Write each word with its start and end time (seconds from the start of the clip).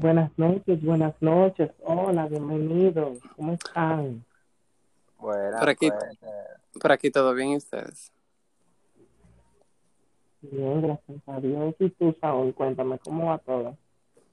Buenas 0.00 0.30
noches, 0.38 0.80
buenas 0.80 1.14
noches. 1.20 1.70
Hola, 1.82 2.28
bienvenidos. 2.28 3.18
¿Cómo 3.34 3.54
están? 3.54 4.24
Bueno, 5.18 5.58
Por 5.58 5.68
aquí, 5.68 5.88
por 6.80 6.92
aquí 6.92 7.10
todo 7.10 7.34
bien, 7.34 7.48
¿y 7.50 7.56
ustedes? 7.56 8.12
Bien, 10.40 10.80
gracias 10.82 11.20
a 11.26 11.40
Dios. 11.40 11.74
Y 11.80 11.90
tú, 11.90 12.14
Saúl, 12.20 12.54
cuéntame 12.54 13.00
cómo 13.00 13.26
va 13.26 13.38
todo. 13.38 13.76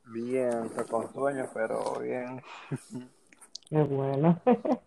bien, 0.05 0.65
estoy 0.65 0.85
con 0.85 1.11
sueño, 1.11 1.47
pero 1.51 1.99
bien. 1.99 2.43
Qué 3.69 3.81
bueno. 3.81 4.39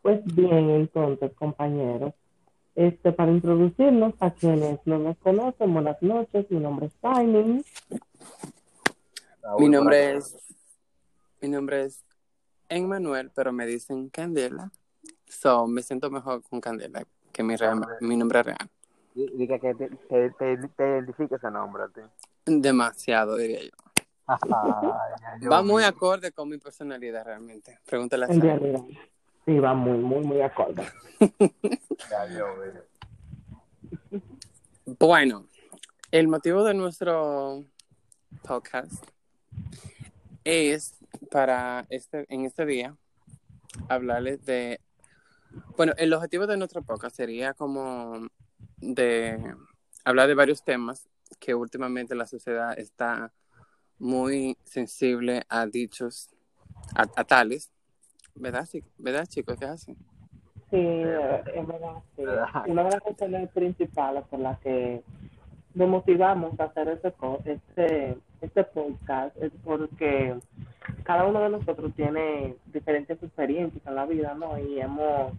Pues 0.00 0.20
bien, 0.24 0.70
entonces, 0.70 1.32
compañeros, 1.34 2.14
este, 2.76 3.10
para 3.10 3.32
introducirnos 3.32 4.14
a 4.20 4.30
quienes 4.30 4.78
no 4.84 4.98
nos 5.00 5.16
conocen, 5.16 5.72
buenas 5.74 6.00
noches. 6.02 6.48
Mi 6.50 6.60
nombre 6.60 6.86
es 6.86 6.92
Simon. 7.00 7.64
Raúl, 9.46 9.60
Mi 9.62 9.68
nombre 9.68 10.16
es, 10.16 10.36
mi 11.40 11.48
nombre 11.48 11.84
es 11.84 12.04
Emmanuel, 12.68 13.30
pero 13.32 13.52
me 13.52 13.64
dicen 13.64 14.08
Candela. 14.08 14.72
So, 15.28 15.68
me 15.68 15.82
siento 15.82 16.10
mejor 16.10 16.42
con 16.42 16.60
Candela 16.60 17.04
que 17.32 17.42
mi, 17.44 17.54
real- 17.54 17.86
mi 18.00 18.16
nombre 18.16 18.42
real. 18.42 18.68
Di- 19.14 19.28
Diga 19.34 19.58
que 19.60 19.72
te, 19.74 19.88
te, 19.88 20.30
te, 20.30 20.56
te 20.76 20.88
identifique 20.88 21.36
ese 21.36 21.48
nombre 21.50 21.84
a 21.84 21.88
ti. 21.88 22.00
Demasiado, 22.44 23.36
diría 23.36 23.62
yo. 23.62 23.70
Ay, 24.26 24.38
ya 24.50 25.38
yo 25.40 25.48
Va 25.50 25.62
muy 25.62 25.84
acorde 25.84 26.32
con 26.32 26.48
mi 26.48 26.58
personalidad 26.58 27.24
realmente. 27.24 27.78
Pregúntale 27.86 28.24
a 28.24 28.28
Sara. 28.28 28.58
sí, 29.44 29.58
va 29.60 29.74
muy, 29.74 29.98
muy, 29.98 30.24
muy 30.24 30.40
acorde. 30.40 30.82
Ya 32.10 32.26
yo 32.36 32.46
vi. 34.10 34.20
Bueno, 34.98 35.46
el 36.10 36.26
motivo 36.28 36.64
de 36.64 36.74
nuestro 36.74 37.64
podcast 38.46 39.04
es 40.44 40.94
para 41.30 41.86
este, 41.90 42.26
en 42.28 42.44
este 42.44 42.64
día 42.66 42.96
hablarles 43.88 44.44
de, 44.44 44.80
bueno, 45.76 45.92
el 45.98 46.12
objetivo 46.12 46.46
de 46.46 46.56
nuestro 46.56 46.82
podcast 46.82 47.16
sería 47.16 47.54
como 47.54 48.28
de 48.78 49.54
hablar 50.04 50.28
de 50.28 50.34
varios 50.34 50.64
temas 50.64 51.08
que 51.40 51.54
últimamente 51.54 52.14
la 52.14 52.26
sociedad 52.26 52.78
está 52.78 53.32
muy 53.98 54.56
sensible 54.64 55.42
a 55.48 55.66
dichos, 55.66 56.30
a, 56.94 57.02
a 57.16 57.24
tales, 57.24 57.72
¿verdad? 58.34 58.66
Sí, 58.66 58.82
¿Verdad, 58.98 59.26
chicos? 59.26 59.56
¿Qué 59.58 59.64
así? 59.64 59.96
Sí, 60.70 60.78
es 60.78 61.66
verdad. 61.66 62.02
sí. 62.16 62.22
Una 62.66 62.84
de 62.84 62.90
las 62.90 63.02
razones 63.04 63.50
principales 63.50 64.24
por 64.28 64.40
las 64.40 64.58
que 64.60 65.02
nos 65.74 65.88
motivamos 65.88 66.58
a 66.58 66.64
hacer 66.64 66.88
este, 66.88 67.14
este, 67.44 68.18
este 68.40 68.64
podcast 68.64 69.36
es 69.42 69.52
porque 69.64 70.36
cada 71.04 71.24
uno 71.24 71.40
de 71.40 71.50
nosotros 71.50 71.92
tiene 71.94 72.56
diferentes 72.66 73.22
experiencias 73.22 73.84
en 73.86 73.94
la 73.94 74.06
vida, 74.06 74.34
¿no? 74.34 74.58
Y 74.58 74.80
hemos, 74.80 75.32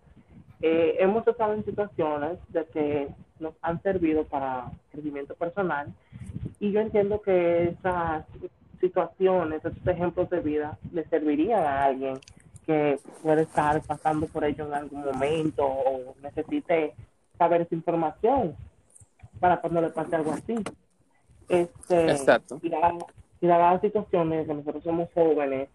eh, 0.61 0.95
hemos 0.99 1.27
estado 1.27 1.53
en 1.53 1.65
situaciones 1.65 2.37
de 2.49 2.65
que 2.65 3.07
nos 3.39 3.53
han 3.61 3.81
servido 3.81 4.23
para 4.25 4.71
crecimiento 4.91 5.35
personal 5.35 5.93
y 6.59 6.71
yo 6.71 6.79
entiendo 6.79 7.21
que 7.21 7.69
esas 7.69 8.25
situaciones, 8.79 9.63
esos 9.63 9.87
ejemplos 9.87 10.29
de 10.29 10.39
vida 10.39 10.77
le 10.91 11.03
servirían 11.05 11.63
a 11.63 11.85
alguien 11.85 12.19
que 12.65 12.99
puede 13.21 13.43
estar 13.43 13.81
pasando 13.81 14.27
por 14.27 14.43
ello 14.43 14.65
en 14.67 14.73
algún 14.73 15.05
momento 15.05 15.65
o 15.65 16.15
necesite 16.21 16.93
saber 17.37 17.61
esa 17.61 17.75
información 17.75 18.55
para 19.39 19.61
cuando 19.61 19.81
le 19.81 19.89
pase 19.89 20.15
algo 20.15 20.33
así. 20.33 20.55
Este, 21.49 22.11
Exacto. 22.11 22.59
Y 22.61 22.69
dadas 22.69 22.93
y 23.39 23.47
dadas 23.47 23.73
las 23.73 23.81
situaciones 23.81 24.47
que 24.47 24.53
nosotros 24.53 24.83
somos 24.83 25.09
jóvenes 25.13 25.69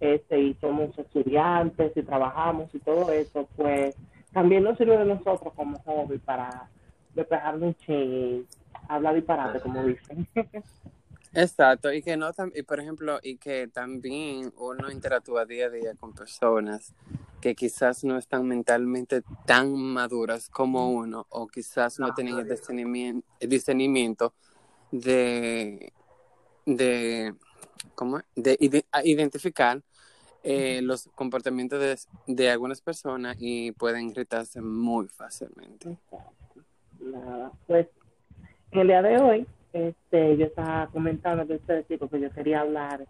este, 0.00 0.40
y 0.40 0.54
somos 0.54 0.96
estudiantes 0.98 1.92
y 1.96 2.02
trabajamos 2.02 2.74
y 2.74 2.78
todo 2.80 3.10
eso, 3.12 3.48
pues 3.56 3.96
también 4.32 4.64
nos 4.64 4.76
sirve 4.76 4.98
de 4.98 5.04
nosotros 5.04 5.52
como 5.54 5.78
hobby 5.80 6.18
para 6.18 6.68
despejarnos 7.14 7.62
un 7.62 7.74
ching, 7.76 8.46
hablar 8.88 9.14
disparate, 9.14 9.60
como 9.60 9.84
dicen. 9.84 10.26
Exacto, 11.36 11.92
y 11.92 12.02
que 12.02 12.16
no, 12.16 12.30
y 12.54 12.62
por 12.62 12.78
ejemplo, 12.78 13.18
y 13.22 13.38
que 13.38 13.66
también 13.66 14.52
uno 14.56 14.90
interactúa 14.90 15.44
día 15.44 15.66
a 15.66 15.70
día 15.70 15.94
con 15.98 16.12
personas 16.12 16.94
que 17.40 17.56
quizás 17.56 18.04
no 18.04 18.16
están 18.18 18.46
mentalmente 18.46 19.22
tan 19.44 19.74
maduras 19.74 20.48
como 20.48 20.90
uno, 20.92 21.26
o 21.30 21.48
quizás 21.48 21.98
no 21.98 22.14
tienen 22.14 22.38
el 22.38 22.48
discernimiento, 22.48 23.26
el 23.40 23.48
discernimiento 23.48 24.32
de, 25.00 25.92
de, 26.66 27.34
¿cómo 27.94 28.20
de 28.36 28.56
ide- 28.60 28.84
identificar 29.04 29.82
eh, 30.44 30.80
los 30.82 31.08
comportamientos 31.14 31.80
de, 31.80 31.98
de 32.34 32.50
algunas 32.50 32.80
personas 32.80 33.36
y 33.40 33.72
pueden 33.72 34.10
irritarse 34.10 34.60
muy 34.60 35.08
fácilmente. 35.08 35.96
Nada, 37.00 37.50
pues 37.66 37.88
en 38.70 38.80
el 38.80 38.86
día 38.88 39.02
de 39.02 39.18
hoy, 39.18 39.46
este, 39.72 40.36
yo 40.36 40.46
estaba 40.46 40.86
comentando 40.88 41.44
de 41.44 41.56
ustedes 41.56 41.88
chicos 41.88 42.10
que 42.10 42.20
yo 42.20 42.30
quería 42.30 42.60
hablar 42.60 43.06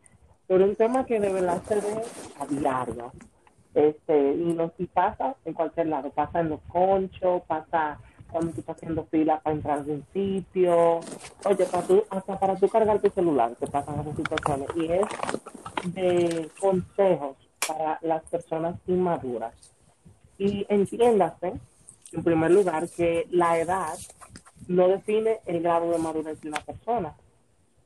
sobre 0.49 0.65
un 0.65 0.77
tema 0.77 1.05
que 1.05 1.19
de 1.21 1.33
verdad 1.33 1.63
se 1.65 1.75
ve 1.77 2.03
a 2.39 2.47
diario. 2.47 3.13
Este, 3.75 4.35
y, 4.35 4.55
no, 4.55 4.73
y 4.79 4.87
pasa 4.87 5.35
en 5.45 5.53
cualquier 5.53 5.89
lado, 5.89 6.11
pasa 6.11 6.41
en 6.41 6.51
los 6.51 6.61
conchos, 6.69 7.43
pasa 7.49 7.99
cuando 8.35 8.51
tú 8.51 8.61
estás 8.61 8.77
haciendo 8.77 9.05
fila 9.05 9.39
para 9.39 9.55
entrar 9.55 9.77
a 9.77 9.81
algún 9.81 10.05
sitio, 10.13 10.99
oye, 11.45 11.67
para 11.71 11.87
tú, 11.87 12.03
hasta 12.11 12.37
para 12.37 12.57
tú 12.57 12.69
cargar 12.69 13.01
tu 13.01 13.09
celular, 13.11 13.55
te 13.55 13.69
pasan 13.69 14.01
esas 14.01 14.17
situaciones. 14.17 14.69
Y 14.75 14.91
es 14.91 15.95
de 15.95 16.51
consejos 16.59 17.37
para 17.65 18.01
las 18.03 18.25
personas 18.25 18.75
inmaduras. 18.89 19.55
Y 20.37 20.67
entiéndase, 20.69 21.53
en 22.11 22.25
primer 22.25 22.51
lugar, 22.51 22.89
que 22.89 23.29
la 23.31 23.57
edad 23.61 23.97
no 24.67 24.89
define 24.89 25.39
el 25.47 25.63
grado 25.63 25.93
de 25.93 25.99
madurez 25.99 26.41
de 26.41 26.49
una 26.49 26.61
persona. 26.61 27.15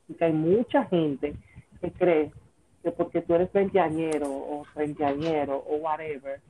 Porque 0.06 0.24
hay 0.24 0.32
mucha 0.32 0.86
gente 0.86 1.36
que 1.78 1.92
cree 1.92 2.32
que 2.82 2.90
porque 2.90 3.20
tú 3.20 3.34
eres 3.34 3.52
veinteañero 3.52 4.30
o 4.30 4.64
treintañero 4.72 5.62
o 5.68 5.76
whatever, 5.76 6.40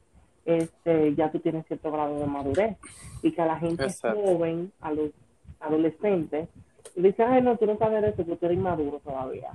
este, 0.49 1.15
ya 1.15 1.31
tú 1.31 1.41
tienes 1.41 1.67
cierto 1.67 1.93
grado 1.93 2.19
de 2.19 2.27
madurez. 2.27 2.77
Y 3.23 3.33
que 3.33 3.43
a 3.43 3.47
la 3.47 3.59
gente 3.59 3.85
Exacto. 3.85 4.19
joven, 4.21 4.73
a 4.81 4.93
los 4.93 5.11
adolescentes, 5.61 6.49
le 6.97 7.09
dice, 7.09 7.23
ay, 7.23 7.43
no, 7.43 7.57
tú 7.57 7.67
no 7.67 7.77
sabes 7.77 8.03
eso, 8.03 8.25
porque 8.25 8.47
eres 8.47 8.59
inmaduro 8.59 8.99
todavía. 9.01 9.51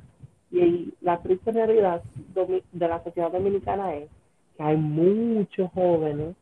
Y 0.51 0.93
la 1.01 1.19
triste 1.19 1.51
realidad 1.51 2.03
de 2.35 2.87
la 2.87 3.03
sociedad 3.03 3.31
dominicana 3.31 3.95
es 3.95 4.09
que 4.55 4.63
hay 4.63 4.77
muchos 4.77 5.71
jóvenes 5.71 6.35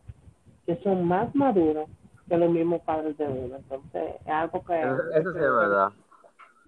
que 0.66 0.76
son 0.84 1.08
más 1.08 1.34
maduros 1.34 1.90
que 2.28 2.36
los 2.38 2.52
mismos 2.52 2.82
padres 2.82 3.18
de 3.18 3.26
uno. 3.26 3.56
Entonces, 3.56 4.16
es 4.26 4.32
algo 4.32 4.64
que... 4.66 4.82
Eso, 4.82 5.12
eso 5.16 5.32
sí 5.32 5.38
es 5.38 5.54
verdad. 5.56 5.92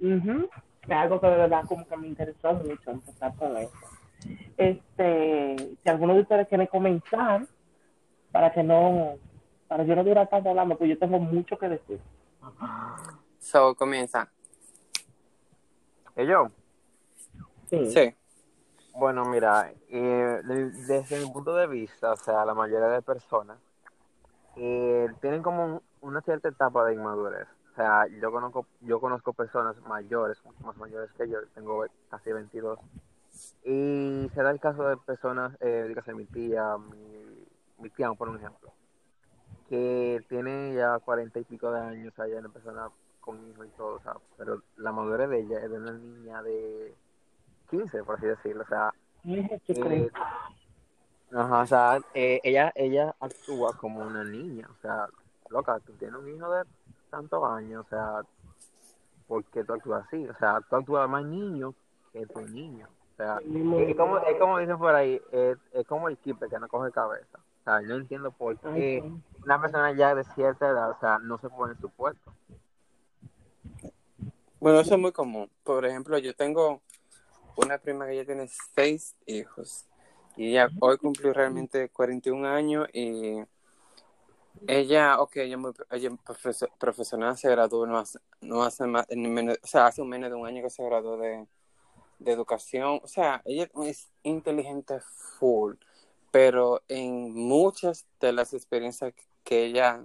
Ujú. 0.01 0.49
Es 0.83 0.91
algo 0.91 1.19
que 1.19 1.27
de 1.27 1.37
verdad 1.37 1.63
como 1.67 1.85
que 1.85 1.97
me 1.97 2.07
interesó 2.07 2.53
mucho 2.53 2.91
empezar 2.91 3.35
con 3.35 3.57
eso. 3.57 3.73
Este, 4.55 5.57
si 5.83 5.89
alguno 5.89 6.13
de 6.13 6.21
ustedes 6.21 6.47
quiere 6.47 6.67
comenzar, 6.69 7.45
para 8.33 8.51
que 8.51 8.63
no, 8.63 9.15
para 9.69 9.83
yo 9.85 9.95
no 9.95 10.03
durar 10.03 10.27
tanto 10.27 10.49
hablando, 10.49 10.75
pues 10.77 10.89
yo 10.89 10.97
tengo 10.97 11.19
mucho 11.19 11.57
que 11.57 11.69
decir. 11.69 12.01
So, 13.39 13.75
comienza. 13.75 14.27
¿Y 16.17 16.25
yo? 16.25 16.49
Sí. 17.69 17.91
Sí. 17.91 18.15
Bueno, 18.95 19.23
mira, 19.25 19.71
eh, 19.89 20.41
de- 20.43 20.71
desde 20.71 21.19
mi 21.25 21.31
punto 21.31 21.55
de 21.55 21.67
vista, 21.67 22.11
o 22.13 22.17
sea, 22.17 22.43
la 22.43 22.53
mayoría 22.53 22.87
de 22.89 23.01
personas 23.01 23.57
eh, 24.55 25.07
tienen 25.21 25.41
como 25.41 25.65
un- 25.65 25.81
una 26.01 26.21
cierta 26.21 26.47
etapa 26.49 26.85
de 26.85 26.93
inmadurez. 26.93 27.47
O 27.71 27.75
sea, 27.75 28.05
yo 28.21 28.31
conozco, 28.31 28.67
yo 28.81 28.99
conozco 28.99 29.33
personas 29.33 29.75
mayores, 29.87 30.43
mucho 30.45 30.63
más 30.63 30.77
mayores 30.77 31.11
que 31.13 31.27
yo, 31.27 31.39
tengo 31.55 31.85
casi 32.09 32.31
22. 32.31 32.77
Y 33.63 34.29
se 34.35 34.43
da 34.43 34.51
el 34.51 34.59
caso 34.59 34.83
de 34.87 34.97
personas, 34.97 35.57
eh, 35.59 35.85
dígase 35.87 36.13
mi 36.13 36.25
tía, 36.25 36.77
mi, 36.77 37.32
tía, 37.95 38.11
por 38.13 38.29
un 38.29 38.37
ejemplo, 38.37 38.71
que 39.69 40.23
tiene 40.29 40.73
ya 40.73 40.99
cuarenta 40.99 41.39
y 41.39 41.43
pico 41.43 41.71
de 41.71 41.79
años, 41.79 42.13
o 42.13 42.15
sea, 42.15 42.27
ya 42.27 42.39
una 42.39 42.49
persona 42.49 42.89
con 43.19 43.37
hijos 43.49 43.65
y 43.65 43.69
todo, 43.77 43.95
o 43.95 44.01
sea, 44.01 44.15
pero 44.37 44.61
la 44.77 44.91
madurez 44.91 45.29
de 45.29 45.39
ella 45.39 45.59
es 45.59 45.69
de 45.69 45.77
una 45.77 45.93
niña 45.93 46.43
de 46.43 46.93
15, 47.69 48.03
por 48.03 48.15
así 48.15 48.27
decirlo, 48.27 48.63
o 48.63 48.67
sea, 48.67 48.93
eh, 49.25 50.11
ajá, 51.31 51.61
o 51.61 51.65
sea, 51.65 51.99
eh, 52.13 52.41
ella, 52.43 52.71
ella 52.75 53.15
actúa 53.19 53.73
como 53.77 54.01
una 54.01 54.23
niña, 54.23 54.67
o 54.69 54.81
sea, 54.81 55.07
loca, 55.49 55.79
tú 55.79 55.93
tienes 55.93 56.19
un 56.19 56.35
hijo 56.35 56.51
de 56.51 56.63
tantos 57.09 57.43
años, 57.43 57.85
o 57.85 57.89
sea, 57.89 58.21
¿por 59.27 59.43
qué 59.45 59.63
tú 59.63 59.73
actúas 59.73 60.05
así? 60.05 60.27
O 60.27 60.35
sea, 60.35 60.59
tú 60.69 60.75
actúas 60.75 61.09
más 61.09 61.23
niño 61.23 61.73
que 62.11 62.25
tu 62.25 62.41
niño, 62.41 62.87
o 63.13 63.15
sea, 63.15 63.37
es 63.37 63.95
como, 63.95 64.17
es 64.19 64.37
como 64.37 64.59
dicen 64.59 64.77
por 64.77 64.93
ahí, 64.93 65.21
es, 65.31 65.57
es 65.71 65.87
como 65.87 66.09
el 66.09 66.17
kipe 66.17 66.49
que 66.49 66.59
no 66.59 66.67
coge 66.67 66.91
cabeza, 66.91 67.39
o 67.63 67.69
sea, 67.69 67.81
yo 67.81 67.95
entiendo 67.95 68.31
por 68.31 68.59
Ay, 68.63 68.73
qué 68.73 69.01
sí. 69.01 69.23
una 69.45 69.61
persona 69.61 69.93
ya 69.93 70.13
de 70.13 70.25
cierta 70.35 70.67
edad, 70.67 70.91
o 70.91 70.99
sea, 70.99 71.17
no 71.19 71.37
se 71.37 71.49
pone 71.49 71.73
en 71.73 71.79
su 71.79 71.89
puesto. 71.89 72.33
Bueno, 74.59 74.81
eso 74.81 74.95
es 74.95 74.99
muy 74.99 75.13
común. 75.13 75.49
Por 75.63 75.85
ejemplo, 75.85 76.17
yo 76.17 76.35
tengo 76.35 76.81
una 77.55 77.77
prima 77.77 78.05
que 78.05 78.17
ya 78.17 78.25
tiene 78.25 78.49
seis 78.75 79.15
hijos. 79.25 79.85
Y 80.35 80.49
ella 80.49 80.67
hoy 80.81 80.97
cumplió 80.97 81.31
realmente 81.31 81.87
41 81.89 82.47
años 82.47 82.87
y 82.91 83.43
ella, 84.67 85.21
ok, 85.21 85.37
ella, 85.37 85.57
muy, 85.57 85.71
ella 85.91 86.09
profesor, 86.25 86.69
profesional 86.77 87.37
se 87.37 87.49
graduó 87.49 87.85
no 87.85 87.97
hace, 87.97 88.19
no 88.41 88.63
hace 88.63 88.87
más, 88.87 89.05
menos, 89.15 89.57
o 89.63 89.67
sea, 89.67 89.87
hace 89.87 90.01
un 90.01 90.09
menos 90.09 90.29
de 90.29 90.35
un 90.35 90.47
año 90.47 90.63
que 90.63 90.69
se 90.69 90.83
graduó 90.83 91.17
de, 91.17 91.47
de 92.19 92.31
educación. 92.31 92.99
O 93.03 93.07
sea, 93.07 93.41
ella 93.45 93.69
es 93.85 94.09
inteligente 94.23 94.99
full, 95.39 95.75
pero 96.33 96.81
en 96.87 97.31
muchas 97.31 98.07
de 98.19 98.31
las 98.31 98.55
experiencias 98.55 99.13
que 99.43 99.65
ella 99.65 100.03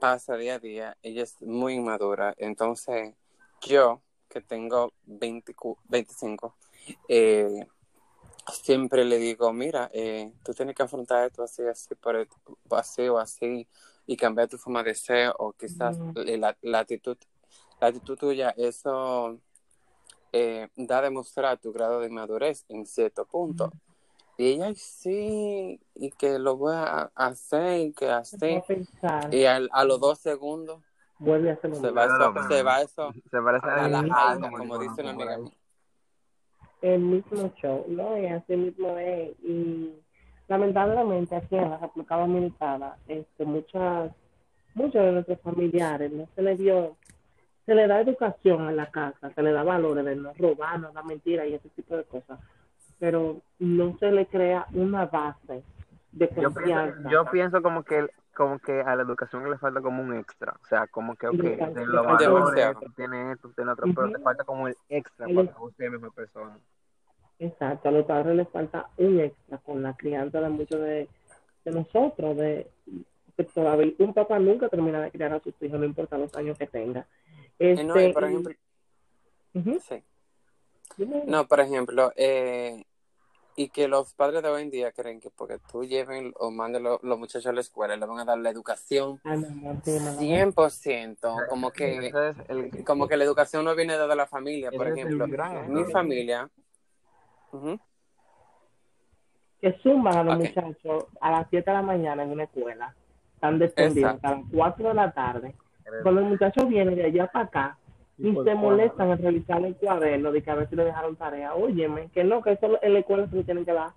pasa 0.00 0.34
día 0.38 0.54
a 0.54 0.58
día, 0.58 0.96
ella 1.02 1.24
es 1.24 1.42
muy 1.42 1.74
inmadura. 1.74 2.32
Entonces, 2.38 3.14
yo, 3.60 4.00
que 4.30 4.40
tengo 4.40 4.94
20, 5.04 5.54
25, 5.90 6.56
eh, 7.06 7.66
siempre 8.50 9.04
le 9.04 9.18
digo, 9.18 9.52
mira, 9.52 9.90
eh, 9.92 10.32
tú 10.42 10.54
tienes 10.54 10.74
que 10.74 10.84
afrontar 10.84 11.26
esto 11.26 11.42
así, 11.42 11.64
así, 11.64 11.94
por, 11.96 12.26
así 12.70 13.06
o 13.06 13.18
así, 13.18 13.68
y 14.06 14.16
cambiar 14.16 14.48
tu 14.48 14.56
forma 14.56 14.82
de 14.82 14.94
ser, 14.94 15.34
o 15.38 15.52
quizás 15.52 15.98
Mm. 15.98 16.40
la, 16.40 16.56
la 16.62 16.78
actitud, 16.78 17.18
la 17.78 17.88
actitud 17.88 18.16
tuya, 18.16 18.54
eso 18.56 19.38
eh, 20.32 20.66
da 20.76 21.00
a 21.00 21.02
demostrar 21.02 21.58
tu 21.58 21.74
grado 21.74 22.00
de 22.00 22.08
madurez 22.08 22.64
en 22.70 22.86
cierto 22.86 23.26
punto. 23.26 23.70
Y 24.40 24.52
ella, 24.52 24.72
sí, 24.74 25.78
y 25.94 26.10
que 26.12 26.38
lo 26.38 26.56
voy 26.56 26.72
a 26.74 27.10
hacer, 27.14 27.80
y 27.80 27.92
que 27.92 28.08
así, 28.10 28.62
y 29.32 29.44
al- 29.44 29.68
a 29.70 29.84
los 29.84 30.00
dos 30.00 30.18
segundos 30.18 30.80
vuelve 31.18 31.50
a 31.50 31.52
hacerlo. 31.52 31.76
se 31.76 31.90
va 31.90 32.04
eso, 32.06 32.48
se 32.48 32.62
va 32.62 32.80
eso 32.80 33.12
Se 33.30 33.42
parece 33.42 33.66
a 33.68 33.88
la 33.88 34.48
como 34.50 34.78
dice 34.78 35.02
una 35.02 35.10
amiga 35.10 35.36
mía. 35.36 35.52
el 36.80 37.00
mismo 37.00 37.52
show, 37.60 37.84
¿no? 37.88 38.16
Y 38.16 38.26
así 38.28 38.56
mismo 38.56 38.96
es. 38.96 39.32
Y 39.44 39.92
lamentablemente 40.48 41.36
aquí 41.36 41.56
en 41.56 41.68
la 41.68 41.76
República 41.76 42.16
Dominicana, 42.16 42.96
este, 43.08 43.44
muchas, 43.44 44.10
muchos 44.72 45.04
de 45.04 45.12
nuestros 45.12 45.38
familiares 45.42 46.10
no 46.12 46.26
se 46.34 46.40
les 46.40 46.58
dio, 46.58 46.96
se 47.66 47.74
le 47.74 47.86
da 47.86 48.00
educación 48.00 48.70
en 48.70 48.76
la 48.76 48.90
casa, 48.90 49.30
se 49.34 49.42
le 49.42 49.52
da 49.52 49.62
valores 49.64 50.02
de 50.06 50.16
no 50.16 50.32
robar, 50.32 50.80
no 50.80 50.90
dar 50.92 51.04
mentiras 51.04 51.46
y 51.46 51.52
ese 51.56 51.68
tipo 51.68 51.94
de 51.94 52.04
cosas, 52.04 52.40
pero 53.00 53.40
no 53.58 53.96
se 53.98 54.12
le 54.12 54.26
crea 54.26 54.66
una 54.72 55.06
base 55.06 55.64
de 56.12 56.26
Yo 56.28 56.34
pienso, 56.34 56.54
confianza. 56.54 57.10
yo 57.10 57.24
pienso 57.32 57.62
como 57.62 57.82
que 57.82 58.06
como 58.36 58.58
que 58.60 58.80
a 58.80 58.94
la 58.96 59.02
educación 59.02 59.50
le 59.50 59.58
falta 59.58 59.80
como 59.82 60.02
un 60.02 60.14
extra, 60.16 60.54
o 60.62 60.66
sea, 60.66 60.86
como 60.86 61.14
que, 61.16 61.26
ok, 61.26 61.34
Le 61.34 61.56
falta- 61.58 61.80
de 61.80 61.86
le 61.86 61.92
los 61.92 62.06
falta- 62.06 62.28
valores, 62.30 62.54
Demasiado. 62.54 62.80
tú 62.80 62.92
tienes 62.92 63.34
esto, 63.36 63.48
tienes 63.54 63.72
otro, 63.72 63.86
pero 63.94 64.12
te 64.12 64.18
falta 64.20 64.44
como 64.44 64.68
el 64.68 64.76
extra 64.88 65.26
El- 65.26 65.34
para 65.34 65.48
que 65.48 65.62
usted 65.62 65.76
sea 65.84 65.90
mejor 65.90 66.12
persona. 66.14 66.58
Exacto, 67.38 67.88
a 67.88 67.92
los 67.92 68.06
padres 68.06 68.36
les 68.36 68.48
falta 68.48 68.88
un 68.98 69.20
extra 69.20 69.58
con 69.58 69.82
la 69.82 69.94
crianza 69.96 70.40
de 70.40 70.48
muchos 70.48 70.80
de, 70.80 71.08
de 71.64 71.70
nosotros, 71.72 72.36
de 72.36 72.70
que 73.36 73.44
todavía 73.44 73.92
un 73.98 74.14
papá 74.14 74.38
nunca 74.38 74.68
termina 74.68 75.00
de 75.02 75.10
criar 75.10 75.32
a 75.34 75.40
sus 75.40 75.54
hijos, 75.60 75.78
no 75.78 75.84
importa 75.86 76.16
los 76.16 76.34
años 76.34 76.56
que 76.56 76.66
tenga. 76.66 77.06
Eh, 77.58 77.72
Este, 77.72 77.84
no, 77.84 78.00
y 78.00 78.12
por 78.12 78.24
ejemplo, 78.24 78.52
sí. 79.80 80.02
No, 81.26 81.46
por 81.46 81.60
ejemplo, 81.60 82.12
eh, 82.16 82.84
y 83.62 83.68
que 83.68 83.88
los 83.88 84.14
padres 84.14 84.42
de 84.42 84.48
hoy 84.48 84.62
en 84.62 84.70
día 84.70 84.90
creen 84.92 85.20
que 85.20 85.28
porque 85.30 85.58
tú 85.70 85.84
lleven 85.84 86.32
o 86.38 86.50
mandes 86.50 86.80
lo- 86.80 86.98
los 87.02 87.18
muchachos 87.18 87.46
a 87.46 87.52
la 87.52 87.60
escuela, 87.60 87.94
le 87.96 88.06
van 88.06 88.18
a 88.20 88.24
dar 88.24 88.38
la 88.38 88.48
educación 88.48 89.20
Ay, 89.22 89.38
mi 89.38 89.46
amor, 89.48 89.76
sí, 89.84 89.90
mi 89.90 89.98
amor. 90.08 90.54
100%, 90.54 91.46
como 91.48 91.70
que, 91.70 92.06
es 92.06 92.14
el, 92.48 92.84
como 92.84 93.06
que 93.06 93.16
la 93.18 93.24
educación 93.24 93.64
no 93.64 93.74
viene 93.74 93.98
de 93.98 94.16
la 94.16 94.26
familia, 94.26 94.70
por 94.70 94.88
ejemplo. 94.88 95.26
Mi 95.68 95.84
familia, 95.92 96.48
Que 99.60 99.76
zumban 99.82 100.16
a 100.16 100.22
los 100.24 100.38
muchachos 100.38 101.04
a 101.20 101.30
las 101.32 101.46
7 101.50 101.70
de 101.70 101.76
la 101.76 101.82
mañana 101.82 102.22
en 102.22 102.30
una 102.30 102.44
escuela, 102.44 102.94
están 103.34 103.58
descendidos 103.58 104.14
Exacto. 104.14 104.28
a 104.28 104.30
las 104.40 104.44
4 104.52 104.88
de 104.88 104.94
la 104.94 105.12
tarde. 105.12 105.54
Cuando 106.02 106.20
el 106.22 106.26
muchacho 106.28 106.66
viene 106.66 106.94
de 106.94 107.04
allá 107.04 107.26
para 107.30 107.44
acá, 107.44 107.78
y 108.22 108.34
se 108.44 108.54
molestan 108.54 109.10
en 109.10 109.18
realizar 109.18 109.64
el 109.64 109.76
cuaderno 109.76 110.30
de 110.32 110.42
que 110.42 110.50
a 110.50 110.54
ver 110.54 110.68
si 110.68 110.76
le 110.76 110.84
dejaron 110.84 111.16
tarea. 111.16 111.54
Óyeme, 111.54 112.08
que 112.12 112.22
no, 112.24 112.42
que 112.42 112.52
eso 112.52 112.78
en 112.82 112.92
la 112.92 112.98
escuela 113.00 113.26
se 113.28 113.36
lo 113.36 113.42
tienen 113.44 113.64
que 113.64 113.72
dar. 113.72 113.90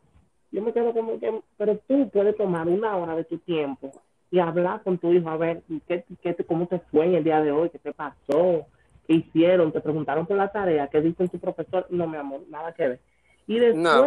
Yo 0.52 0.62
me 0.62 0.72
quedo 0.72 0.94
como 0.94 1.20
que, 1.20 1.42
pero 1.58 1.78
tú 1.88 2.10
puedes 2.10 2.38
tomar 2.38 2.68
una 2.68 2.96
hora 2.96 3.16
de 3.16 3.24
tu 3.26 3.38
tiempo 3.40 3.92
y 4.32 4.40
hablar 4.40 4.82
con 4.84 4.98
tu 4.98 5.12
hijo 5.12 5.30
a 5.30 5.38
ver 5.38 5.64
qué, 5.88 6.04
qué, 6.22 6.34
te- 6.34 6.46
cómo 6.46 6.68
te 6.68 6.80
fue 6.80 7.06
en 7.06 7.16
el 7.16 7.24
día 7.24 7.42
de 7.42 7.52
hoy, 7.52 7.70
qué 7.70 7.80
te 7.80 7.92
pasó, 7.94 8.66
qué 9.08 9.14
hicieron, 9.16 9.72
te 9.72 9.82
preguntaron 9.82 10.26
por 10.26 10.38
la 10.38 10.52
tarea, 10.52 10.88
qué 10.88 11.02
dice 11.02 11.28
tu 11.28 11.40
profesor. 11.40 11.86
No, 11.90 12.08
mi 12.08 12.18
amor, 12.18 12.42
nada 12.50 12.72
que 12.74 12.88
ver. 12.88 13.00
Y 13.48 13.60
después, 13.60 13.82
No. 13.84 14.06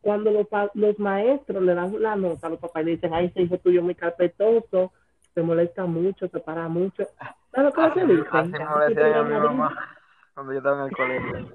cuando 0.00 0.30
los, 0.30 0.46
pa- 0.48 0.70
los 0.74 0.98
maestros 0.98 1.62
le 1.62 1.74
dan 1.74 2.00
la 2.00 2.16
nota 2.16 2.46
a 2.46 2.50
los 2.50 2.58
papás 2.60 2.82
y 2.82 2.86
le 2.86 2.90
dicen, 2.92 3.12
ay, 3.12 3.26
ese 3.26 3.42
hijo 3.42 3.58
tuyo 3.58 3.82
muy 3.82 3.94
carpetoso, 3.94 4.92
se 5.34 5.42
molesta 5.42 5.84
mucho, 5.84 6.28
se 6.28 6.38
para 6.40 6.68
mucho. 6.68 7.06
¿Sabes 7.56 7.74
lo 7.74 7.94
que 7.94 8.00
te 8.00 8.06
dicen? 8.06 8.26
Así 8.32 8.50
me 8.50 8.86
decía 8.86 9.08
yo 9.14 9.20
a 9.20 9.24
mi 9.24 9.34
mamá 9.34 9.96
cuando 10.34 10.52
yo 10.52 10.58
estaba 10.58 10.80
en 10.80 10.88
el 10.88 10.96
colegio. 10.96 11.54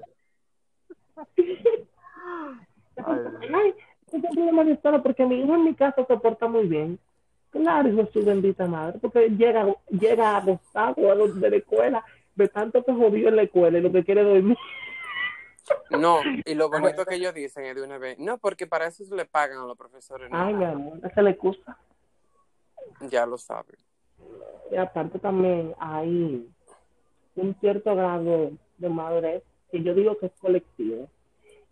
Ay. 2.96 3.74
Un 4.10 4.20
problema 4.20 4.64
de 4.64 4.72
estado 4.72 5.00
porque 5.00 5.24
mi 5.24 5.40
hijo 5.40 5.54
en 5.54 5.64
mi 5.64 5.74
casa 5.74 6.04
se 6.04 6.16
porta 6.16 6.48
muy 6.48 6.66
bien. 6.66 6.98
Claro, 7.50 7.88
hijo 7.88 8.08
su 8.12 8.24
bendita 8.24 8.66
madre, 8.66 8.98
porque 8.98 9.28
llega, 9.28 9.64
llega 9.90 10.36
agotado 10.38 11.12
a 11.12 11.14
los 11.14 11.40
de 11.40 11.50
la 11.50 11.56
escuela, 11.56 12.04
de 12.34 12.48
tanto 12.48 12.84
que 12.84 12.92
jodió 12.92 13.28
en 13.28 13.36
la 13.36 13.42
escuela 13.42 13.78
y 13.78 13.82
lo 13.82 13.92
que 13.92 14.04
quiere 14.04 14.24
dormir. 14.24 14.58
no, 15.90 16.18
y 16.44 16.54
lo 16.54 16.68
bonito 16.68 17.04
que 17.04 17.14
ellos 17.14 17.32
dicen 17.32 17.64
es 17.64 17.76
de 17.76 17.82
una 17.82 17.98
vez, 17.98 18.18
no, 18.18 18.38
porque 18.38 18.66
para 18.66 18.86
eso 18.86 19.04
se 19.04 19.14
le 19.14 19.26
pagan 19.26 19.58
a 19.58 19.66
los 19.66 19.76
profesores, 19.78 20.30
no, 20.30 20.36
Ay, 20.36 20.54
mi 20.54 20.64
amor, 20.64 20.98
es 21.04 21.16
la 21.16 21.30
excusa. 21.30 21.78
ya 23.02 23.24
lo 23.24 23.38
saben. 23.38 23.76
Y 24.70 24.76
aparte 24.76 25.18
también 25.18 25.74
hay 25.78 26.48
un 27.36 27.54
cierto 27.60 27.94
grado 27.94 28.50
de 28.78 28.88
madurez 28.88 29.42
que 29.70 29.82
yo 29.82 29.94
digo 29.94 30.16
que 30.18 30.26
es 30.26 30.32
colectivo. 30.40 31.08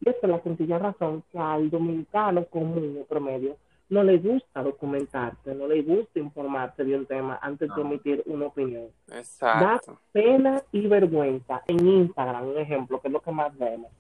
Y 0.00 0.08
es 0.08 0.16
por 0.16 0.30
la 0.30 0.40
sencilla 0.42 0.78
razón 0.78 1.22
que 1.30 1.38
al 1.38 1.68
dominicano 1.70 2.44
común 2.46 2.98
o 3.02 3.04
promedio 3.04 3.56
no 3.90 4.02
le 4.04 4.18
gusta 4.18 4.62
documentarse, 4.62 5.54
no 5.54 5.66
le 5.66 5.82
gusta 5.82 6.20
informarse 6.20 6.84
de 6.84 6.94
un 6.96 7.06
tema 7.06 7.38
antes 7.42 7.68
de 7.74 7.82
No. 7.82 7.88
emitir 7.90 8.22
una 8.26 8.46
opinión. 8.46 8.86
Exacto. 9.12 9.98
Pena 10.12 10.62
y 10.72 10.86
vergüenza 10.86 11.62
en 11.66 11.86
Instagram, 11.86 12.48
un 12.48 12.58
ejemplo, 12.58 13.00
que 13.00 13.08
es 13.08 13.12
lo 13.12 13.20
que 13.20 13.32
más 13.32 13.56
vemos. 13.58 13.90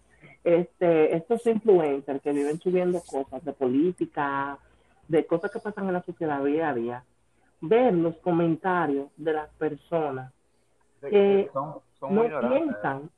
Este, 0.44 1.14
estos 1.16 1.44
influencers 1.46 2.22
que 2.22 2.32
viven 2.32 2.58
subiendo 2.60 3.00
cosas 3.02 3.44
de 3.44 3.52
política, 3.52 4.58
de 5.08 5.26
cosas 5.26 5.50
que 5.50 5.58
pasan 5.58 5.88
en 5.88 5.92
la 5.94 6.02
sociedad 6.02 6.42
día 6.44 6.70
a 6.70 6.74
día, 6.74 7.04
ver 7.60 7.94
los 7.94 8.16
comentarios 8.18 9.08
de 9.16 9.32
las 9.32 9.48
personas 9.54 10.32
que 11.10 11.44
son, 11.52 11.74
son 11.98 12.14
no 12.14 12.22
piensan, 12.48 13.10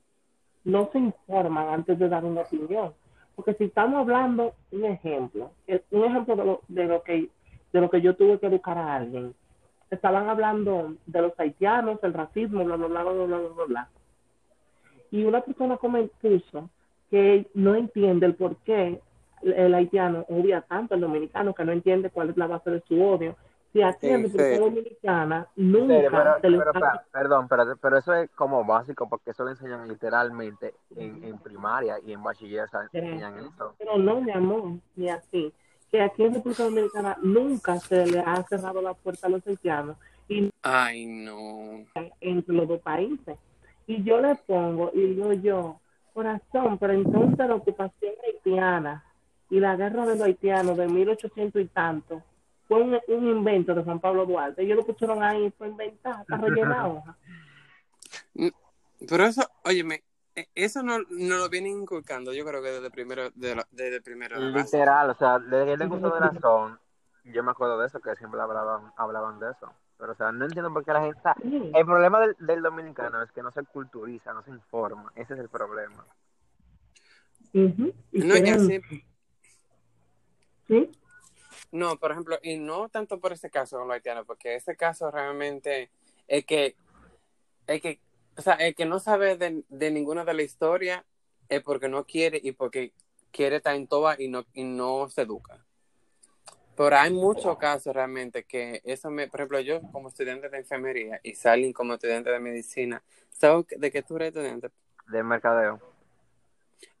no 0.65 0.89
se 0.91 0.99
informan 0.99 1.69
antes 1.69 1.97
de 1.99 2.09
dar 2.09 2.23
una 2.25 2.41
opinión. 2.41 2.93
Porque 3.35 3.53
si 3.55 3.65
estamos 3.65 3.99
hablando, 4.01 4.53
un 4.71 4.85
ejemplo, 4.85 5.51
un 5.91 6.03
ejemplo 6.03 6.35
de 6.35 6.45
lo, 6.45 6.61
de 6.67 6.85
lo 6.85 7.03
que 7.03 7.29
de 7.71 7.81
lo 7.81 7.89
que 7.89 8.01
yo 8.01 8.15
tuve 8.15 8.39
que 8.39 8.45
educar 8.45 8.77
a 8.77 8.95
alguien. 8.95 9.33
Estaban 9.89 10.29
hablando 10.29 10.93
de 11.07 11.21
los 11.23 11.33
haitianos, 11.39 11.99
el 12.03 12.13
racismo, 12.13 12.63
bla, 12.63 12.75
bla, 12.75 12.87
bla, 12.87 13.03
bla, 13.03 13.13
bla, 13.25 13.37
bla, 13.39 13.65
bla. 13.65 13.89
Y 15.11 15.23
una 15.23 15.41
persona 15.41 15.77
comen- 15.77 16.11
puso 16.21 16.69
que 17.09 17.47
no 17.55 17.73
entiende 17.75 18.27
el 18.27 18.35
por 18.35 18.57
qué 18.57 19.01
el 19.41 19.73
haitiano 19.73 20.25
odia 20.29 20.61
tanto 20.61 20.93
al 20.93 21.01
dominicano, 21.01 21.53
que 21.53 21.65
no 21.65 21.71
entiende 21.71 22.09
cuál 22.11 22.29
es 22.29 22.37
la 22.37 22.47
base 22.47 22.69
de 22.69 22.81
su 22.87 23.03
odio. 23.03 23.35
Si 23.73 23.81
aquí 23.81 24.07
en 24.07 24.13
En 24.13 24.21
República 24.23 24.43
serio. 24.43 24.65
Dominicana 24.65 25.47
En 25.57 25.71
serio, 25.73 25.79
nunca 26.11 26.17
pero, 26.23 26.41
se 26.41 26.49
les 26.49 26.59
pero, 26.59 26.73
pa- 26.73 27.05
perdón, 27.11 27.47
pero, 27.49 27.63
pero 27.81 27.97
eso 27.97 28.13
es 28.13 28.29
como 28.31 28.63
básico 28.63 29.09
porque 29.09 29.31
eso 29.31 29.43
lo 29.43 29.49
enseñan 29.49 29.87
literalmente 29.87 30.75
en, 30.95 31.23
en 31.23 31.37
primaria 31.39 31.95
y 32.05 32.13
en 32.13 32.21
bachiller 32.23 32.67
enseñan 32.91 33.39
eso. 33.39 33.73
Pero 33.79 33.97
no, 33.97 34.21
mi 34.21 34.31
amor, 34.31 34.73
ni 34.95 35.09
así. 35.09 35.51
Que 35.91 36.01
aquí 36.01 36.23
en 36.23 36.35
República 36.35 36.63
Dominicana 36.63 37.17
nunca 37.23 37.79
se 37.79 38.05
le 38.05 38.19
ha 38.19 38.43
cerrado 38.43 38.81
la 38.81 38.93
puerta 38.93 39.27
a 39.27 39.29
los 39.31 39.45
haitianos 39.47 39.97
y 40.29 40.49
Ay, 40.61 41.05
no. 41.07 41.83
entre 42.21 42.55
los 42.55 42.67
dos 42.67 42.79
países. 42.81 43.37
Y 43.87 44.03
yo 44.03 44.21
le 44.21 44.35
pongo, 44.35 44.91
y 44.93 45.01
digo 45.15 45.33
yo, 45.33 45.79
corazón, 46.13 46.77
pero 46.77 46.93
entonces 46.93 47.37
la 47.47 47.55
ocupación 47.55 48.13
haitiana 48.25 49.03
y 49.49 49.59
la 49.59 49.75
guerra 49.75 50.05
de 50.05 50.13
los 50.15 50.21
haitianos 50.21 50.77
de 50.77 50.87
1800 50.87 51.61
y 51.61 51.65
tanto 51.65 52.21
fue 52.67 52.81
un, 52.81 52.99
un 53.07 53.27
invento 53.27 53.73
de 53.75 53.83
Juan 53.83 53.99
Pablo 53.99 54.25
Duarte. 54.25 54.63
Ellos 54.63 54.77
lo 54.77 54.85
pusieron 54.85 55.21
ahí, 55.23 55.51
fue 55.57 55.67
inventado, 55.69 56.21
está 56.21 56.37
rellena 56.37 56.87
hoja. 56.87 57.17
Pero 59.07 59.25
eso, 59.25 59.41
óyeme, 59.65 60.03
eh, 60.35 60.47
eso 60.55 60.81
no, 60.81 60.97
no 61.09 61.37
lo 61.37 61.49
vienen 61.49 61.81
inculcando, 61.81 62.31
yo 62.33 62.45
creo 62.45 62.61
que 62.63 62.69
desde 62.71 62.89
primero, 62.89 63.29
de 63.31 63.55
la- 63.55 63.67
desde 63.71 64.01
primero 64.01 64.39
de. 64.39 64.51
Literal, 64.51 65.09
o 65.09 65.15
sea, 65.15 65.39
desde 65.39 65.65
que 65.73 65.77
tengo 65.77 65.95
uso 65.97 66.09
de 66.09 66.19
razón, 66.21 66.79
yo 67.25 67.43
me 67.43 67.51
acuerdo 67.51 67.77
de 67.79 67.87
eso, 67.87 67.99
que 67.99 68.15
siempre 68.15 68.39
hablaban, 68.41 68.91
hablaban 68.97 69.39
de 69.39 69.51
eso. 69.51 69.71
Pero, 69.97 70.13
o 70.13 70.15
sea, 70.15 70.31
no 70.31 70.45
entiendo 70.45 70.73
por 70.73 70.83
qué 70.83 70.91
la 70.91 71.01
gente... 71.01 71.19
Sí. 71.41 71.71
el 71.73 71.85
problema 71.85 72.19
del, 72.19 72.35
del 72.39 72.61
dominicano 72.61 73.21
es 73.21 73.31
que 73.31 73.43
no 73.43 73.51
se 73.51 73.63
culturiza, 73.63 74.33
no 74.33 74.43
se 74.43 74.49
informa. 74.51 75.11
Ese 75.15 75.33
es 75.35 75.39
el 75.39 75.49
problema. 75.49 76.05
Y 77.53 77.67
No, 78.11 78.33
quieren- 78.33 78.55
así, 78.55 78.81
¿sí? 80.67 80.91
No, 81.73 81.97
por 81.97 82.11
ejemplo, 82.11 82.37
y 82.43 82.57
no 82.57 82.87
tanto 82.89 83.19
por 83.19 83.33
ese 83.33 83.49
caso 83.49 83.77
con 83.79 83.87
los 83.87 83.95
haitianos, 83.95 84.25
porque 84.27 84.55
ese 84.55 84.75
caso 84.75 85.09
realmente 85.09 85.89
es 86.27 86.45
que, 86.45 86.75
es 87.65 87.81
que, 87.81 87.99
o 88.37 88.41
sea, 88.43 88.53
el 88.53 88.75
que 88.75 88.85
no 88.85 88.99
sabe 88.99 89.37
de, 89.37 89.63
de 89.67 89.91
ninguna 89.91 90.23
de 90.23 90.35
la 90.35 90.43
historia 90.43 91.03
es 91.49 91.61
porque 91.63 91.89
no 91.89 92.05
quiere 92.05 92.39
y 92.41 92.51
porque 92.51 92.93
quiere 93.31 93.55
estar 93.55 93.75
en 93.75 93.87
toa 93.87 94.15
y 94.19 94.27
no, 94.27 94.45
y 94.53 94.63
no 94.63 95.09
se 95.09 95.23
educa. 95.23 95.65
Pero 96.75 96.95
hay 96.95 97.11
muchos 97.11 97.57
casos 97.57 97.93
realmente 97.95 98.43
que 98.43 98.81
eso 98.83 99.09
me, 99.09 99.27
por 99.27 99.39
ejemplo, 99.41 99.59
yo 99.59 99.81
como 99.91 100.09
estudiante 100.09 100.49
de 100.49 100.57
enfermería 100.59 101.19
y 101.23 101.33
Salin 101.35 101.73
como 101.73 101.93
estudiante 101.95 102.29
de 102.29 102.39
medicina, 102.39 103.03
¿sabes 103.31 103.65
de 103.77 103.91
qué 103.91 104.01
tú 104.03 104.15
eres 104.17 104.29
estudiante? 104.29 104.69
De 105.07 105.23
mercadeo. 105.23 105.79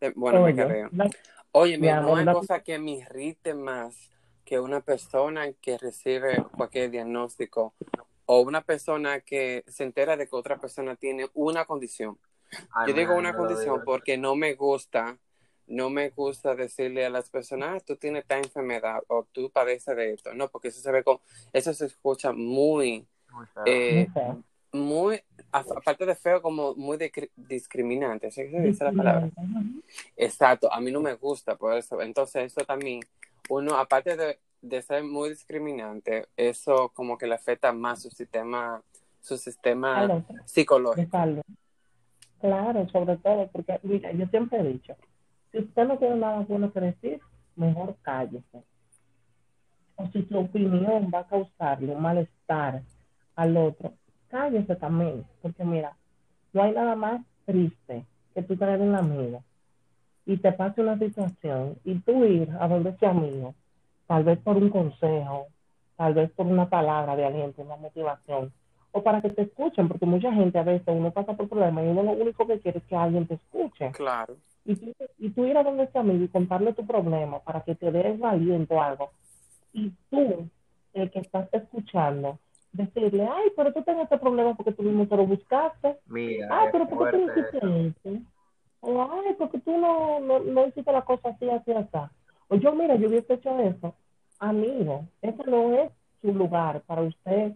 De- 0.01 0.11
bueno, 0.15 0.43
Oye, 0.43 0.53
mercadeo. 0.53 0.89
la- 0.93 1.09
Oye, 1.51 1.77
Mi 1.77 1.81
mira, 1.87 2.01
no 2.01 2.15
hay 2.15 2.25
la- 2.25 2.33
cosa 2.33 2.61
que 2.63 2.79
me 2.79 2.91
irrite 2.91 3.53
más 3.53 4.09
que 4.53 4.59
una 4.59 4.81
persona 4.81 5.51
que 5.53 5.79
recibe 5.79 6.45
cualquier 6.55 6.91
diagnóstico 6.91 7.73
o 8.27 8.41
una 8.41 8.61
persona 8.61 9.21
que 9.21 9.63
se 9.65 9.83
entera 9.83 10.15
de 10.15 10.27
que 10.27 10.35
otra 10.35 10.59
persona 10.59 10.95
tiene 10.95 11.27
una 11.33 11.65
condición. 11.65 12.19
Ay, 12.71 12.89
Yo 12.89 12.93
digo 12.93 13.15
una 13.15 13.33
condición 13.35 13.81
porque 13.83 14.15
no 14.15 14.35
me 14.35 14.53
gusta, 14.53 15.17
no 15.65 15.89
me 15.89 16.11
gusta 16.11 16.53
decirle 16.53 17.03
a 17.03 17.09
las 17.09 17.31
personas, 17.31 17.77
"Ah, 17.81 17.83
tú 17.83 17.95
tienes 17.95 18.21
esta 18.21 18.37
enfermedad 18.37 19.01
o 19.07 19.23
tú 19.31 19.49
padeces 19.49 19.95
de 19.97 20.13
esto. 20.13 20.35
No, 20.35 20.51
porque 20.51 20.67
eso 20.67 20.81
se 20.81 20.91
ve 20.91 21.03
con, 21.03 21.17
eso 21.51 21.73
se 21.73 21.87
escucha 21.87 22.31
muy, 22.31 23.07
Muy 23.31 23.47
feo. 23.47 23.63
eh, 23.65 24.05
muy 24.05 24.13
feo. 24.13 24.43
Muy, 24.73 25.21
aparte 25.51 26.05
de 26.05 26.15
feo, 26.15 26.41
como 26.41 26.73
muy 26.75 26.97
discri- 26.97 27.29
discriminante. 27.35 28.31
¿Sí 28.31 28.49
se 28.49 28.61
dice 28.61 28.83
la 28.83 28.91
palabra? 28.91 29.29
Exacto, 30.17 30.71
a 30.73 30.81
mí 30.81 30.91
no 30.91 30.99
me 30.99 31.13
gusta 31.13 31.55
por 31.55 31.77
eso. 31.77 32.01
Entonces, 32.01 32.45
eso 32.51 32.65
también, 32.65 33.01
uno, 33.49 33.75
aparte 33.75 34.17
de, 34.17 34.39
de 34.61 34.81
ser 34.81 35.03
muy 35.03 35.29
discriminante, 35.29 36.27
eso 36.35 36.89
como 36.89 37.17
que 37.17 37.27
le 37.27 37.35
afecta 37.35 37.71
más 37.71 38.01
su 38.01 38.09
sistema, 38.09 38.81
su 39.21 39.37
sistema 39.37 40.21
psicológico. 40.45 41.17
Claro, 42.41 42.89
sobre 42.89 43.15
todo, 43.17 43.47
porque 43.51 43.79
mira, 43.83 44.11
yo 44.11 44.25
siempre 44.27 44.59
he 44.59 44.63
dicho, 44.63 44.95
si 45.51 45.59
usted 45.59 45.85
no 45.87 45.97
tiene 45.97 46.15
nada 46.17 46.39
bueno 46.41 46.73
que 46.73 46.79
decir, 46.81 47.21
mejor 47.55 47.95
cállese. 48.01 48.63
O 49.95 50.07
si 50.07 50.25
su 50.25 50.39
opinión 50.39 51.09
va 51.13 51.19
a 51.19 51.27
causarle 51.27 51.93
un 51.95 52.01
malestar 52.01 52.81
al 53.35 53.55
otro, 53.55 53.93
cállese 54.33 54.75
también, 54.75 55.23
porque 55.43 55.63
mira, 55.63 55.95
no 56.53 56.63
hay 56.63 56.71
nada 56.71 56.95
más 56.95 57.21
triste 57.45 58.03
que 58.33 58.41
tú 58.41 58.57
tener 58.57 58.81
un 58.81 58.95
amigo 58.95 59.43
y 60.25 60.37
te 60.37 60.51
pase 60.51 60.81
una 60.81 60.97
situación 60.97 61.77
y 61.83 61.99
tú 61.99 62.25
ir 62.25 62.49
a 62.59 62.67
donde 62.67 62.89
ese 62.89 63.05
amigo, 63.05 63.53
tal 64.07 64.23
vez 64.23 64.39
por 64.39 64.57
un 64.57 64.71
consejo, 64.71 65.45
tal 65.95 66.15
vez 66.15 66.31
por 66.31 66.47
una 66.47 66.67
palabra 66.67 67.15
de 67.15 67.25
aliento, 67.25 67.61
una 67.61 67.75
motivación, 67.75 68.51
o 68.91 69.03
para 69.03 69.21
que 69.21 69.29
te 69.29 69.43
escuchen, 69.43 69.87
porque 69.87 70.07
mucha 70.07 70.33
gente 70.33 70.57
a 70.57 70.63
veces 70.63 70.87
uno 70.87 71.11
pasa 71.11 71.33
por 71.33 71.47
problemas 71.47 71.85
y 71.85 71.89
uno 71.89 72.01
lo 72.01 72.11
único 72.13 72.47
que 72.47 72.59
quiere 72.59 72.79
es 72.79 72.85
que 72.85 72.95
alguien 72.95 73.27
te 73.27 73.35
escuche. 73.35 73.91
Claro. 73.91 74.35
Y 74.65 74.75
tú, 74.75 74.93
y 75.19 75.29
tú 75.29 75.45
ir 75.45 75.57
a 75.57 75.63
donde 75.63 75.83
ese 75.83 75.99
amigo 75.99 76.23
y 76.23 76.27
contarle 76.27 76.73
tu 76.73 76.87
problema 76.87 77.39
para 77.39 77.61
que 77.61 77.75
te 77.75 77.91
dé 77.91 78.09
un 78.11 78.25
aliento 78.25 78.73
o 78.73 78.81
algo. 78.81 79.11
Y 79.73 79.91
tú, 80.09 80.49
el 80.93 81.11
que 81.11 81.19
estás 81.19 81.49
escuchando, 81.51 82.39
decirle, 82.73 83.27
ay, 83.31 83.51
pero 83.55 83.71
tú 83.71 83.81
tienes 83.83 84.03
este 84.03 84.17
problema 84.17 84.55
porque 84.55 84.73
tú 84.73 84.83
mismo 84.83 85.07
te 85.07 85.15
lo 85.15 85.25
buscaste. 85.25 85.97
Mira, 86.07 86.47
Ay, 86.49 86.69
pero 86.71 86.87
¿por 86.87 87.09
qué 87.09 87.17
tú 87.17 87.17
no 87.17 87.31
hiciste 87.31 87.57
eso? 87.57 88.21
O, 88.81 89.01
ay, 89.01 89.35
porque 89.37 89.59
tú 89.59 89.77
no, 89.77 90.19
no, 90.19 90.39
no 90.39 90.67
hiciste 90.67 90.91
la 90.91 91.03
cosa 91.03 91.29
así, 91.29 91.49
así, 91.49 91.71
así. 91.71 91.97
O 92.49 92.55
yo, 92.55 92.73
mira, 92.73 92.95
yo 92.95 93.07
hubiese 93.07 93.35
hecho 93.35 93.57
eso. 93.59 93.95
Amigo, 94.39 95.05
ese 95.21 95.43
no 95.45 95.73
es 95.73 95.91
su 96.21 96.33
lugar 96.33 96.81
para 96.81 97.03
usted 97.03 97.53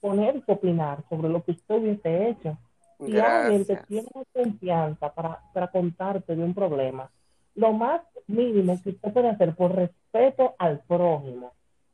poner 0.00 0.36
y 0.36 0.50
opinar 0.50 1.04
sobre 1.08 1.28
lo 1.28 1.44
que 1.44 1.52
usted 1.52 1.76
hubiese 1.76 2.28
hecho. 2.28 2.58
Si 3.04 3.18
alguien 3.20 3.64
te 3.64 3.74
Gracias. 3.74 3.86
tiene 3.86 4.08
confianza 4.32 5.14
para, 5.14 5.40
para 5.52 5.68
contarte 5.68 6.34
de 6.34 6.42
un 6.42 6.54
problema, 6.54 7.10
lo 7.54 7.72
más 7.72 8.00
mínimo 8.26 8.80
que 8.82 8.90
usted 8.90 9.12
puede 9.12 9.28
hacer 9.28 9.54
por 9.54 9.74
respeto 9.74 10.54
al 10.58 10.80
prójimo 10.80 11.52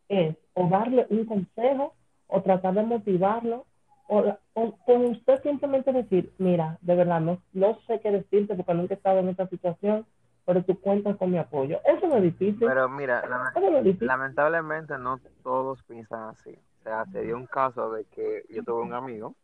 es 0.09 0.37
o 0.55 0.67
darle 0.69 1.07
un 1.11 1.25
consejo 1.25 1.95
o 2.35 2.43
tratar 2.43 2.75
de 2.75 2.83
motivarlo 2.83 3.65
o, 4.09 4.37
o 4.55 4.77
con 4.85 5.05
usted 5.07 5.41
simplemente 5.43 5.93
decir, 5.93 6.33
mira, 6.39 6.79
de 6.83 6.95
verdad 6.95 7.21
no, 7.21 7.41
no 7.53 7.79
sé 7.87 8.01
qué 8.01 8.11
decirte 8.11 8.55
porque 8.55 8.75
nunca 8.75 8.95
he 8.95 8.97
estado 8.97 9.21
en 9.21 9.29
esta 9.31 9.47
situación, 9.49 10.05
pero 10.45 10.63
tú 10.63 10.79
cuentas 10.81 11.17
con 11.17 11.31
mi 11.31 11.39
apoyo. 11.39 11.81
Eso 11.85 12.07
no 12.07 12.17
es 12.17 12.23
difícil. 12.25 12.67
Pero 12.69 12.89
mira, 12.89 13.21
Eso 13.21 13.61
no 13.71 13.79
es 13.79 13.85
difícil. 13.85 14.07
lamentablemente 14.09 14.99
no 14.99 15.19
todos 15.43 15.83
piensan 15.85 16.29
así. 16.31 16.51
O 16.81 16.83
sea, 16.83 17.07
se 17.07 17.23
dio 17.23 17.37
un 17.37 17.47
caso 17.47 17.91
de 17.93 18.05
que 18.05 18.45
yo 18.51 18.63
tuve 18.63 18.83
un 18.83 18.93
amigo 18.93 19.35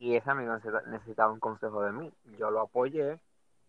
y 0.00 0.14
ese 0.16 0.28
amigo 0.30 0.52
necesita- 0.54 0.82
necesitaba 0.90 1.32
un 1.32 1.38
consejo 1.38 1.82
de 1.82 1.92
mí. 1.92 2.12
Yo 2.38 2.50
lo 2.50 2.60
apoyé. 2.62 3.18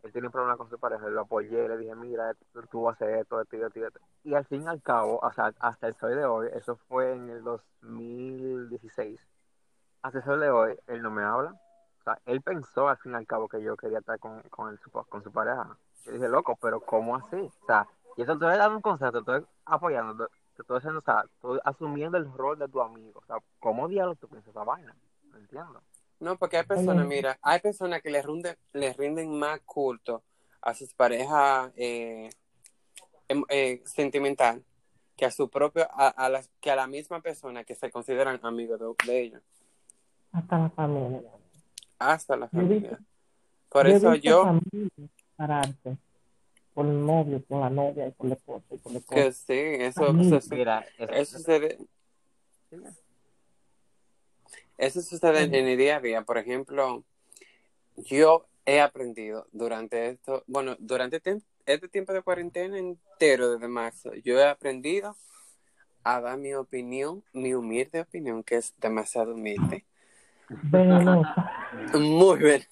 Él 0.08 0.14
tenía 0.14 0.30
un 0.30 0.32
problema 0.32 0.56
con 0.56 0.70
su 0.70 0.80
pareja, 0.80 1.06
lo 1.10 1.20
apoyé, 1.22 1.68
le 1.68 1.78
dije, 1.78 1.94
mira, 1.94 2.34
tú, 2.72 2.84
vas 2.84 2.94
a 2.94 3.06
hacer 3.06 3.18
esto, 3.20 3.42
esto, 3.42 3.58
esto, 3.58 3.86
esto. 3.86 4.00
Y 4.24 4.34
al 4.36 4.46
fin 4.46 4.64
y 4.64 4.68
al 4.68 4.82
cabo, 4.82 5.20
sea, 5.34 5.54
hasta 5.60 5.88
el 5.88 5.96
sol 5.96 6.16
de 6.16 6.24
hoy, 6.24 6.48
eso 6.54 6.78
fue 6.88 7.12
en 7.12 7.30
el 7.30 7.44
2016, 7.44 9.20
hasta 10.02 10.20
el 10.20 10.24
sol 10.24 10.40
de 10.40 10.50
hoy, 10.50 10.78
él 10.88 11.02
no 11.02 11.12
me 11.12 11.24
habla. 11.24 11.52
O 12.00 12.04
sea, 12.06 12.20
él 12.26 12.42
pensó 12.42 12.88
al 12.88 12.98
fin 13.00 13.12
y 13.12 13.16
al 13.16 13.28
cabo 13.28 13.50
que 13.50 13.62
yo 13.62 13.76
quería 13.76 14.00
estar 14.00 14.18
con, 14.18 14.42
con, 14.44 14.70
el- 14.70 14.80
con 15.10 15.22
su 15.24 15.32
pareja. 15.32 15.78
Yo 16.06 16.14
dije, 16.14 16.30
loco, 16.30 16.58
pero 16.62 16.80
¿cómo 16.80 17.18
así? 17.18 17.36
O 17.64 17.66
sea, 17.66 17.86
y 18.16 18.22
eso 18.22 18.38
te 18.38 18.46
dando 18.46 18.78
un 18.78 18.82
consejo, 18.82 19.12
te 19.12 19.20
estoy 19.20 19.46
apoyando, 19.66 20.28
te 20.56 20.62
estoy 20.62 20.78
haciendo, 20.78 21.00
o 21.00 21.04
sea, 21.04 21.24
estoy 21.26 21.60
asumiendo 21.66 22.18
el 22.18 22.32
rol 22.34 22.58
de 22.58 22.70
tu 22.70 22.82
amigo. 22.82 23.20
O 23.20 23.26
sea, 23.26 23.38
¿cómo 23.60 23.90
diablos 23.90 24.18
tú 24.20 24.30
piensas 24.30 24.52
esa 24.52 24.64
vaina? 24.64 24.96
No 25.32 25.38
entiendo. 25.38 25.82
No, 26.20 26.38
porque 26.38 26.58
hay 26.58 26.64
personas, 26.66 27.06
Oye. 27.06 27.16
mira, 27.16 27.38
hay 27.42 27.60
personas 27.60 28.02
que 28.02 28.10
les 28.10 28.26
rinden, 28.26 28.56
les 28.74 28.98
rinden 28.98 29.38
más 29.38 29.60
culto 29.62 30.24
a 30.62 30.74
sus 30.74 30.94
parejas 30.94 31.72
eh, 31.76 32.30
em- 33.28 33.46
eh, 33.50 33.82
sentimental 33.86 34.64
que 35.16 35.26
a 35.26 35.32
su 35.32 35.50
propio, 35.50 35.88
a, 35.92 36.08
a 36.10 36.30
las, 36.30 36.50
que 36.60 36.72
a 36.72 36.76
la 36.76 36.88
misma 36.88 37.22
persona 37.22 37.64
que 37.64 37.76
se 37.76 37.90
consideran 37.92 38.40
amigos 38.44 38.80
de, 38.80 39.12
de 39.12 39.20
ellos, 39.22 39.42
Hasta 40.32 40.58
la 40.60 40.70
familia. 40.72 41.32
hasta 42.00 42.36
la 42.36 42.48
familia. 42.50 42.90
visto- 42.92 43.04
Por 43.70 43.88
eso 43.88 44.16
yo, 44.16 44.60
pararse 45.36 45.98
por 46.74 46.86
el 46.86 47.06
novio, 47.06 47.42
por 47.44 47.60
la 47.62 47.70
novia 47.70 48.08
y 48.08 48.12
por 48.12 48.28
la 48.28 48.36
esposa 48.36 48.66
y 48.72 48.78
por 48.78 48.92
la 48.92 49.00
esposa. 49.00 49.16
que 49.24 49.32
sí, 49.32 49.54
eso, 49.84 50.18
eso, 50.20 50.40
Mira, 50.56 50.86
eso, 50.98 51.14
eso 51.14 51.38
sucede, 51.38 51.78
eso 54.78 55.02
sucede 55.02 55.44
en, 55.44 55.54
el 55.54 55.78
día 55.78 55.98
a 55.98 56.00
día. 56.02 56.22
Por 56.22 56.38
ejemplo, 56.38 57.04
yo 57.96 58.48
he 58.66 58.80
aprendido 58.82 59.48
durante 59.52 60.10
esto, 60.10 60.44
bueno, 60.48 60.76
durante 60.80 61.22
este 61.66 61.88
tiempo 61.90 62.14
de 62.14 62.22
cuarentena 62.22 62.78
entero 62.78 63.52
desde 63.52 63.68
marzo, 63.68 64.14
yo 64.14 64.40
he 64.40 64.48
aprendido 64.48 65.16
a 66.04 66.22
dar 66.22 66.38
mi 66.38 66.54
opinión, 66.54 67.24
mi 67.34 67.54
humilde 67.54 68.02
opinión, 68.02 68.44
que 68.44 68.56
es 68.56 68.74
demasiado 68.80 69.34
humilde. 69.34 69.86
Venenosa. 70.48 71.52
Muy 71.94 72.40
bien. 72.40 72.64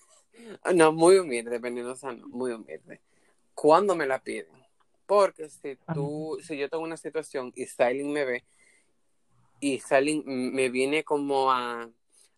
No, 0.74 0.92
muy 0.94 1.18
humilde, 1.18 1.58
venenosa 1.60 2.14
no, 2.14 2.28
muy 2.28 2.54
humilde. 2.54 3.02
Cuando 3.54 3.96
me 3.96 4.06
la 4.06 4.20
piden. 4.20 4.48
Porque 5.06 5.50
si 5.50 5.78
tú, 5.94 6.38
si 6.42 6.58
yo 6.58 6.70
tengo 6.70 6.84
una 6.84 6.98
situación 6.98 7.52
y 7.56 7.66
Styling 7.66 8.12
me 8.12 8.26
ve 8.26 8.44
y 9.66 9.80
Styling 9.80 10.24
me 10.54 10.70
viene 10.70 11.04
como 11.04 11.52
a, 11.52 11.90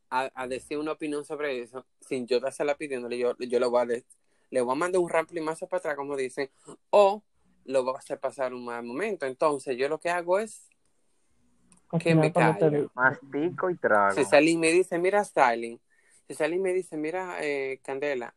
a, 0.10 0.32
a 0.34 0.48
decir 0.48 0.78
una 0.78 0.94
opinión 0.94 1.26
sobre 1.26 1.62
eso, 1.62 1.86
sin 2.00 2.26
yo 2.26 2.40
dársela 2.40 2.76
pidiéndole, 2.78 3.18
yo, 3.18 3.36
yo 3.38 3.60
le 3.60 3.66
voy 3.68 3.82
a 3.82 3.86
de- 3.86 4.06
le 4.50 4.62
voy 4.62 4.72
a 4.72 4.76
mandar 4.76 5.02
un 5.02 5.10
ramplimazo 5.10 5.68
para 5.68 5.80
atrás, 5.80 5.96
como 5.98 6.16
dicen, 6.16 6.50
o 6.90 7.22
lo 7.66 7.84
voy 7.84 7.96
a 7.96 7.98
hacer 7.98 8.18
pasar 8.18 8.54
un 8.54 8.64
mal 8.64 8.82
momento. 8.82 9.26
Entonces, 9.26 9.76
yo 9.78 9.90
lo 9.90 10.00
que 10.00 10.10
hago 10.10 10.40
es 10.40 10.70
que 12.00 12.16
me 12.16 12.32
callo. 12.32 12.90
mastico 12.94 13.70
y 13.70 13.76
trago. 13.76 14.16
Si 14.16 14.24
Styling 14.24 14.62
me 14.62 14.72
dice, 14.72 14.98
mira, 14.98 15.22
Styling, 15.26 15.82
si 16.28 16.34
Styling 16.34 16.62
me 16.62 16.72
dice, 16.72 16.96
mira, 16.96 17.40
eh, 17.42 17.82
Candela, 17.84 18.34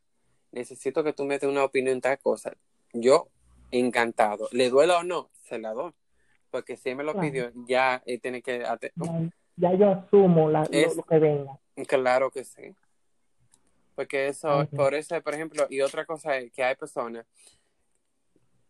necesito 0.50 1.04
que 1.04 1.12
tú 1.12 1.24
me 1.24 1.38
des 1.38 1.48
una 1.48 1.62
opinión 1.62 1.94
en 1.94 2.00
tal 2.00 2.18
cosa, 2.18 2.52
yo, 2.92 3.28
encantado. 3.70 4.48
¿Le 4.50 4.68
duela 4.68 4.98
o 4.98 5.04
no? 5.04 5.30
Se 5.48 5.60
la 5.60 5.72
doy. 5.74 5.92
Porque 6.50 6.76
si 6.76 6.90
él 6.90 6.96
me 6.96 7.04
lo 7.04 7.12
Claro. 7.12 7.26
pidió, 7.28 7.52
ya 7.66 8.02
él 8.06 8.20
tiene 8.20 8.42
que... 8.42 8.58
Ya, 8.60 8.80
ya 9.56 9.74
yo 9.74 9.90
asumo 9.90 10.50
la- 10.50 10.62
lo- 10.62 10.68
Es- 10.70 10.96
lo, 10.96 11.02
que 11.02 11.18
venga. 11.18 11.58
Claro 11.86 12.30
que 12.30 12.44
sí. 12.44 12.74
Porque 13.94 14.28
eso, 14.28 14.66
por 14.74 14.94
eso, 14.94 15.20
por 15.22 15.34
ejemplo, 15.34 15.66
y 15.68 15.80
otra 15.80 16.04
cosa 16.04 16.36
es 16.38 16.52
que 16.52 16.64
hay 16.64 16.74
personas 16.74 17.26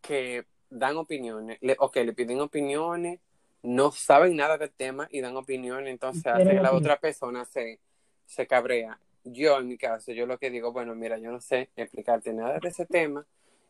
que 0.00 0.44
dan 0.70 0.96
opiniones, 0.96 1.58
le, 1.60 1.76
ok, 1.78 1.96
le 1.96 2.12
piden 2.12 2.40
opiniones, 2.40 3.20
no 3.62 3.92
saben 3.92 4.36
nada 4.36 4.56
del 4.58 4.70
tema 4.70 5.08
y 5.10 5.20
dan 5.20 5.36
opiniones, 5.36 5.90
entonces 5.90 6.26
hace 6.26 6.48
que 6.48 6.60
la 6.60 6.72
otra 6.72 6.98
persona 6.98 7.44
se, 7.44 7.78
se 8.26 8.46
cabrea. 8.46 8.98
Yo, 9.24 9.58
en 9.58 9.68
mi 9.68 9.76
caso, 9.76 10.12
yo 10.12 10.26
lo 10.26 10.38
que 10.38 10.50
digo, 10.50 10.72
bueno, 10.72 10.94
mira, 10.94 11.18
yo 11.18 11.30
no 11.30 11.40
sé 11.40 11.68
explicarte 11.76 12.32
nada 12.32 12.58
de 12.58 12.68
ese 12.68 12.86
tema, 12.86 13.26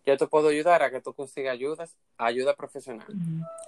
yo 0.07 0.17
te 0.17 0.27
puedo 0.27 0.49
ayudar 0.49 0.83
a 0.83 0.91
que 0.91 1.01
tú 1.01 1.13
consigas 1.13 1.53
ayudas, 1.53 1.97
ayuda 2.19 2.55
profesional. 2.55 3.07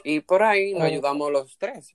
Y 0.05 0.21
por 0.21 0.43
ahí 0.43 0.73
nos 0.73 0.83
Oh. 0.83 0.87
ayudamos 0.87 1.31
los 1.33 1.57
tres. 1.59 1.95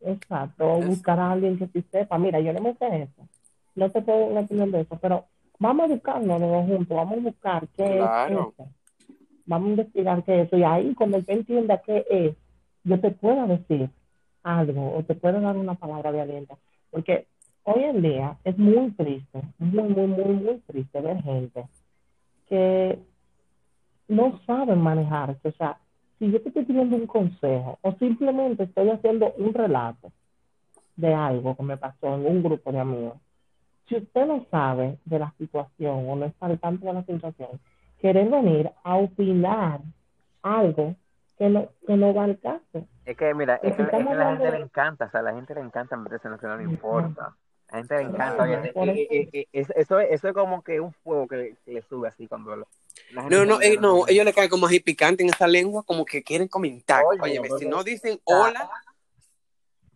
Exacto, 0.00 0.70
o 0.70 0.80
buscar 0.82 1.18
a 1.18 1.32
alguien 1.32 1.58
que 1.58 1.66
sí 1.68 1.82
sepa. 1.90 2.18
Mira, 2.18 2.40
yo 2.40 2.52
no 2.52 2.60
me 2.60 2.74
sé 2.74 3.02
eso. 3.02 3.28
No 3.74 3.90
te 3.90 4.02
puedo 4.02 4.20
dar 4.20 4.28
una 4.30 4.40
opinión 4.40 4.70
de 4.70 4.80
eso, 4.82 4.98
pero 5.00 5.24
vamos 5.58 5.84
a 5.84 5.94
buscarnos 5.94 6.40
los 6.40 6.66
juntos, 6.66 6.96
vamos 6.96 7.18
a 7.18 7.20
buscar 7.22 7.68
qué 7.76 7.96
Claro. 7.96 8.52
es 8.58 8.64
eso. 8.66 8.70
Vamos 9.46 9.66
a 9.66 9.70
investigar 9.70 10.22
qué 10.24 10.40
es 10.42 10.46
eso. 10.46 10.56
Y 10.58 10.62
ahí, 10.64 10.94
cuando 10.94 11.16
él 11.18 11.24
entienda 11.28 11.80
qué 11.80 12.04
es, 12.10 12.36
yo 12.84 13.00
te 13.00 13.10
puedo 13.12 13.46
decir 13.46 13.88
algo 14.42 14.94
o 14.96 15.02
te 15.04 15.14
puedo 15.14 15.40
dar 15.40 15.56
una 15.56 15.74
palabra 15.74 16.12
de 16.12 16.20
aliento. 16.20 16.58
Porque 16.90 17.26
hoy 17.62 17.84
en 17.84 18.02
día 18.02 18.36
es 18.44 18.58
muy 18.58 18.90
triste, 18.92 19.40
muy, 19.58 19.84
muy, 19.88 20.06
muy, 20.06 20.34
muy 20.34 20.58
triste 20.66 21.00
ver 21.00 21.22
gente 21.22 21.64
que 22.48 22.98
no 24.08 24.38
saben 24.46 24.80
manejarse. 24.80 25.48
O 25.48 25.52
sea, 25.52 25.78
si 26.18 26.30
yo 26.30 26.40
te 26.42 26.48
estoy 26.48 26.64
pidiendo 26.64 26.96
un 26.96 27.06
consejo 27.06 27.78
o 27.82 27.92
simplemente 27.96 28.64
estoy 28.64 28.90
haciendo 28.90 29.32
un 29.38 29.52
relato 29.54 30.12
de 30.96 31.12
algo 31.12 31.56
que 31.56 31.62
me 31.62 31.76
pasó 31.76 32.14
en 32.14 32.26
un 32.26 32.42
grupo 32.42 32.70
de 32.72 32.78
amigos, 32.80 33.14
si 33.88 33.96
usted 33.96 34.26
no 34.26 34.46
sabe 34.50 34.98
de 35.04 35.18
la 35.18 35.32
situación 35.38 36.08
o 36.08 36.16
no 36.16 36.24
está 36.26 36.46
al 36.46 36.58
tanto 36.58 36.86
de 36.86 36.92
la 36.92 37.04
situación, 37.04 37.60
querer 37.98 38.28
venir 38.30 38.70
a 38.82 38.96
opinar 38.96 39.80
algo 40.42 40.94
que 41.38 41.48
no, 41.48 41.68
que 41.86 41.96
no 41.96 42.14
va 42.14 42.24
al 42.24 42.38
caso. 42.38 42.86
Es 43.04 43.16
que, 43.16 43.34
mira, 43.34 43.56
es 43.56 43.74
que, 43.74 43.82
es 43.82 43.88
que 43.88 43.96
a 43.96 44.14
la 44.14 44.30
gente 44.30 44.50
le 44.50 44.58
encanta, 44.58 45.06
o 45.06 45.10
sea, 45.10 45.20
a 45.20 45.22
la 45.24 45.34
gente 45.34 45.54
le 45.54 45.60
encanta 45.60 45.96
meterse 45.96 46.28
en 46.28 46.32
lo 46.32 46.38
que 46.38 46.46
no 46.46 46.56
le 46.56 46.64
importa. 46.64 47.34
A 47.68 47.72
la 47.72 47.78
gente 47.78 47.94
le 47.96 48.00
encanta, 48.02 48.44
Claro, 48.44 48.62
oye, 48.62 48.72
por 48.72 48.88
eh, 48.88 48.92
eso. 48.92 49.14
eh, 49.14 49.28
eh, 49.32 49.46
es- 49.52 49.70
eso, 49.76 49.98
es- 49.98 50.10
eso 50.12 50.28
es 50.28 50.34
como 50.34 50.62
que 50.62 50.80
un 50.80 50.92
fuego 50.92 51.26
que 51.28 51.36
le, 51.36 51.56
que 51.64 51.72
le 51.72 51.82
sube 51.82 52.08
así 52.08 52.26
cuando 52.26 52.56
lo... 52.56 52.66
No, 53.10 53.44
no, 53.44 53.60
eh, 53.60 53.76
no, 53.80 54.06
ellos 54.08 54.24
le 54.24 54.32
caen 54.32 54.50
como 54.50 54.66
así 54.66 54.80
picante 54.80 55.22
en 55.22 55.28
esa 55.28 55.46
lengua, 55.46 55.82
como 55.84 56.04
que 56.04 56.22
quieren 56.22 56.48
comentar. 56.48 57.04
Oye, 57.20 57.40
si 57.58 57.66
no 57.66 57.84
dicen 57.84 58.20
hola, 58.24 58.70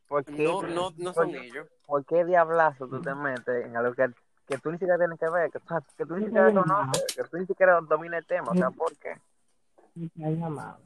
¿Por 0.06 0.24
qué, 0.24 0.42
no, 0.42 0.62
no, 0.62 0.92
no 0.96 1.12
son 1.12 1.26
por- 1.26 1.36
ellos. 1.36 1.66
¿Por 1.86 2.04
qué 2.04 2.24
diablazo 2.24 2.86
tú 2.88 3.02
te 3.02 3.14
metes 3.14 3.66
en 3.66 3.76
algo 3.76 3.94
que, 3.94 4.08
que 4.46 4.58
tú 4.58 4.70
ni 4.70 4.78
siquiera 4.78 4.98
tienes 4.98 5.18
que 5.18 5.28
ver, 5.28 5.50
que, 5.50 5.58
que 5.96 6.06
tú 6.06 6.16
ni 6.16 6.26
siquiera 6.26 6.52
conoces, 6.52 7.14
que 7.14 7.24
tú 7.24 7.36
ni 7.38 7.46
siquiera 7.46 7.80
dominas 7.80 8.20
el 8.20 8.26
tema? 8.26 8.52
O 8.52 8.54
sea, 8.54 8.70
¿por 8.70 8.96
qué? 8.96 9.14
ni 9.94 10.08
te 10.08 10.24
han 10.24 10.38
llamado, 10.38 10.78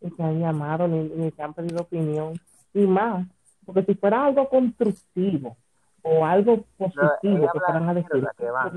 ni 0.00 0.10
te 0.10 0.22
han 0.22 0.40
llamado, 0.40 0.88
ni, 0.88 1.02
ni 1.02 1.30
te 1.30 1.42
han 1.42 1.54
pedido 1.54 1.82
opinión, 1.82 2.38
y 2.72 2.86
más, 2.86 3.26
porque 3.66 3.82
si 3.84 3.94
fuera 3.94 4.26
algo 4.26 4.48
constructivo 4.48 5.56
o 6.02 6.24
algo 6.24 6.62
positivo 6.76 7.18
ella 7.22 7.48
que 7.52 7.60
fueran 7.60 7.88
a 7.88 7.94
decir, 7.94 8.28
que 8.36 8.50
va. 8.50 8.72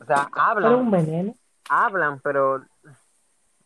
O 0.00 0.04
sea, 0.04 0.28
pero 0.32 0.78
un 0.78 0.86
hablan, 0.86 0.90
veneno, 0.90 1.34
hablan, 1.68 2.20
pero 2.20 2.64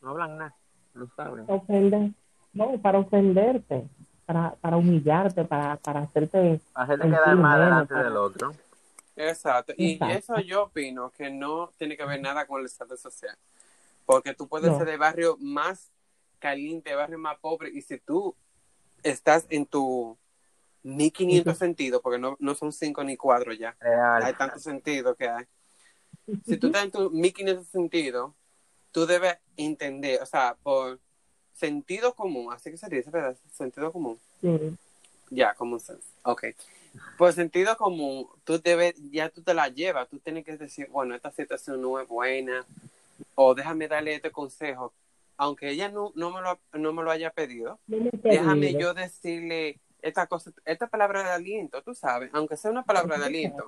no 0.00 0.10
hablan 0.10 0.38
nada, 0.38 0.54
no 0.94 1.08
saben. 1.16 1.44
ofender, 1.48 2.10
no, 2.52 2.78
para 2.80 2.98
ofenderte, 2.98 3.88
para, 4.26 4.54
para 4.56 4.76
humillarte, 4.76 5.44
para, 5.44 5.76
para 5.76 6.00
hacerte 6.00 6.60
Hacerte 6.74 7.08
quedar 7.08 7.36
más 7.36 7.56
menos, 7.56 7.64
delante 7.70 7.94
para- 7.94 8.04
del 8.04 8.16
otro. 8.16 8.54
Exacto. 9.16 9.72
Y 9.76 9.92
Exacto. 9.92 10.14
eso 10.16 10.40
yo 10.40 10.64
opino 10.64 11.10
que 11.10 11.30
no 11.30 11.70
tiene 11.78 11.96
que 11.96 12.04
ver 12.04 12.20
nada 12.20 12.46
con 12.46 12.58
el 12.60 12.66
estatus 12.66 13.00
social. 13.00 13.36
Porque 14.04 14.34
tú 14.34 14.48
puedes 14.48 14.72
No. 14.72 14.78
ser 14.78 14.86
de 14.88 14.96
barrio 14.96 15.36
más 15.40 15.92
caliente, 16.40 16.94
barrio 16.94 17.18
más 17.18 17.38
pobre, 17.38 17.70
y 17.72 17.80
si 17.80 17.98
tú 18.00 18.34
estás 19.04 19.46
en 19.50 19.66
tu 19.66 20.18
1500 20.82 21.52
Ujú. 21.52 21.58
sentidos, 21.58 22.02
porque 22.02 22.18
no, 22.18 22.36
no 22.40 22.54
son 22.56 22.72
cinco 22.72 23.02
ni 23.04 23.16
cuatro 23.16 23.52
ya, 23.52 23.74
Real. 23.80 24.22
hay 24.24 24.34
tantos 24.34 24.62
sentidos 24.62 25.16
que 25.16 25.28
hay. 25.28 25.44
Si 26.46 26.56
tú 26.56 26.68
estás 26.68 26.84
en 26.84 26.90
tu 26.90 27.10
1500 27.10 27.66
sentidos, 27.66 28.32
tú 28.92 29.06
debes 29.06 29.36
entender, 29.56 30.22
o 30.22 30.26
sea, 30.26 30.56
por 30.62 31.00
sentido 31.52 32.14
común, 32.14 32.52
así 32.52 32.70
que 32.70 32.76
se 32.76 32.88
dice, 32.88 33.10
¿verdad? 33.10 33.36
Sentido 33.52 33.92
común. 33.92 34.18
Sí, 34.40 34.48
Ya, 35.30 35.54
common 35.54 35.80
sense. 35.80 36.08
Ok. 36.22 36.44
Por 37.18 37.32
sentido 37.32 37.76
común, 37.76 38.28
tú 38.44 38.60
debes, 38.60 38.94
ya 39.10 39.28
tú 39.28 39.42
te 39.42 39.52
la 39.52 39.68
llevas, 39.68 40.08
tú 40.08 40.18
tienes 40.18 40.44
que 40.44 40.56
decir, 40.56 40.88
bueno, 40.90 41.14
esta 41.14 41.30
situación 41.30 41.80
no 41.80 41.98
es 41.98 42.06
buena, 42.06 42.64
o 43.34 43.54
déjame 43.54 43.88
darle 43.88 44.14
este 44.14 44.30
consejo, 44.30 44.92
aunque 45.36 45.70
ella 45.70 45.88
no, 45.88 46.12
no, 46.14 46.30
me, 46.30 46.40
lo, 46.40 46.60
no 46.72 46.92
me 46.92 47.02
lo 47.02 47.10
haya 47.10 47.30
pedido, 47.30 47.80
no 47.88 48.10
déjame 48.22 48.68
pedido. 48.68 48.80
yo 48.80 48.94
decirle 48.94 49.80
esta 50.02 50.26
cosa, 50.26 50.52
esta 50.64 50.86
palabra 50.86 51.24
de 51.24 51.30
aliento, 51.30 51.82
tú 51.82 51.94
sabes, 51.94 52.30
aunque 52.32 52.56
sea 52.56 52.70
una 52.70 52.84
palabra 52.84 53.18
de 53.18 53.24
aliento, 53.24 53.66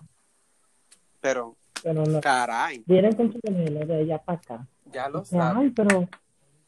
pero 1.20 1.56
pero 1.86 2.04
no. 2.04 2.20
caray, 2.20 2.82
Vienen 2.84 3.14
con 3.14 3.32
su 3.32 3.38
veneno 3.44 3.86
de 3.86 4.00
allá 4.00 4.18
para 4.18 4.38
acá. 4.38 4.66
ya 4.86 5.08
lo 5.08 5.24
sabes. 5.24 5.56
Ay, 5.56 5.70
pero, 5.70 6.08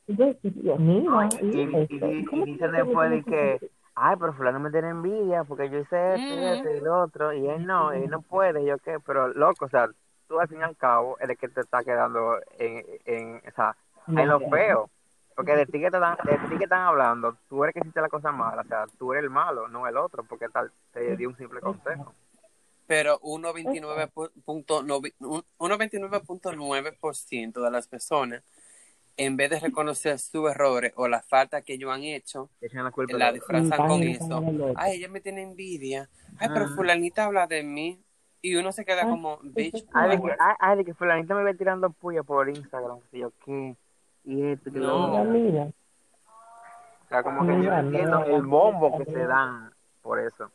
Dios 0.06 0.78
mío, 0.78 1.12
y, 1.42 1.46
y, 1.46 1.86
y- 1.90 2.04
y 2.20 2.24
¿cómo 2.24 2.44
dicen 2.44 2.70
tú 2.70 2.76
después 2.76 3.24
que, 3.24 3.70
ay, 3.96 4.16
pero 4.20 4.32
fulano 4.34 4.60
me 4.60 4.70
tiene 4.70 4.90
envidia 4.90 5.42
porque 5.42 5.68
yo 5.70 5.78
hice 5.80 6.14
esto 6.14 6.34
y 6.34 6.44
esto 6.44 6.68
y 6.70 6.80
lo 6.80 7.02
otro, 7.02 7.32
y 7.32 7.48
él 7.48 7.66
no, 7.66 7.90
él 7.90 8.08
no 8.08 8.22
puede, 8.22 8.64
yo 8.64 8.78
qué, 8.78 8.98
pero 9.04 9.26
loco, 9.34 9.64
o 9.64 9.68
sea, 9.68 9.88
tú 10.28 10.38
al 10.38 10.46
fin 10.46 10.60
y 10.60 10.62
al 10.62 10.76
cabo 10.76 11.16
eres 11.18 11.36
que 11.36 11.48
te 11.48 11.62
está 11.62 11.82
quedando 11.82 12.36
en, 12.58 12.84
en, 13.04 13.42
o 13.48 13.50
sea, 13.56 13.74
en 14.06 14.28
lo 14.28 14.38
feo. 14.38 14.88
Porque 15.34 15.54
de 15.54 15.66
ti 15.66 15.80
que 15.80 15.90
te, 15.90 15.98
dan, 15.98 16.16
de 16.24 16.36
ti 16.48 16.56
que 16.58 16.64
están 16.64 16.80
hablando, 16.82 17.36
tú 17.48 17.62
eres 17.64 17.74
que 17.74 17.80
hiciste 17.80 18.00
la 18.00 18.08
cosa 18.08 18.30
mala, 18.32 18.62
o 18.62 18.64
sea, 18.64 18.86
tú 18.98 19.12
eres 19.12 19.24
el 19.24 19.30
malo, 19.30 19.66
no 19.68 19.86
el 19.88 19.96
otro, 19.96 20.22
porque 20.24 20.48
tal, 20.48 20.70
te 20.92 21.16
dio 21.16 21.28
un 21.28 21.36
simple 21.36 21.60
consejo. 21.60 22.12
Pero 22.88 23.20
1.29.9% 23.20 25.12
un- 25.20 25.44
1.29.9% 25.58 27.62
de 27.62 27.70
las 27.70 27.86
personas, 27.86 28.42
en 29.16 29.36
vez 29.36 29.50
de 29.50 29.60
reconocer 29.60 30.18
sus 30.18 30.50
errores 30.50 30.92
o 30.96 31.06
la 31.06 31.22
falta 31.22 31.62
que 31.62 31.74
ellos 31.74 31.92
han 31.92 32.02
hecho, 32.02 32.50
la 32.72 32.90
culpa 32.90 33.30
disfrazan 33.32 33.86
con 33.86 34.02
eso. 34.02 34.42
ay, 34.76 34.96
ella 34.98 35.08
me 35.08 35.20
tiene 35.20 35.42
envidia. 35.42 36.08
Ay, 36.38 36.48
pero 36.52 36.64
Ah. 36.66 36.72
fulanita 36.74 37.24
habla 37.26 37.46
de 37.46 37.62
mí. 37.62 38.00
Y 38.40 38.54
uno 38.54 38.70
se 38.72 38.84
queda 38.84 39.02
como, 39.02 39.38
bitch. 39.42 39.84
Ay, 39.92 40.10
de 40.16 40.22
que, 40.22 40.30
ay, 40.38 40.54
ay, 40.60 40.76
de 40.78 40.84
que 40.84 40.94
fulanito 40.94 41.34
me 41.34 41.42
ve 41.42 41.54
tirando 41.54 41.90
puya 41.90 42.22
por 42.22 42.48
Instagram, 42.48 43.00
que 43.10 43.18
yo 43.18 43.32
qué, 43.44 43.74
y 44.24 44.42
esto, 44.52 44.70
que 44.72 44.78
No. 44.78 45.12
O 45.12 45.72
sea, 47.08 47.22
como 47.22 47.46
que 47.46 47.64
yo 47.64 47.72
entiendo 47.72 48.24
el 48.24 48.42
bombo 48.42 48.98
que 48.98 49.04
se 49.06 49.26
dan 49.26 49.72
por 50.02 50.20
eso. 50.20 50.50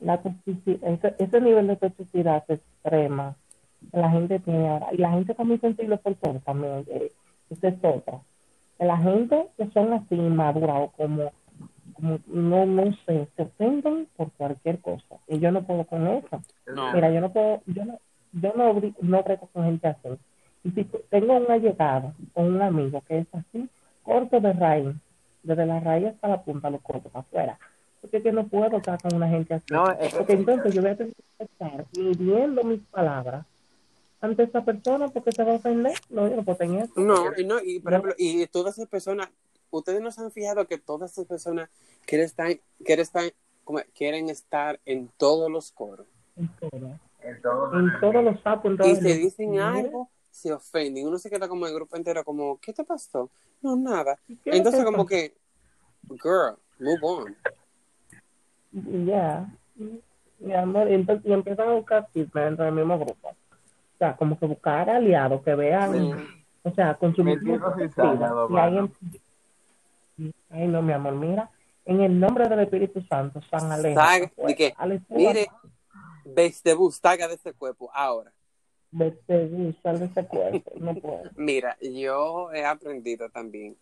La 0.00 0.20
ese, 0.46 1.14
ese 1.18 1.40
nivel 1.40 1.66
de 1.66 1.76
toxicidad 1.76 2.44
extrema 2.48 3.36
la 3.92 4.10
gente 4.10 4.38
tiene 4.40 4.68
ahora, 4.68 4.88
y 4.92 4.96
la 4.96 5.10
gente 5.12 5.32
está 5.32 5.44
muy 5.44 5.58
sensible 5.58 5.96
por 5.98 6.14
todo 6.16 6.40
también, 6.40 6.84
eh, 6.88 7.12
esa 7.50 7.68
es 7.68 7.76
otra. 7.82 8.20
La 8.78 8.96
gente 8.98 9.48
que 9.56 9.70
son 9.70 9.92
así 9.92 10.14
inmadura 10.14 10.74
o 10.74 10.90
como, 10.92 11.32
como 11.94 12.18
no, 12.26 12.66
no 12.66 12.92
sé, 13.06 13.28
se 13.36 13.42
ofenden 13.42 14.08
por 14.16 14.30
cualquier 14.32 14.78
cosa. 14.80 15.16
Y 15.26 15.38
yo 15.38 15.50
no 15.50 15.62
puedo 15.62 15.84
con 15.84 16.06
eso. 16.06 16.42
No. 16.66 16.92
Mira, 16.92 17.10
yo 17.10 17.20
no 17.20 17.32
puedo, 17.32 17.60
yo 17.66 17.84
no, 17.84 17.98
yo 18.32 18.52
no, 18.54 18.80
no 19.00 19.22
breco 19.22 19.48
con 19.52 19.64
gente 19.64 19.88
así. 19.88 20.08
Y 20.64 20.70
si 20.72 20.84
tengo 21.10 21.36
un 21.36 21.50
allegado 21.50 22.14
o 22.34 22.42
un 22.42 22.60
amigo 22.62 23.02
que 23.06 23.18
es 23.18 23.26
así, 23.32 23.68
corto 24.02 24.40
de 24.40 24.52
raíz, 24.52 24.94
desde 25.42 25.66
la 25.66 25.80
raíz 25.80 26.08
hasta 26.08 26.28
la 26.28 26.42
punta 26.42 26.70
lo 26.70 26.78
corto 26.78 27.08
para 27.08 27.20
afuera. 27.20 27.58
Porque 28.10 28.32
no 28.32 28.46
puedo 28.46 28.76
estar 28.78 29.00
con 29.00 29.14
una 29.14 29.28
gente 29.28 29.54
así. 29.54 29.66
No, 29.70 29.90
es 29.92 30.12
que- 30.12 30.16
porque 30.18 30.32
entonces 30.34 30.74
yo 30.74 30.82
voy 30.82 30.90
a 30.90 30.96
tener 30.96 31.14
que 31.38 31.44
estar 31.44 31.86
midiendo 31.96 32.62
mis 32.64 32.80
palabras 32.86 33.46
ante 34.20 34.42
esa 34.42 34.64
persona 34.64 35.08
porque 35.08 35.32
se 35.32 35.44
va 35.44 35.52
a 35.52 35.56
ofender. 35.56 35.92
No, 36.10 36.28
yo 36.28 36.36
no 36.36 36.42
puedo 36.44 36.58
tener 36.58 36.84
eso. 36.84 36.92
No, 36.96 37.32
y 37.36 37.44
no, 37.44 37.60
y 37.62 37.80
por 37.80 37.92
No. 37.92 37.98
ejemplo, 37.98 38.14
y 38.18 38.46
todas 38.48 38.76
esas 38.78 38.88
personas, 38.88 39.28
ustedes 39.70 40.00
no 40.00 40.10
se 40.10 40.20
han 40.22 40.30
fijado 40.32 40.66
que 40.66 40.78
todas 40.78 41.12
esas 41.12 41.26
personas 41.26 41.68
quieren 42.06 42.26
estar, 42.26 42.48
quieren 42.84 43.02
estar, 43.02 43.32
como, 43.64 43.80
quieren 43.94 44.28
estar 44.28 44.80
en 44.86 45.08
todos 45.16 45.50
los 45.50 45.70
coros. 45.72 46.06
En 46.36 46.48
todo. 46.58 46.98
En 47.22 47.42
todo. 47.42 47.78
En 47.78 48.00
todos 48.00 48.24
los 48.24 48.40
sapos, 48.42 48.70
en 48.72 48.76
todos 48.78 48.90
Y 48.90 48.96
si 48.96 49.12
dicen 49.14 49.58
algo, 49.58 50.08
se 50.30 50.52
ofenden. 50.52 51.06
Uno 51.06 51.18
se 51.18 51.28
queda 51.28 51.48
como 51.48 51.66
el 51.66 51.74
grupo 51.74 51.96
entero, 51.96 52.24
como, 52.24 52.58
¿qué 52.60 52.72
te 52.72 52.84
pasó? 52.84 53.30
No, 53.60 53.76
nada. 53.76 54.18
¿Qué 54.44 54.56
Entonces, 54.56 54.84
como 54.84 55.04
que, 55.04 55.34
girl, 56.22 56.56
move 56.78 57.00
on. 57.02 57.36
Ya. 58.72 59.46
Mi 60.40 60.54
amor, 60.54 60.88
y, 60.90 60.94
empiezan 61.32 61.68
a 61.68 61.72
buscar 61.72 62.08
chismes 62.12 62.44
dentro 62.44 62.64
del 62.64 62.74
mismo 62.74 62.98
grupo. 62.98 63.28
O 63.30 63.98
sea, 63.98 64.16
como 64.16 64.38
que 64.38 64.46
buscar 64.46 64.88
aliados 64.88 65.42
que 65.42 65.54
vean, 65.54 65.92
Sí. 65.92 66.12
o 66.62 66.70
sea, 66.72 66.94
con 66.94 67.14
su 67.14 67.24
misma 67.24 67.40
Metiendo 67.42 67.74
perspectiva. 67.74 68.12
cizaña, 68.12 68.28
Y 68.28 68.56
ahí, 68.56 68.74
mano. 68.74 68.90
em- 70.18 70.32
ay, 70.50 70.68
no, 70.68 70.82
mi 70.82 70.92
amor, 70.92 71.14
mira, 71.14 71.50
en 71.84 72.00
el 72.02 72.20
nombre 72.20 72.48
del 72.48 72.60
Espíritu 72.60 73.00
Santo, 73.02 73.40
San 73.50 73.72
Alejo. 73.72 74.00
De 74.46 74.54
que, 74.54 74.74
mire, 75.08 75.48
Belzebú, 76.24 76.92
salga 76.92 77.26
de 77.26 77.34
ese 77.34 77.52
cuerpo 77.54 77.90
ahora. 77.92 78.32
Vete, 78.90 79.74
sal 79.82 79.98
de 79.98 80.06
ese 80.06 80.26
cuerpo, 80.26 80.72
no 80.76 80.94
puedo. 80.94 81.22
Mira, 81.36 81.76
yo 81.80 82.50
he 82.52 82.64
aprendido 82.64 83.28
también. 83.28 83.76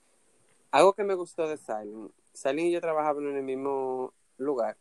Algo 0.73 0.95
que 0.95 1.05
me 1.05 1.15
gustó 1.15 1.47
de 1.49 1.57
Silent. 1.59 2.11
Silent 2.33 2.69
y 2.69 2.73
yo 2.73 2.81
trabajaban 2.81 3.25
en 3.29 3.37
el 3.37 3.43
mismo 3.45 4.13
lugar. 4.39 4.77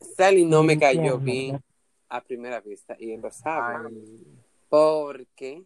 Silent 0.00 0.50
no 0.50 0.62
me 0.62 0.78
cayó 0.78 1.18
bien 1.18 1.62
a 2.08 2.20
primera 2.20 2.60
vista 2.60 2.96
y 2.98 3.12
él 3.12 3.20
lo 3.20 3.30
sabe. 3.30 3.76
Ay, 3.86 4.36
Porque 4.68 5.64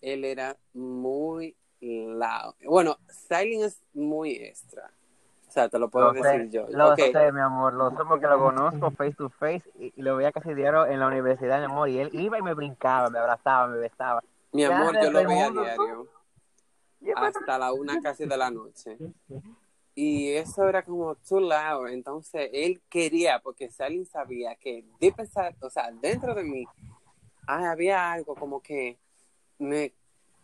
él 0.00 0.24
era 0.24 0.56
muy 0.72 1.56
loud. 1.80 2.54
Bueno, 2.64 2.98
Silent 3.08 3.64
es 3.64 3.82
muy 3.92 4.32
extra. 4.36 4.90
O 5.46 5.52
sea, 5.54 5.68
te 5.68 5.78
lo 5.78 5.88
puedo 5.88 6.12
Lo 6.12 6.22
decir 6.24 6.48
sé, 6.48 6.50
yo. 6.50 6.66
lo 6.70 6.92
Ok, 6.92 6.98
sé, 6.98 7.30
mi 7.32 7.40
amor, 7.40 7.74
lo 7.74 7.90
sé 7.90 7.98
porque 8.08 8.26
lo 8.26 8.38
conozco 8.38 8.90
face 8.90 9.12
to 9.12 9.28
face 9.30 9.62
y, 9.78 9.92
y 9.94 10.02
lo 10.02 10.16
veía 10.16 10.32
casi 10.32 10.52
diario 10.54 10.86
en 10.86 10.98
la 10.98 11.06
universidad, 11.06 11.58
mi 11.58 11.66
amor, 11.66 11.88
y 11.88 11.98
él 12.00 12.10
iba 12.12 12.38
y 12.38 12.42
me 12.42 12.54
brincaba, 12.54 13.08
me 13.10 13.18
abrazaba, 13.20 13.68
me 13.68 13.78
besaba. 13.78 14.24
Mi 14.52 14.64
amor, 14.64 14.96
yo 15.00 15.10
lo 15.10 15.24
veía 15.28 15.50
diario. 15.50 16.08
Hasta 17.14 17.58
la 17.58 17.72
una 17.72 18.00
casi 18.00 18.26
de 18.26 18.36
la 18.36 18.50
noche. 18.50 18.98
Y 19.94 20.30
eso 20.32 20.68
era 20.68 20.82
como 20.82 21.14
too 21.16 21.40
loud. 21.40 21.88
Entonces 21.88 22.50
él 22.52 22.82
quería, 22.88 23.38
porque 23.40 23.66
Stalin 23.66 24.04
sabía 24.06 24.56
que 24.56 24.84
de 24.98 25.12
pensar, 25.12 25.54
o 25.60 25.70
sea, 25.70 25.90
dentro 25.92 26.34
de 26.34 26.42
mí, 26.42 26.66
ah, 27.46 27.70
había 27.70 28.12
algo 28.12 28.34
como 28.34 28.60
que 28.60 28.98
me, 29.58 29.92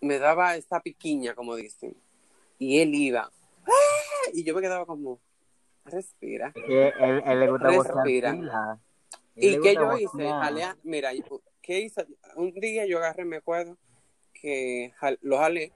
me 0.01 0.19
daba 0.19 0.55
esta 0.57 0.81
piquiña, 0.81 1.35
como 1.35 1.57
dicen. 1.57 1.97
Y 2.59 2.81
él 2.81 2.95
iba. 2.95 3.31
¡ah! 3.67 4.31
Y 4.33 4.45
yo 4.45 4.55
me 4.55 4.61
quedaba 4.61 4.87
como, 4.87 5.19
respira. 5.85 6.53
él, 6.55 7.23
él 7.25 7.41
le 7.41 7.51
gusta 7.51 7.69
Respira. 7.69 8.37
¿Y 9.35 9.59
qué 9.61 9.75
yo 9.75 9.97
hice? 9.97 10.07
vocear. 10.17 10.43
Jalé 10.43 10.65
a- 10.65 10.77
mira, 10.83 11.13
yo- 11.15 11.43
¿qué 11.63 11.81
hice? 11.81 12.07
Un 12.37 12.53
día 12.53 12.87
yo 12.87 12.99
agarré, 12.99 13.25
me 13.25 13.37
acuerdo, 13.37 13.77
que 14.33 14.93
jal- 15.01 15.19
lo 15.23 15.39
jalé 15.39 15.73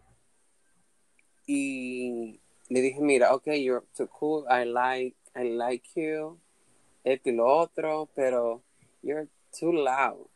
y 1.47 2.41
le 2.69 2.81
dije, 2.81 3.01
mira, 3.01 3.35
ok, 3.35 3.47
you're 3.57 3.85
too 3.97 4.07
cool, 4.09 4.45
I 4.49 4.65
like, 4.65 5.17
I 5.37 5.51
like 5.51 5.87
you, 5.95 6.39
esto 7.05 7.29
y 7.31 7.33
lo 7.33 7.47
otro, 7.47 8.09
pero 8.15 8.63
you're 9.03 9.29
too 9.59 9.73
loud. 9.73 10.27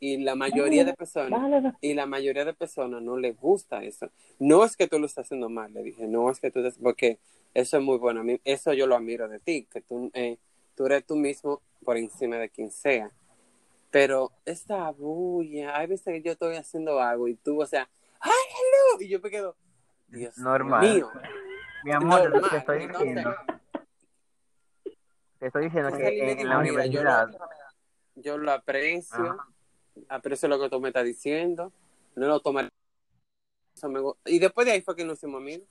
Y 0.00 0.18
la 0.18 0.34
mayoría 0.36 0.84
de 0.84 0.94
personas, 0.94 1.40
y 1.80 1.94
la 1.94 2.06
mayoría 2.06 2.44
de 2.44 2.54
personas 2.54 3.02
no 3.02 3.16
les 3.16 3.36
gusta 3.36 3.82
eso. 3.82 4.10
No 4.38 4.64
es 4.64 4.76
que 4.76 4.86
tú 4.86 4.98
lo 4.98 5.06
estás 5.06 5.26
haciendo 5.26 5.48
mal, 5.48 5.72
le 5.74 5.82
dije, 5.82 6.06
no 6.06 6.30
es 6.30 6.38
que 6.40 6.50
tú, 6.50 6.60
estás- 6.60 6.78
porque 6.80 7.18
eso 7.54 7.78
es 7.78 7.82
muy 7.82 7.98
bueno, 7.98 8.20
a 8.20 8.24
mí, 8.24 8.40
eso 8.44 8.72
yo 8.74 8.86
lo 8.86 8.94
admiro 8.94 9.28
de 9.28 9.40
ti, 9.40 9.66
que 9.70 9.80
tú, 9.80 10.10
eh, 10.14 10.38
tú 10.76 10.86
eres 10.86 11.04
tú 11.04 11.16
mismo 11.16 11.60
por 11.84 11.96
encima 11.96 12.36
de 12.36 12.48
quien 12.48 12.70
sea. 12.70 13.10
Pero 13.90 14.30
esta 14.44 14.90
bulla, 14.90 15.76
hay 15.76 15.86
veces 15.86 16.04
que 16.14 16.22
yo 16.22 16.32
estoy 16.32 16.56
haciendo 16.56 17.00
algo 17.00 17.26
y 17.26 17.34
tú, 17.34 17.60
o 17.62 17.66
sea, 17.66 17.88
¡ay, 18.20 18.30
hello! 18.50 19.02
Y 19.02 19.08
yo 19.08 19.18
me 19.20 19.30
quedo, 19.30 19.56
Dios 20.08 20.36
Normal. 20.38 20.94
mío. 20.94 21.10
Mi 21.82 21.92
amor, 21.92 22.30
Normal, 22.30 22.50
te 22.50 22.56
estoy 22.58 22.86
diciendo, 22.88 23.34
te 25.38 25.46
estoy 25.46 25.64
diciendo 25.64 25.96
que 25.96 26.32
en 26.32 26.48
la 26.48 26.58
mira, 26.58 26.86
yo 26.86 27.00
universidad, 27.02 27.28
lo, 27.28 27.38
yo 28.16 28.38
lo 28.38 28.52
aprecio, 28.52 29.16
Ajá. 29.18 29.46
aprecio 30.08 30.48
lo 30.48 30.58
que 30.60 30.68
tú 30.68 30.80
me 30.80 30.88
estás 30.88 31.04
diciendo, 31.04 31.72
no 32.16 32.26
lo 32.26 32.40
tomaré. 32.40 32.68
eso 33.76 33.88
me 33.88 34.00
gu- 34.00 34.16
Y 34.26 34.38
después 34.38 34.66
de 34.66 34.72
ahí 34.72 34.80
fue 34.82 34.96
que 34.96 35.04
nos 35.04 35.18
hicimos 35.18 35.40
amigos. 35.40 35.66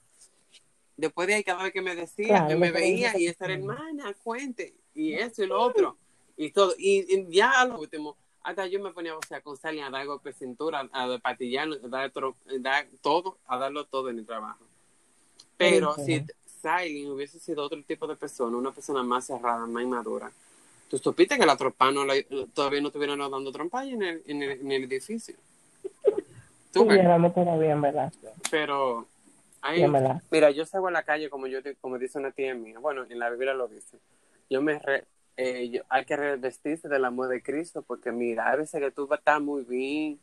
Después 0.96 1.28
de 1.28 1.36
ahí, 1.36 1.44
cada 1.44 1.62
vez 1.64 1.74
que 1.74 1.82
me 1.82 1.96
decía, 1.96 2.28
Claro, 2.28 2.48
que 2.48 2.56
me 2.56 2.72
veía, 2.72 3.16
y 3.20 3.28
esa 3.28 3.46
era 3.46 3.54
hermana, 3.56 4.16
cuente, 4.24 4.74
y 4.96 5.14
eso 5.14 5.44
y 5.44 5.48
lo 5.48 5.62
otro, 5.62 5.98
y 6.38 6.52
todo. 6.52 6.74
Y, 6.78 7.06
y 7.14 7.28
ya 7.36 7.52
a 7.62 7.66
lo 7.66 7.80
último, 7.80 8.18
hasta 8.42 8.66
yo 8.66 8.80
me 8.80 8.92
ponía, 8.94 9.16
o 9.16 9.20
sea, 9.28 9.42
con 9.42 9.58
Sally 9.58 9.82
a 9.82 9.90
dar 9.92 10.08
golpe 10.08 10.30
de 10.30 10.34
cintura, 10.36 10.90
a, 10.92 11.04
a 11.14 11.20
patillar, 11.20 11.68
a 11.84 11.88
dar, 11.88 12.12
tro- 12.12 12.36
dar 12.62 12.88
todo, 13.02 13.38
a 13.46 13.58
darlo 13.60 13.86
todo 13.86 14.10
en 14.10 14.20
el 14.20 14.26
trabajo. 14.26 14.66
Pero 15.58 15.96
si 15.96 16.26
Sally 16.62 17.06
hubiese 17.08 17.40
sido 17.40 17.64
otro 17.64 17.82
tipo 17.84 18.08
de 18.08 18.16
persona, 18.16 18.56
una 18.58 18.72
persona 18.72 19.04
más 19.04 19.26
cerrada, 19.26 19.66
más 19.66 19.84
inmadura, 19.84 20.32
tú 20.90 20.98
supiste 20.98 21.38
que 21.38 21.46
la 21.46 21.58
trompa 21.58 21.92
no 21.92 22.06
la- 22.06 22.16
todavía 22.54 22.82
no 22.82 22.88
estuvieran 22.88 23.20
dando 23.20 23.52
trompa 23.52 23.86
en 23.86 24.02
el, 24.02 24.24
en 24.28 24.44
el, 24.44 24.52
en 24.62 24.72
el 24.72 24.84
edificio. 24.84 25.36
Estuviéramos 26.66 27.34
todavía 27.34 27.72
en 27.74 27.82
verdad. 27.82 28.14
pero 28.52 29.08
ahí, 29.62 29.82
verdad. 29.90 30.22
mira, 30.30 30.52
yo 30.52 30.66
salgo 30.66 30.88
a 30.88 30.92
la 30.92 31.04
calle 31.04 31.30
como 31.30 31.48
yo 31.48 31.60
como 31.82 31.98
dice 31.98 32.20
una 32.20 32.32
tía 32.32 32.54
mía, 32.54 32.80
bueno, 32.80 33.06
en 33.10 33.20
la 33.20 33.30
Biblia 33.30 33.54
lo 33.54 33.68
dice. 33.68 33.98
Yo 34.50 34.62
me 34.62 34.78
re- 34.80 35.06
eh, 35.38 35.70
yo- 35.70 35.82
hay 35.90 36.06
que 36.06 36.16
revestirse 36.16 36.88
del 36.88 37.06
amor 37.06 37.30
de 37.30 37.42
Cristo 37.42 37.82
porque 37.82 38.12
mira, 38.12 38.50
a 38.52 38.56
veces 38.56 38.80
que 38.82 38.92
tú 38.92 39.08
vas 39.08 39.18
a 39.18 39.22
estar 39.22 39.42
muy 39.42 39.64
bien 39.64 40.20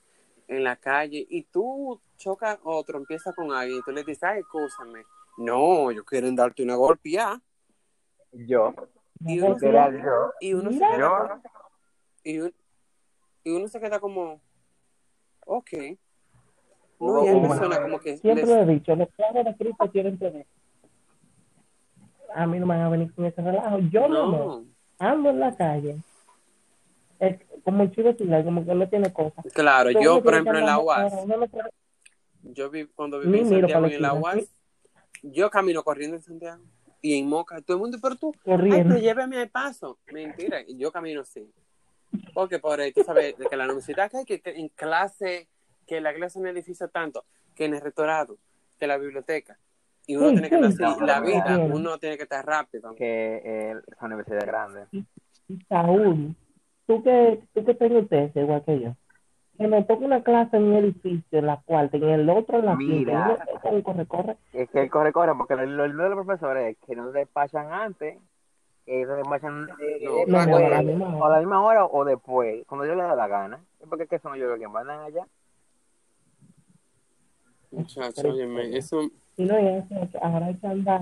en 0.49 0.65
la 0.65 0.77
calle 0.77 1.27
y 1.29 1.43
tú 1.43 2.01
chocas 2.19 2.59
o 2.63 2.83
trompiezas 2.85 3.35
con 3.35 3.53
alguien 3.53 3.79
y 3.79 3.83
tú 3.83 3.91
le 3.93 4.05
dices, 4.05 4.23
ay, 4.25 4.41
escúchame. 4.41 5.05
No, 5.37 5.91
yo 5.91 6.05
quiero 6.05 6.31
darte 6.33 6.63
una 6.63 6.77
golpeada. 6.77 7.41
yo, 8.33 8.75
Y 9.27 9.41
uno, 9.41 9.59
se- 9.59 9.71
yo, 9.73 10.33
y 10.41 10.55
uno 10.55 10.71
se 10.73 10.79
queda 10.79 11.41
y, 12.25 12.39
un- 12.41 12.55
y 13.45 13.51
uno 13.51 13.69
se 13.69 13.81
queda 13.81 14.01
como, 14.01 14.41
ok. 15.47 15.71
No, 17.01 17.25
y 17.25 17.29
hay 17.29 17.41
personas 17.41 17.81
como 17.81 18.01
que 18.01 18.17
Siempre 18.19 18.47
les- 18.47 18.57
lo 18.57 18.63
he 18.63 18.75
dicho, 18.75 18.97
los 18.97 19.09
clavos 19.11 19.45
de 19.45 19.57
Cristo 19.57 19.91
tienen 19.91 20.19
poder. 20.19 20.47
A 22.35 22.47
mí 22.47 22.59
no 22.59 22.67
me 22.67 22.77
van 22.77 22.87
a 22.87 22.89
venir 22.89 23.13
con 23.15 23.25
ese 23.27 23.41
relajo. 23.43 23.79
Yo 23.91 24.09
no, 24.09 24.27
no. 24.33 24.65
ando 24.99 25.31
en 25.31 25.41
la 25.41 25.55
calle. 25.57 25.97
Es 27.21 27.39
como 27.65 27.83
el 27.85 27.93
chivo 27.93 28.13
sin 28.15 28.29
como 28.45 28.65
que 28.65 28.75
no 28.75 28.89
tiene 28.89 29.13
cosas. 29.13 29.45
Claro, 29.53 29.91
yo, 29.91 30.23
por 30.23 30.35
ejemplo, 30.35 30.59
en 30.59 30.67
la 30.67 30.79
UAS, 30.79 31.13
yo 32.43 32.71
vi, 32.71 32.87
cuando 32.87 33.21
viví 33.21 33.39
en 33.39 33.49
Santiago 33.49 33.87
y 33.87 33.95
en 33.95 34.03
la 34.03 34.15
UAS, 34.15 34.51
yo 35.33 35.51
camino 35.51 35.83
corriendo 35.83 36.17
en 36.17 36.23
Santiago 36.23 36.63
y 37.03 37.19
en 37.19 37.29
Moca, 37.29 37.61
todo 37.61 37.77
el 37.77 37.81
mundo, 37.83 37.99
pero 38.01 38.17
tú, 38.17 38.33
ay, 38.35 38.41
corriendo. 38.45 38.89
pero 38.95 39.01
llévame 39.01 39.39
al 39.39 39.49
paso. 39.51 39.99
Mentira, 40.13 40.63
y 40.67 40.77
yo 40.79 40.91
camino 40.93 41.21
así. 41.23 41.51
Porque 42.33 42.59
por 42.59 42.81
ahí, 42.81 42.93
tú 42.93 43.03
sabes, 43.05 43.37
de 43.37 43.47
que 43.47 43.57
la 43.57 43.65
universidad, 43.65 44.11
que, 44.11 44.19
hay 44.19 44.25
que, 44.25 44.41
que 44.41 44.51
en 44.51 44.69
clase, 44.69 45.49
que 45.87 46.01
la 46.01 46.15
clase 46.15 46.39
en 46.39 46.47
el 46.47 46.57
edificio 46.57 46.89
tanto, 46.89 47.25
que 47.55 47.65
en 47.67 47.75
el 47.75 47.81
rectorado, 47.81 48.39
que 48.79 48.87
la 48.87 48.97
biblioteca. 48.99 49.59
Y 50.07 50.17
uno 50.17 50.29
Sí, 50.29 50.33
tiene 50.35 50.49
que 50.51 50.57
estar 50.57 50.73
sí. 50.73 50.85
así, 50.85 51.05
la 51.05 51.21
vida, 51.21 51.57
Bien. 51.57 51.73
uno 51.73 51.99
tiene 51.99 52.17
que 52.17 52.23
estar 52.25 52.45
rápido. 52.45 52.95
que 52.95 53.43
eh, 53.45 53.75
esa 53.91 54.07
universidad 54.07 54.39
es 54.39 54.47
grande. 54.47 54.81
Saúl, 55.69 56.35
tú 56.87 57.03
que, 57.03 57.43
tú 57.55 57.65
que 57.65 57.73
ustedes 57.87 58.37
igual 58.37 58.63
que 58.65 58.81
yo, 58.81 58.97
que 59.57 59.69
me 59.69 59.83
toca 59.85 60.05
una 60.05 60.23
clase 60.23 60.57
en 60.57 60.65
un 60.65 60.75
edificio, 60.75 61.39
en 61.39 61.47
la 61.47 61.61
cuarta, 61.65 61.97
en 61.97 62.05
el 62.09 62.29
otro 62.31 62.59
en 62.59 62.67
la 62.67 62.75
Mira. 62.77 63.37
quinta, 63.37 63.49
y 63.65 63.75
uno 63.75 63.83
corre, 63.83 64.07
corre. 64.07 64.37
Es 64.53 64.69
que 64.71 64.81
él 64.83 64.91
corre, 64.91 65.13
corre, 65.13 65.35
porque 65.37 65.55
lo, 65.57 65.83
de 65.83 65.89
los 65.89 66.25
profesores 66.27 66.73
es 66.77 66.87
que 66.87 66.97
no 66.97 67.13
despachan 67.13 67.73
antes, 67.73 68.19
ellos 68.87 69.17
despachan 69.17 69.69
eh, 69.81 70.05
No, 70.05 70.43
eh, 70.43 70.47
no, 70.47 70.59
después, 70.59 70.65
a 70.65 70.69
la 70.71 70.83
misma 70.83 71.09
hora. 71.09 71.19
o 71.19 71.25
a 71.25 71.31
la 71.31 71.39
misma 71.39 71.63
hora 71.63 71.85
o 71.87 72.05
después, 72.05 72.67
cuando 72.67 72.87
yo 72.87 72.95
le 72.95 73.03
da 73.03 73.15
la 73.15 73.29
gana. 73.29 73.61
Es 73.81 73.89
porque 73.89 74.05
es 74.05 74.11
que 74.11 74.19
son 74.19 74.35
ellos 74.35 74.49
los 74.51 74.59
que 74.59 74.69
mandan 74.69 75.01
allá. 75.01 75.27
Muchacho, 77.71 78.29
óyeme, 78.29 78.77
eso, 78.77 79.03
Y 79.37 79.45
no, 79.45 79.59
y 79.59 79.67
eso, 79.67 79.95
ahora 80.23 80.47
hay 80.47 80.55
que 80.57 80.67
andar, 80.67 81.01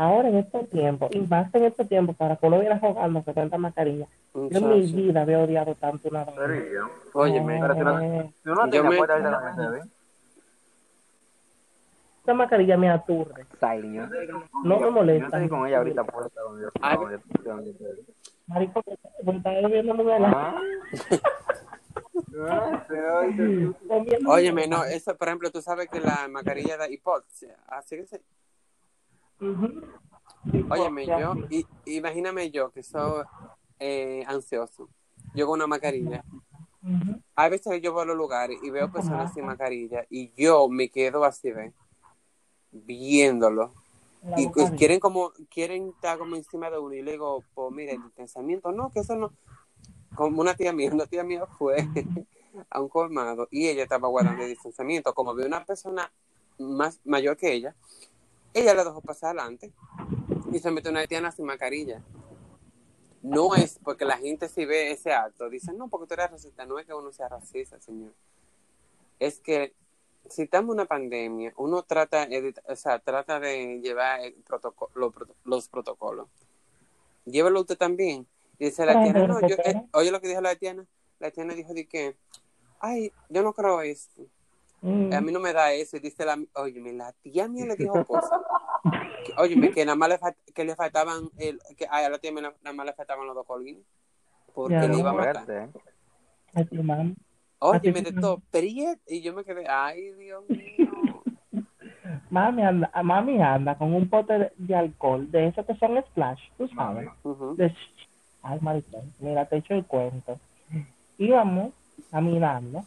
ahora 0.00 0.28
en 0.28 0.36
estos 0.38 0.68
tiempos, 0.70 1.10
y 1.14 1.20
más 1.20 1.54
en 1.54 1.64
estos 1.64 1.88
tiempos, 1.88 2.16
para 2.16 2.36
que 2.36 2.46
uno 2.46 2.58
viera 2.60 2.78
jugando 2.78 3.22
con 3.22 3.34
tanta 3.34 3.58
mascarilla. 3.58 4.06
Yo 4.34 4.48
en 4.50 4.68
mi 4.68 4.80
vida 4.92 5.22
había 5.22 5.40
odiado 5.40 5.74
tanto 5.74 6.08
una 6.08 6.24
vaina. 6.24 6.64
Yo. 6.72 6.88
Óyeme, 7.12 7.58
Pero 7.60 7.74
si 7.74 7.80
no, 7.80 8.00
Eh, 8.00 8.30
si 8.42 8.48
uno 8.48 8.64
Yo 8.66 8.70
tiene 8.70 8.88
me- 8.90 8.96
puerta 8.96 9.14
ahorita 9.14 9.30
también 9.30 9.56
se 9.56 9.70
ve. 9.72 9.90
esa 12.22 12.34
mascarilla 12.34 12.76
me 12.76 12.90
aturde. 12.90 13.46
Yo 13.60 14.42
No 14.64 14.76
me 14.76 14.80
yo 14.86 14.90
molesta. 14.92 15.26
estoy 15.26 15.48
con 15.48 15.66
ella 15.66 15.78
ahorita 15.78 16.02
yo 16.06 16.68
Ay, 16.80 16.96
donde- 16.96 17.70
estoy. 17.70 18.06
Marico, 18.46 18.82
pues 18.82 19.36
está 19.36 19.50
bebiendo 19.50 19.94
novela. 19.94 20.30
Ah. 20.34 20.60
Ah, 22.48 22.82
Óyeme, 24.26 24.66
novela. 24.66 24.76
no, 24.76 24.84
eso, 24.84 25.16
por 25.16 25.28
ejemplo, 25.28 25.50
tú 25.50 25.60
sabes 25.62 25.88
que 25.88 26.00
la 26.00 26.26
mascarilla 26.28 26.76
da 26.76 26.88
hipoxia, 26.88 27.56
así 27.68 27.96
que 27.96 28.06
se, 28.06 28.20
Óyeme, 30.70 31.06
yo, 31.06 31.34
y, 31.50 31.66
imagíname 31.86 32.50
yo 32.50 32.70
que 32.70 32.82
soy 32.82 33.24
eh, 33.78 34.24
ansioso. 34.26 34.88
Yo 35.34 35.46
con 35.46 35.58
una 35.58 35.66
mascarilla. 35.66 36.24
Ujú. 36.82 37.20
Hay 37.34 37.50
veces 37.50 37.72
que 37.72 37.80
yo 37.80 37.92
voy 37.92 38.02
a 38.02 38.06
los 38.06 38.16
lugares 38.16 38.58
y 38.62 38.70
veo 38.70 38.90
personas 38.90 39.32
sin 39.32 39.44
mascarilla 39.44 40.04
y 40.08 40.32
yo 40.34 40.68
me 40.68 40.88
quedo 40.88 41.24
así, 41.24 41.50
¿ves? 41.50 41.72
Viéndolo. 42.72 43.72
Y 44.36 44.48
quieren 44.76 45.00
como, 45.00 45.32
quieren 45.50 45.88
estar 45.88 46.18
como 46.18 46.36
encima 46.36 46.70
de 46.70 46.78
uno 46.78 46.94
y 46.94 47.02
le 47.02 47.12
digo, 47.12 47.42
pues 47.54 47.72
mira, 47.72 47.92
el 47.92 48.10
pensamiento, 48.10 48.70
no, 48.72 48.92
que 48.92 49.00
eso 49.00 49.16
no. 49.16 49.32
Como 50.14 50.40
una 50.40 50.54
tía 50.54 50.72
mía, 50.72 50.90
una 50.92 51.06
tía 51.06 51.24
mía 51.24 51.46
fue 51.46 51.76
a 52.70 52.80
un 52.80 52.88
colmado 52.88 53.48
y 53.50 53.68
ella 53.68 53.84
estaba 53.84 54.08
guardando 54.08 54.42
el 54.42 54.50
distanciamiento. 54.50 55.14
Como 55.14 55.34
ve 55.34 55.46
una 55.46 55.64
persona 55.64 56.12
más 56.58 57.00
mayor 57.04 57.36
que 57.36 57.52
ella, 57.52 57.74
ella 58.54 58.74
la 58.74 58.84
dejó 58.84 59.00
pasar 59.00 59.30
adelante 59.38 59.72
y 60.52 60.58
se 60.58 60.70
metió 60.70 60.90
una 60.90 61.00
haitiana 61.00 61.30
sin 61.32 61.44
mascarilla. 61.46 62.02
No 63.22 63.54
es 63.54 63.78
porque 63.84 64.04
la 64.04 64.16
gente 64.16 64.48
si 64.48 64.64
ve 64.64 64.92
ese 64.92 65.12
acto, 65.12 65.48
dice, 65.50 65.72
no, 65.74 65.88
porque 65.88 66.06
tú 66.06 66.14
eres 66.14 66.30
racista. 66.30 66.64
No 66.64 66.78
es 66.78 66.86
que 66.86 66.94
uno 66.94 67.12
sea 67.12 67.28
racista, 67.28 67.78
señor. 67.80 68.12
Es 69.18 69.38
que 69.40 69.74
si 70.28 70.42
estamos 70.42 70.68
en 70.74 70.80
una 70.80 70.84
pandemia, 70.86 71.52
uno 71.56 71.82
trata, 71.82 72.26
o 72.66 72.76
sea, 72.76 72.98
trata 72.98 73.38
de 73.40 73.80
llevar 73.82 74.20
el 74.20 74.34
protoco- 74.44 74.90
lo 74.94 75.10
proto- 75.10 75.34
los 75.44 75.68
protocolos. 75.68 76.28
Llévelo 77.26 77.60
usted 77.60 77.76
también. 77.76 78.26
Y 78.58 78.66
dice 78.66 78.84
la 78.86 78.94
tiana, 79.02 79.26
no, 79.26 79.40
yo, 79.46 79.56
eh, 79.64 79.82
oye 79.92 80.10
lo 80.10 80.20
que 80.20 80.28
dijo 80.28 80.40
la 80.40 80.56
tiana. 80.56 80.86
La 81.18 81.30
tiana 81.30 81.54
dijo 81.54 81.74
de 81.74 81.86
que, 81.86 82.16
ay, 82.80 83.12
yo 83.28 83.42
no 83.42 83.52
creo 83.52 83.80
esto. 83.82 84.22
Mm. 84.82 85.12
A 85.12 85.20
mí 85.20 85.30
no 85.32 85.40
me 85.40 85.52
da 85.52 85.72
eso. 85.72 85.96
Y 85.96 86.00
dice 86.00 86.24
la, 86.24 86.38
oye, 86.54 86.80
la 86.92 87.12
tía 87.22 87.48
mía 87.48 87.66
le 87.66 87.76
dijo 87.76 88.04
cosas. 88.04 88.40
Oye, 89.36 89.72
que 89.72 89.84
nada 89.84 89.96
más 89.96 90.08
le, 90.08 90.18
fal- 90.18 90.36
que 90.54 90.64
le 90.64 90.74
faltaban, 90.74 91.28
el, 91.38 91.60
que 91.76 91.86
a 91.86 92.08
la 92.08 92.18
tía 92.18 92.32
mía 92.32 92.52
nada 92.62 92.74
más 92.74 92.86
le 92.86 92.92
faltaban 92.94 93.26
los 93.26 93.34
dos 93.34 93.46
colguines. 93.46 93.84
Porque 94.54 94.74
Ya, 94.74 94.82
le 94.88 94.98
iba 94.98 95.10
a 95.10 95.12
matar. 95.12 95.44
Fuerte, 95.44 95.64
¿eh? 95.64 95.68
Que- 97.80 97.92
de 97.92 98.12
todo. 98.20 98.42
Y 99.06 99.20
yo 99.20 99.34
me 99.34 99.44
quedé, 99.44 99.66
ay, 99.68 100.12
Dios 100.14 100.44
mío. 100.48 101.22
Mami 102.30 102.62
anda, 102.62 102.90
mami 103.02 103.42
anda 103.42 103.76
con 103.76 103.92
un 103.94 104.08
pote 104.08 104.32
de, 104.38 104.52
de 104.56 104.74
alcohol, 104.74 105.30
de 105.30 105.48
esos 105.48 105.66
que 105.66 105.74
son 105.76 106.00
splash, 106.10 106.40
tú 106.56 106.66
sabes. 106.68 107.08
Ujú. 107.22 107.54
De, 107.56 107.74
ay, 108.42 108.58
maricón, 108.62 109.12
mira, 109.18 109.44
te 109.46 109.56
echo 109.58 109.74
el 109.74 109.84
cuento. 109.84 110.38
Íbamos 111.18 111.72
caminando 112.10 112.84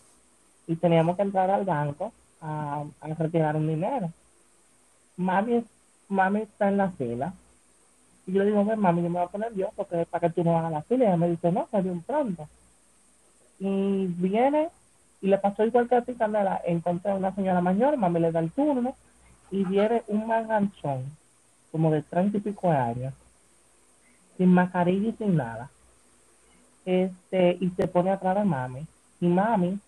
y 0.68 0.76
teníamos 0.76 1.16
que 1.16 1.24
entrar 1.24 1.50
al 1.50 1.66
banco 1.66 2.12
a, 2.42 2.84
a 3.02 3.08
retirar 3.08 3.56
un 3.56 3.68
dinero. 3.68 4.12
Mami, 5.18 5.64
mami 6.08 6.42
está 6.42 6.70
en 6.70 6.78
la 6.78 6.90
fila. 6.90 7.34
Y 8.26 8.34
yo 8.34 8.44
le 8.44 8.52
digo, 8.52 8.64
mami, 8.64 9.04
yo 9.04 9.10
me 9.10 9.20
voy 9.20 9.28
a 9.28 9.32
poner 9.32 9.54
yo, 9.54 9.70
porque 9.76 10.06
para 10.06 10.28
que 10.28 10.34
tú 10.34 10.44
no 10.44 10.58
hagas 10.58 10.72
la 10.72 10.82
fila. 10.84 11.06
Y 11.06 11.08
ella 11.08 11.18
me 11.18 11.30
dice, 11.30 11.52
no, 11.52 11.68
que 11.68 11.82
bien 11.82 12.02
pronto. 12.02 12.48
Y 13.60 14.08
viene, 14.08 14.70
y 15.22 15.28
le 15.28 15.38
pasó 15.38 15.66
igual 15.66 15.88
que 15.88 15.96
a 15.96 16.02
ti, 16.02 16.14
Candela. 16.16 16.62
Encontré 16.66 17.12
a 17.12 17.16
una 17.16 17.36
señora 17.36 17.62
mayor, 17.62 17.98
mami 17.98 18.20
le 18.20 18.32
da 18.32 18.40
el 18.40 18.52
turno, 18.52 18.96
y 19.52 19.64
viene 19.66 20.04
un 20.08 20.26
manganzón, 20.26 21.04
como 21.72 21.92
de 21.92 22.02
treinta 22.02 22.38
y 22.38 22.42
pico 22.42 22.70
de 22.70 22.78
años, 22.78 23.14
sin 24.38 24.50
mascarilla 24.50 25.10
y 25.10 25.14
sin 25.14 25.36
nada. 25.36 25.70
Este, 26.86 27.58
y 27.60 27.70
se 27.70 27.88
pone 27.88 28.10
atrás 28.12 28.36
de 28.36 28.44
mami. 28.44 28.86
Y 29.22 29.28
mami, 29.28 29.80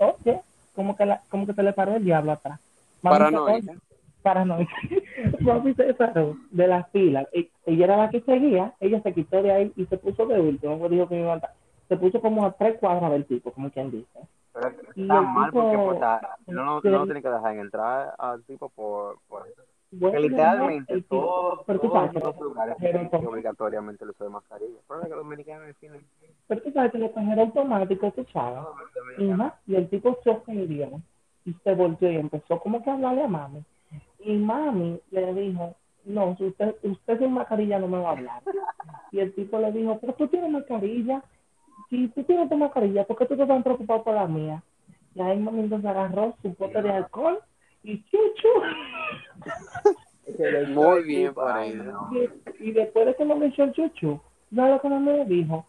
oye, 0.00 0.40
como 0.74 0.96
que, 0.96 1.06
la, 1.06 1.20
como 1.30 1.46
que 1.46 1.54
se 1.54 1.62
le 1.62 1.72
paró 1.72 1.96
el 1.96 2.04
diablo 2.04 2.32
atrás. 2.32 2.58
Mami 3.02 3.18
Paranoica. 3.18 3.72
paranoica. 4.22 4.72
Mami 5.40 5.74
se 5.74 5.94
paró 5.94 6.36
de 6.50 6.66
la 6.66 6.84
fila. 6.84 7.26
E- 7.32 7.48
Ella 7.66 7.84
era 7.84 7.96
la 7.96 8.10
que 8.10 8.20
seguía. 8.20 8.72
Ella 8.80 9.00
se 9.02 9.12
quitó 9.14 9.42
de 9.42 9.52
ahí 9.52 9.72
y 9.76 9.86
se 9.86 9.96
puso 9.98 10.26
de 10.26 10.40
último. 10.40 10.88
Dijo 10.88 11.08
que 11.08 11.14
me 11.14 11.22
iba 11.22 11.34
a. 11.34 11.40
Se 11.88 11.96
puso 11.96 12.20
como 12.20 12.44
a 12.46 12.52
tres 12.52 12.78
cuadras 12.78 13.10
del 13.10 13.24
tipo, 13.26 13.50
como 13.52 13.70
quien 13.70 13.90
dice. 13.90 14.20
Pero 14.52 14.68
está 14.68 15.20
mal 15.20 15.50
tipo- 15.50 15.62
porque 15.62 15.76
pues, 15.76 16.00
no, 16.48 16.64
no, 16.64 16.80
no 16.82 17.04
tiene 17.04 17.22
que 17.22 17.28
dejar 17.28 17.54
en 17.54 17.60
entrar 17.60 18.14
al 18.18 18.42
tipo 18.44 18.68
por, 18.70 19.18
por 19.28 19.46
eso. 19.48 19.62
Bueno, 19.92 20.20
literalmente 20.20 21.02
todos, 21.02 21.60
pero 21.66 21.80
todos 21.80 21.92
sabes 21.94 22.12
que- 22.12 22.20
los 22.20 22.40
lugares 22.40 22.76
tienen 22.78 23.10
obligatoriamente 23.26 24.04
el 24.04 24.10
uso 24.10 24.24
de 24.24 24.30
mascarilla. 24.30 24.78
Pero 24.86 25.02
que 25.02 25.08
los 25.08 25.18
dominicanos 25.18 25.68
en 25.68 25.74
fin, 25.74 25.90
Pero 26.46 26.62
tú 26.62 26.70
sabes 26.72 26.92
que 26.92 26.98
le 26.98 27.10
cajero 27.10 27.42
automático, 27.42 28.12
sabes. 28.32 28.64
Y, 29.18 29.30
ajá, 29.30 29.58
y 29.66 29.74
el 29.74 29.88
tipo 29.88 30.16
se 30.22 30.30
ofendió 30.30 31.00
y 31.44 31.52
se 31.64 31.74
volvió 31.74 32.10
y 32.10 32.16
empezó 32.16 32.60
como 32.60 32.82
que 32.82 32.90
a 32.90 32.94
hablarle 32.94 33.24
a 33.24 33.28
mami. 33.28 33.64
Y 34.20 34.36
mami 34.36 35.00
le 35.10 35.34
dijo, 35.34 35.74
no, 36.04 36.36
si 36.36 36.46
usted, 36.46 36.76
usted 36.84 37.18
sin 37.18 37.32
mascarilla 37.32 37.78
no 37.80 37.88
me 37.88 37.98
va 37.98 38.10
a 38.10 38.12
hablar. 38.12 38.42
Y 39.10 39.18
el 39.18 39.34
tipo 39.34 39.58
le 39.58 39.72
dijo, 39.72 39.98
pero 40.00 40.14
tú 40.14 40.28
tienes 40.28 40.50
mascarilla. 40.50 41.22
Si 41.88 42.06
tú 42.08 42.22
tienes 42.22 42.48
tu 42.48 42.56
mascarilla, 42.56 43.04
¿por 43.04 43.16
qué 43.16 43.26
tú 43.26 43.34
estás 43.34 43.48
tan 43.48 43.62
preocupado 43.64 44.04
por 44.04 44.14
la 44.14 44.26
mía? 44.28 44.62
Y 45.16 45.20
ahí 45.20 45.38
mami 45.40 45.60
entonces 45.60 45.90
agarró 45.90 46.36
su 46.42 46.50
bote 46.56 46.80
de 46.80 46.90
alcohol 46.92 47.40
y 47.82 48.02
chuchu. 48.04 48.48
Muy 50.68 51.02
bien 51.04 51.34
por 51.34 51.56
ella. 51.58 51.82
no. 51.82 52.08
Y, 52.12 52.68
y 52.68 52.72
después 52.72 53.06
de 53.06 53.14
que 53.16 53.24
me 53.24 53.46
echó 53.46 53.64
el 53.64 53.72
chuchu, 53.72 54.20
¿sabes 54.54 54.74
lo 54.74 54.80
que 54.80 54.88
mami 54.88 55.12
le 55.12 55.24
dijo? 55.24 55.66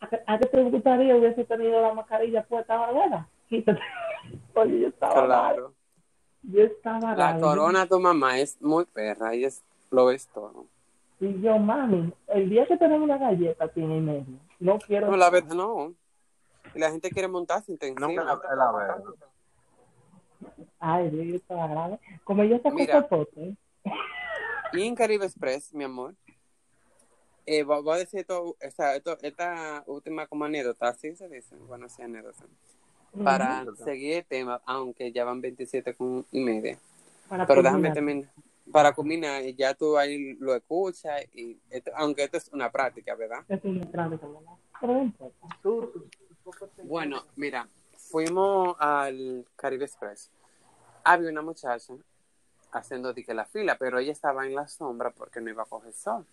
¿A 0.00 0.38
qué, 0.38 0.46
te 0.46 0.62
gustaría 0.64 1.16
hubiese 1.16 1.44
tenido 1.44 1.80
la 1.82 1.92
mascarilla 1.94 2.42
puesta 2.44 2.74
ahora? 2.74 3.26
Quítate. 3.48 3.80
Oye, 4.54 4.80
yo 4.80 4.88
estaba 4.88 5.14
mal. 5.14 5.26
Claro. 5.26 5.74
Yo 6.42 6.62
estaba 6.62 7.14
La 7.16 7.32
mal. 7.32 7.40
corona 7.40 7.80
de 7.80 7.86
tu 7.88 8.00
mamá 8.00 8.38
es 8.38 8.60
muy 8.62 8.84
perra. 8.86 9.34
Ella 9.34 9.48
es, 9.48 9.62
lo 9.90 10.10
es 10.10 10.26
todo. 10.28 10.66
Y 11.18 11.40
yo, 11.42 11.58
mami, 11.58 12.12
el 12.28 12.48
día 12.48 12.66
que 12.66 12.78
tenemos 12.78 13.02
una 13.04 13.18
galleta 13.18 13.68
tiene 13.68 13.98
y 13.98 14.00
medio. 14.00 14.38
No 14.58 14.78
quiero. 14.78 15.10
No, 15.10 15.16
la 15.18 15.28
verdad, 15.30 15.54
no. 15.54 15.92
Y 16.74 16.78
la 16.78 16.90
gente 16.90 17.10
quiere 17.10 17.28
montarse 17.28 17.72
No, 17.72 17.78
encima. 17.86 18.40
que 18.40 18.56
la 18.56 18.72
verdad. 18.72 19.04
Ay, 20.78 21.10
yo 21.12 21.36
estaba 21.36 21.66
grave. 21.68 21.98
Como 22.24 22.42
ella 22.42 22.60
sacó 22.62 22.74
Mira. 22.76 23.08
pote. 23.08 23.56
Y 24.72 24.82
en 24.86 24.94
Caribe 24.94 25.26
Express, 25.26 25.74
mi 25.74 25.84
amor, 25.84 26.14
eh, 27.46 27.62
voy 27.64 27.82
voy 27.82 27.94
a 27.94 27.98
decir 27.98 28.20
esto, 28.20 28.56
esta, 28.60 28.94
esto- 28.94 29.18
esta 29.22 29.82
última 29.86 30.26
como 30.26 30.44
anécdota, 30.44 30.88
así 30.88 31.16
se 31.16 31.28
dice, 31.28 31.56
bueno, 31.56 31.88
sí, 31.88 32.02
anécdota, 32.02 32.44
para 33.24 33.62
Ujú. 33.64 33.76
seguir 33.76 34.18
el 34.18 34.24
tema, 34.24 34.60
aunque 34.66 35.10
ya 35.10 35.24
van 35.24 35.40
27 35.40 35.94
con 35.94 36.24
y 36.30 36.40
media. 36.40 36.78
Para 37.28 37.46
Pero 37.46 37.62
déjame 37.62 37.90
culminar. 37.92 37.94
terminar. 37.94 38.30
Para 38.72 38.92
culminar, 38.92 39.42
ya 39.56 39.74
tú 39.74 39.98
ahí 39.98 40.34
lo 40.34 40.54
escuchas, 40.54 41.24
y 41.34 41.58
esto- 41.70 41.90
aunque 41.96 42.22
esto 42.22 42.36
es 42.36 42.48
una 42.52 42.70
práctica, 42.70 43.16
¿verdad? 43.16 43.44
Es 43.48 43.64
un 43.64 43.90
trámite, 43.90 44.24
¿verdad? 44.26 44.52
Pero 44.80 44.92
no 44.92 45.02
importa. 45.02 45.46
Bueno, 46.84 47.24
mira, 47.34 47.68
fuimos 48.10 48.76
al 48.78 49.46
Caribe 49.56 49.84
Express. 49.84 50.30
Había 51.04 51.30
una 51.30 51.42
muchacha 51.42 51.94
haciendo 52.72 53.14
que 53.14 53.34
la 53.34 53.46
fila, 53.46 53.76
pero 53.78 53.98
ella 53.98 54.12
estaba 54.12 54.46
en 54.46 54.54
la 54.54 54.68
sombra 54.68 55.10
porque 55.10 55.40
no 55.40 55.50
iba 55.50 55.62
a 55.62 55.66
coger 55.66 55.92
sol. 55.92 56.26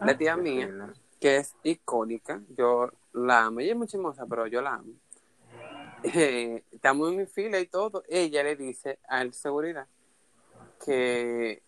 La 0.00 0.16
tía 0.16 0.36
mía, 0.36 0.92
que 1.20 1.36
es 1.38 1.54
icónica, 1.62 2.40
yo 2.56 2.90
la 3.12 3.44
amo, 3.44 3.60
ella 3.60 3.72
es 3.72 3.78
muy 3.78 3.86
chismosa, 3.86 4.26
pero 4.26 4.46
yo 4.46 4.60
la 4.60 4.74
amo. 4.74 4.92
Eh, 6.02 6.62
estamos 6.70 7.10
en 7.10 7.16
mi 7.16 7.26
fila 7.26 7.58
y 7.58 7.66
todo. 7.66 8.04
Ella 8.08 8.42
le 8.42 8.56
dice 8.56 8.98
al 9.08 9.32
seguridad 9.32 9.86
que 10.84 11.62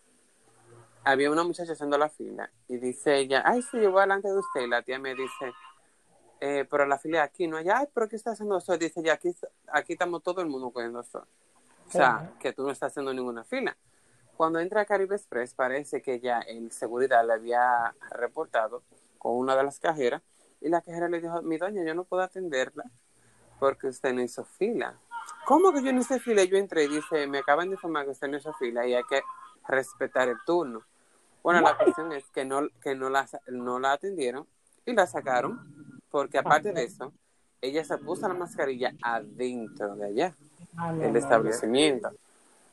había 1.05 1.31
una 1.31 1.43
muchacha 1.43 1.73
haciendo 1.73 1.97
la 1.97 2.11
fila 2.11 2.51
y 2.69 2.77
dice 2.77 3.17
ella, 3.17 3.43
ay, 3.47 3.63
sí, 3.63 3.81
yo 3.81 3.93
voy 3.93 4.03
delante 4.03 4.29
de 4.29 4.39
usted. 4.39 4.61
Y 4.63 4.69
la 4.69 4.83
tía 4.83 4.99
me 4.99 5.15
dice, 5.15 5.53
eh, 6.41 6.67
pero 6.71 6.87
la 6.87 6.99
fila 6.99 7.23
aquí 7.23 7.47
no 7.47 7.57
hay, 7.57 7.69
ay, 7.69 7.87
pero 7.95 8.09
¿qué 8.09 8.17
está 8.17 8.33
haciendo 8.33 8.61
sol? 8.61 8.79
Dice 8.79 9.01
ella, 9.01 9.15
aquí, 9.15 9.35
aquí 9.69 9.95
estamos 9.95 10.23
todo 10.23 10.41
el 10.41 10.49
mundo 10.49 10.71
cogiendo 10.71 11.03
sol. 11.03 11.27
O 11.89 11.91
sea, 11.91 12.33
que 12.41 12.53
tú 12.53 12.65
no 12.65 12.73
estás 12.73 12.93
haciendo 12.93 13.15
ninguna 13.15 13.45
fila. 13.45 13.77
Cuando 14.37 14.59
entra 14.59 14.83
a 14.83 14.85
Caribe 14.85 15.17
Express, 15.17 15.55
parece 15.55 16.03
que 16.03 16.21
ya 16.21 16.41
el 16.41 16.71
seguridad 16.73 17.27
le 17.27 17.33
había 17.33 17.95
reportado 18.11 18.83
con 19.19 19.37
una 19.37 19.57
de 19.57 19.65
las 19.65 19.79
cajeras 19.79 20.23
y 20.61 20.69
la 20.69 20.83
cajera 20.83 21.09
le 21.09 21.21
dijo, 21.21 21.41
mi 21.43 21.57
doña, 21.57 21.85
yo 21.85 21.95
no 21.95 22.05
puedo 22.05 22.23
atenderla 22.23 22.85
porque 23.59 23.87
usted 23.87 24.13
no 24.13 24.21
hizo 24.21 24.45
fila. 24.45 24.99
¿Cómo 25.47 25.73
que 25.73 25.83
yo 25.83 25.93
no 25.93 26.01
hice 26.01 26.19
fila? 26.19 26.45
Yo 26.45 26.59
entré 26.59 26.85
y 26.85 26.89
dice, 26.89 27.27
me 27.27 27.39
acaban 27.39 27.69
de 27.69 27.77
informar 27.77 28.05
que 28.05 28.11
usted 28.11 28.29
no 28.29 28.37
hizo 28.37 28.53
fila 28.55 28.87
y 28.87 28.95
hay 28.95 29.05
que 29.05 29.23
respetar 29.69 30.29
el 30.29 30.37
turno. 30.45 30.83
Bueno, 31.43 31.61
la 31.61 31.79
cuestión 31.79 32.13
es 32.13 32.29
que 32.31 32.45
no, 32.45 32.69
que 32.83 32.95
no, 32.95 33.09
la, 33.09 33.27
no 33.47 33.79
la 33.79 33.93
atendieron 33.93 34.47
y 34.85 34.93
la 34.93 35.07
sacaron 35.07 35.76
porque 36.17 36.39
aparte 36.39 36.73
de 36.73 36.83
eso, 36.83 37.13
ella 37.61 37.85
se 37.85 37.99
puso 37.99 38.27
la 38.27 38.33
mascarilla 38.33 38.95
adentro 39.03 39.97
de 39.97 40.07
allá 40.07 40.35
Ah, 40.75 40.91
no, 40.91 41.05
el 41.05 41.13
no, 41.13 41.19
establecimiento. 41.19 42.11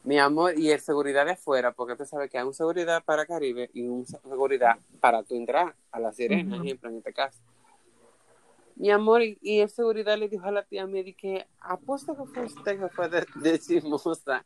Mi 0.06 0.17
amor, 0.17 0.58
y 0.58 0.71
el 0.71 0.79
seguridad 0.79 1.25
de 1.25 1.34
afuera, 1.34 1.73
porque 1.73 1.97
tú 1.97 2.06
sabes 2.06 2.32
que 2.32 2.38
hay 2.38 2.45
un 2.45 2.53
seguridad 2.53 3.03
para 3.03 3.25
Caribe 3.25 3.69
y 3.73 3.86
un 3.86 4.06
seguridad 4.06 4.77
para 5.01 5.23
tu 5.23 5.36
entrar 5.36 5.75
a 5.91 5.99
la 5.99 6.13
sirena, 6.13 6.56
Ujú. 6.56 6.63
ejemplo, 6.63 6.89
en 6.89 6.97
este 6.99 7.12
caso. 7.12 7.41
Mi 8.77 8.91
amor, 8.91 9.21
y, 9.21 9.60
el 9.60 9.69
seguridad 9.69 10.17
le 10.17 10.29
dijo 10.29 10.45
a 10.45 10.51
la 10.51 10.63
tía 10.63 10.88
Mary 10.88 11.13
que 11.13 11.45
apuesto 11.60 12.15
que 12.15 12.25
fue 12.25 12.45
usted 12.45 12.79
que 12.79 12.88
fue 12.88 13.10
de, 13.10 13.27
de 13.36 13.60
chismosa 13.60 14.45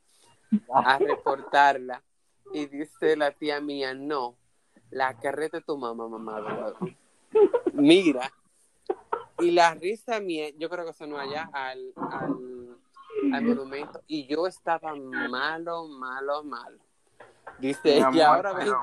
a 0.73 0.97
reportarla. 0.97 2.03
Y 2.51 2.65
dice 2.65 3.15
la 3.15 3.29
tía 3.29 3.61
mía, 3.61 3.93
no, 3.93 4.37
la 4.89 5.13
carreta 5.13 5.57
de 5.57 5.63
tu 5.63 5.77
mamá, 5.77 6.07
mamá. 6.07 6.41
de 6.41 6.47
huevo". 6.47 6.97
Mira, 7.73 8.31
y 9.39 9.51
la 9.51 9.73
risa 9.75 10.19
mía, 10.19 10.49
yo 10.57 10.69
creo 10.69 10.85
que 10.85 10.93
sonó 10.93 11.19
allá 11.19 11.49
al, 11.53 11.93
al, 11.95 12.77
al 13.33 13.43
monumento, 13.43 14.01
y 14.07 14.25
yo 14.27 14.47
estaba 14.47 14.95
malo, 14.95 15.87
malo, 15.87 16.43
malo. 16.43 16.77
Dice 17.59 18.01
amor, 18.01 18.21
ahora 18.21 18.53
ven, 18.53 18.73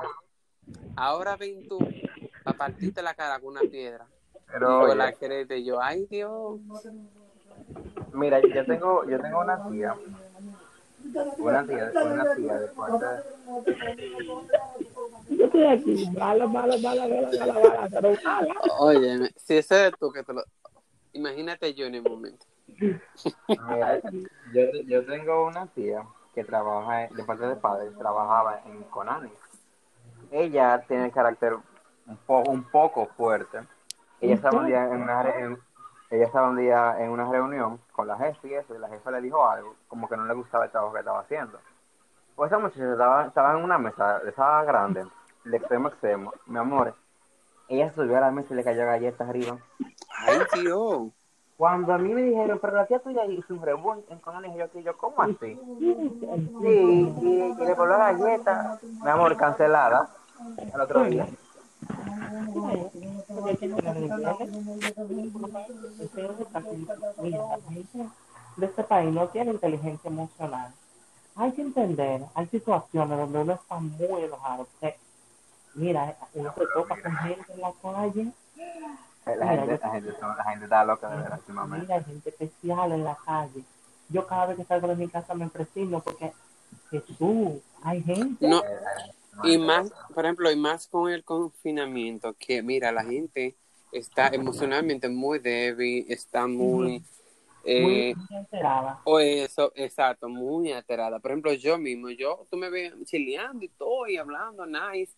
ahora 0.95 1.35
ven 1.35 1.67
tú, 1.67 1.77
para 2.43 2.57
partirte 2.57 3.01
la 3.01 3.13
cara 3.13 3.39
con 3.39 3.49
una 3.49 3.61
piedra. 3.61 4.07
Pero, 4.47 4.81
oye, 4.81 4.95
la 4.95 5.13
creta, 5.13 5.55
y 5.55 5.65
yo, 5.65 5.81
ay 5.81 6.05
Dios. 6.05 6.59
Mira, 8.13 8.39
yo 8.41 8.65
tengo, 8.65 9.03
yo 9.09 9.19
tengo 9.19 9.39
una 9.41 9.69
tía, 9.69 9.95
una 11.37 11.65
tía, 11.65 11.91
una 11.93 12.35
tía 12.35 12.59
de 12.59 12.67
parte 12.69 13.05
Yo 15.37 15.45
estoy 15.45 15.65
aquí, 15.65 16.09
mala, 16.17 16.47
mala, 16.47 16.77
mala, 16.77 17.07
mala, 17.07 17.29
mala, 17.31 17.53
mala, 17.53 17.89
pero 17.91 18.13
mala. 18.23 18.53
Oye, 18.79 19.31
si 19.35 19.57
ese 19.57 19.79
eres 19.87 19.99
tú 19.99 20.11
que 20.11 20.23
te 20.23 20.33
lo... 20.33 20.43
Imagínate 21.13 21.73
yo 21.73 21.85
en 21.85 21.95
el 21.95 22.01
momento. 22.03 22.45
Mira, 23.47 24.01
yo, 24.53 24.61
yo 24.85 25.05
tengo 25.05 25.45
una 25.47 25.67
tía 25.67 26.03
que 26.33 26.43
trabaja, 26.43 27.07
de 27.13 27.23
parte 27.23 27.45
de 27.47 27.55
padre, 27.55 27.89
trabajaba 27.91 28.61
en 28.65 28.83
Conani. 28.83 29.31
Ella 30.31 30.83
tiene 30.87 31.05
el 31.05 31.11
carácter 31.11 31.55
un, 32.07 32.17
po- 32.25 32.43
un 32.49 32.63
poco 32.63 33.05
fuerte. 33.17 33.59
Ella 34.19 34.35
estaba 34.35 34.59
un 34.59 34.67
día 34.67 34.83
en 34.85 35.01
una, 35.01 35.23
re- 35.23 35.39
en- 35.41 35.59
ella 36.11 36.25
estaba 36.25 36.49
un 36.49 36.57
día 36.57 36.95
en 36.99 37.09
una 37.09 37.29
reunión 37.31 37.79
con 37.91 38.07
la 38.07 38.17
jefa 38.17 38.47
y 38.47 38.53
eso, 38.53 38.75
y 38.75 38.79
la 38.79 38.89
jefa 38.89 39.11
le 39.11 39.21
dijo 39.21 39.47
algo, 39.47 39.75
como 39.87 40.09
que 40.09 40.17
no 40.17 40.25
le 40.25 40.33
gustaba 40.33 40.65
el 40.65 40.71
trabajo 40.71 40.93
que 40.93 40.99
estaba 40.99 41.19
haciendo. 41.21 41.59
Pues 42.35 42.51
esa 42.51 42.59
muchacha 42.59 42.91
estaba, 42.91 43.25
estaba 43.27 43.51
en 43.57 43.63
una 43.63 43.77
mesa, 43.77 44.21
estaba 44.27 44.63
grande, 44.65 45.05
de 45.45 45.57
extremo 45.57 45.87
a 45.87 45.91
extremo, 45.91 46.33
mi 46.47 46.57
amor. 46.57 46.95
Ella 47.67 47.93
subió 47.93 48.17
a 48.17 48.21
la 48.21 48.31
mesa 48.31 48.53
y 48.53 48.57
le 48.57 48.63
cayó 48.63 48.85
galletas 48.85 49.27
arriba. 49.27 49.57
Ay, 50.27 50.39
tío. 50.53 51.11
Cuando 51.57 51.93
a 51.93 51.97
mí 51.97 52.13
me 52.13 52.21
dijeron, 52.21 52.59
pero 52.61 52.75
la 52.75 52.85
tía 52.85 52.99
tuya 52.99 53.25
hizo 53.25 53.53
un 53.53 53.61
rebú 53.61 53.93
en 54.09 54.19
Colonia, 54.19 54.53
y 54.53 54.57
yo, 54.57 54.69
que 54.69 54.83
yo, 54.83 54.97
¿cómo 54.97 55.21
así? 55.21 55.35
Sí, 55.39 55.57
y, 56.61 56.67
y 56.67 57.65
le 57.65 57.73
voló 57.73 57.97
la 57.97 58.11
galleta, 58.11 58.77
mi 58.81 59.09
amor, 59.09 59.37
cancelada, 59.37 60.09
al 60.73 60.81
otro 60.81 61.05
día. 61.05 61.25
de 68.57 68.65
este 68.65 68.83
país 68.83 69.13
no 69.13 69.27
tiene 69.29 69.51
inteligencia 69.51 70.09
emocional. 70.09 70.73
Hay 71.37 71.51
que 71.51 71.61
entender, 71.61 72.21
hay 72.33 72.47
situaciones 72.47 73.17
donde 73.17 73.39
uno 73.39 73.53
está 73.53 73.75
muy 73.75 74.23
enojado. 74.23 74.67
Mira, 75.75 76.17
uno 76.33 76.53
se 76.57 76.65
toca 76.73 77.01
con 77.01 77.15
gente 77.17 77.53
en 77.53 77.61
la 77.61 77.73
calle. 77.81 78.31
La 79.25 79.47
gente, 79.47 79.79
la 79.81 79.91
gente, 79.91 80.13
la 80.21 80.43
gente 80.43 80.63
está 80.65 80.85
loca 80.85 81.09
de 81.09 81.17
verdad 81.17 81.39
últimamente. 81.39 81.85
Mira, 81.85 81.95
hay 81.95 82.03
gente 82.03 82.29
especial 82.29 82.91
en 82.91 83.03
la 83.03 83.17
calle. 83.25 83.63
Yo 84.09 84.27
cada 84.27 84.47
vez 84.47 84.57
que 84.57 84.65
salgo 84.65 84.87
de 84.87 84.95
mi 84.95 85.07
casa 85.07 85.33
me 85.33 85.45
impresiono 85.45 85.99
porque 85.99 86.31
Jesús, 86.91 87.61
hay 87.83 88.01
gente. 88.03 88.47
No, 88.47 88.61
Eh, 89.43 89.51
y 89.51 89.57
más, 89.57 89.91
por 90.13 90.25
ejemplo, 90.25 90.49
y 90.51 90.55
más 90.55 90.87
con 90.87 91.11
el 91.11 91.23
confinamiento, 91.23 92.35
que 92.39 92.61
mira, 92.61 92.91
la 92.91 93.03
gente 93.03 93.55
está 93.91 94.27
emocionalmente 94.27 95.09
muy 95.09 95.39
débil, 95.39 96.05
está 96.07 96.47
muy, 96.47 97.03
eh, 97.65 98.15
muy, 98.15 98.37
enterada. 98.37 99.01
o 99.03 99.19
eso, 99.19 99.71
exacto, 99.75 100.29
muy 100.29 100.71
alterada. 100.71 101.19
Por 101.19 101.31
ejemplo, 101.31 101.53
yo 101.53 101.77
mismo, 101.77 102.09
yo, 102.09 102.45
tú 102.49 102.57
me 102.57 102.69
ves 102.69 102.93
chileando 103.05 103.65
y 103.65 103.69
todo, 103.69 104.07
y 104.07 104.17
hablando, 104.17 104.65
nice, 104.65 105.13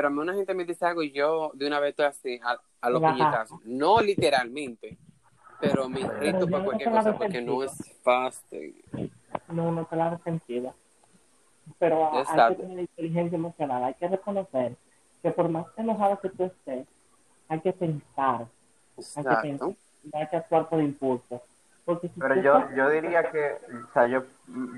pero 0.00 0.08
a 0.08 0.12
mí 0.12 0.18
una 0.18 0.32
gente 0.32 0.54
me 0.54 0.64
dice 0.64 0.86
algo 0.86 1.02
y 1.02 1.12
yo 1.12 1.50
de 1.52 1.66
una 1.66 1.78
vez 1.78 1.90
estoy 1.90 2.06
así, 2.06 2.40
a, 2.42 2.58
a 2.80 2.88
los 2.88 3.02
puñetazos. 3.02 3.62
No 3.66 4.00
literalmente, 4.00 4.96
pero 5.60 5.90
me 5.90 6.00
irrito 6.00 6.46
no 6.46 6.64
cualquier 6.64 6.90
cosa 6.90 7.12
porque 7.18 7.42
no 7.42 7.62
es 7.62 7.72
fácil. 8.02 8.82
No, 9.48 9.70
no 9.70 9.84
te 9.84 9.96
la 9.96 10.16
sentido. 10.24 10.74
Pero 11.78 12.14
hay 12.14 12.20
Exacto. 12.22 12.56
que 12.56 12.62
tener 12.62 12.78
inteligencia 12.78 13.36
emocional, 13.36 13.84
hay 13.84 13.92
que 13.92 14.08
reconocer 14.08 14.74
que 15.20 15.30
por 15.32 15.50
más 15.50 15.66
enojado 15.76 16.18
que 16.18 16.30
tú 16.30 16.44
estés, 16.44 16.86
hay 17.50 17.60
que 17.60 17.74
pensar, 17.74 18.46
hay 18.96 19.04
que 19.22 19.36
pensar, 19.42 19.68
Exacto. 19.68 19.76
no 20.04 20.18
hay 20.18 20.28
que 20.28 20.36
actuar 20.36 20.66
por 20.70 20.80
impulso. 20.80 21.42
Porque 21.84 22.08
si 22.08 22.18
Pero 22.18 22.36
yo, 22.36 22.56
estás- 22.58 22.74
yo 22.74 22.88
diría 22.88 23.30
que, 23.30 23.58
o 23.86 23.92
sea, 23.92 24.06
yo, 24.06 24.22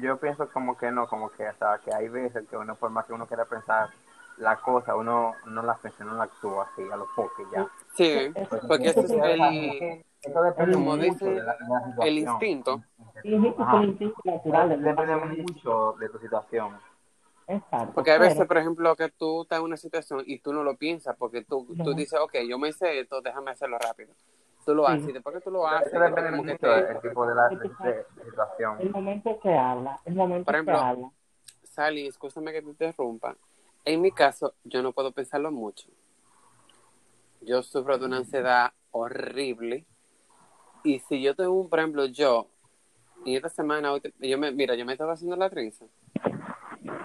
yo 0.00 0.16
pienso 0.16 0.48
como 0.50 0.76
que 0.76 0.90
no, 0.90 1.06
como 1.06 1.30
que, 1.30 1.48
o 1.48 1.54
sea, 1.58 1.78
que 1.78 1.94
hay 1.94 2.08
veces 2.08 2.44
que 2.48 2.56
uno, 2.56 2.74
por 2.74 2.90
más 2.90 3.06
que 3.06 3.12
uno 3.12 3.28
quiera 3.28 3.44
pensar 3.44 3.88
la 4.38 4.56
cosa, 4.56 4.94
uno 4.96 5.34
no 5.46 5.62
la 5.62 5.74
piensa, 5.76 6.04
no 6.04 6.14
la 6.14 6.24
actúa 6.24 6.64
así, 6.72 6.82
a 6.90 6.96
lo 6.96 7.06
poco 7.14 7.42
ya. 7.52 7.66
Sí, 7.94 8.32
porque 8.66 8.88
ese 8.88 9.00
es 9.00 9.10
el, 9.10 10.04
Eso 10.22 10.42
depende 10.42 10.72
como 10.74 10.96
mucho 10.96 11.02
dice, 11.02 11.24
de 11.26 11.42
la, 11.42 11.52
de 11.54 11.68
la 11.68 11.80
situación. 11.80 12.06
el 12.08 12.18
instinto. 12.18 12.82
Ajá. 13.58 13.76
un 13.76 13.84
instinto 13.84 14.20
natural. 14.24 14.68
del 14.70 14.82
Depende 14.82 15.16
mucho 15.16 15.92
de 16.00 16.08
tu 16.08 16.18
situación. 16.18 16.78
Exacto. 17.48 17.92
Porque 17.94 18.12
hay 18.12 18.18
veces, 18.20 18.36
pero- 18.38 18.48
por 18.48 18.58
ejemplo, 18.58 18.96
que 18.96 19.08
tú 19.10 19.42
estás 19.42 19.58
en 19.58 19.64
una 19.64 19.76
situación 19.76 20.22
y 20.26 20.38
tú 20.38 20.52
no 20.52 20.62
lo 20.62 20.76
piensas 20.76 21.16
porque 21.18 21.44
tú, 21.44 21.66
tú 21.84 21.92
dices, 21.94 22.18
ok, 22.20 22.34
yo 22.48 22.58
me 22.58 22.72
sé 22.72 23.00
esto, 23.00 23.20
déjame 23.20 23.50
hacerlo 23.50 23.78
rápido. 23.78 24.14
Tú 24.64 24.74
lo 24.76 24.86
Sí. 24.86 24.92
haces 24.92 25.08
y 25.08 25.12
después 25.12 25.34
que 25.36 25.40
tú 25.42 25.50
lo 25.50 25.66
haces, 25.66 25.92
Eso 25.92 26.00
depende 26.00 26.30
mucho 26.30 26.68
del 26.68 27.00
tipo 27.00 27.26
de, 27.26 27.34
la, 27.34 27.48
de, 27.48 27.56
de- 27.56 27.94
de 28.16 28.24
situación. 28.24 28.76
el 28.80 28.90
momento 28.90 29.38
que 29.42 29.52
habla, 29.54 29.98
el 30.04 30.14
momento 30.14 30.44
Por 30.44 30.54
ejemplo, 30.54 30.74
que 30.78 30.80
habla. 30.84 31.10
Sally, 31.64 32.06
escúchame 32.06 32.52
que 32.52 32.62
te 32.62 32.68
interrumpa. 32.68 33.34
En 33.84 34.00
mi 34.00 34.12
caso, 34.12 34.54
yo 34.64 34.82
no 34.82 34.92
puedo 34.92 35.10
pensarlo 35.12 35.50
mucho. 35.50 35.88
Yo 37.40 37.62
sufro 37.62 37.98
de 37.98 38.06
una 38.06 38.18
ansiedad 38.18 38.72
horrible. 38.92 39.84
Y 40.84 41.00
si 41.00 41.20
yo 41.20 41.34
tengo 41.34 41.52
un, 41.52 41.68
por 41.68 41.80
ejemplo, 41.80 42.06
yo, 42.06 42.46
y 43.24 43.36
esta 43.36 43.48
semana, 43.48 43.92
yo 44.20 44.38
me, 44.38 44.52
mira, 44.52 44.74
yo 44.74 44.84
me 44.84 44.92
estaba 44.92 45.14
haciendo 45.14 45.36
la 45.36 45.50
trenza. 45.50 45.84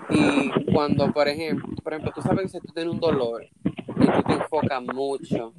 Y 0.09 0.71
cuando, 0.71 1.11
por 1.11 1.27
ejemplo, 1.27 1.67
por 1.83 1.93
ejemplo, 1.93 2.11
tú 2.13 2.21
sabes 2.21 2.43
que 2.43 2.59
si 2.59 2.67
tú 2.67 2.73
tienes 2.73 2.93
un 2.93 2.99
dolor 2.99 3.43
y 3.43 4.11
tú 4.11 4.23
te 4.25 4.33
enfocas 4.33 4.81
mucho 4.81 5.53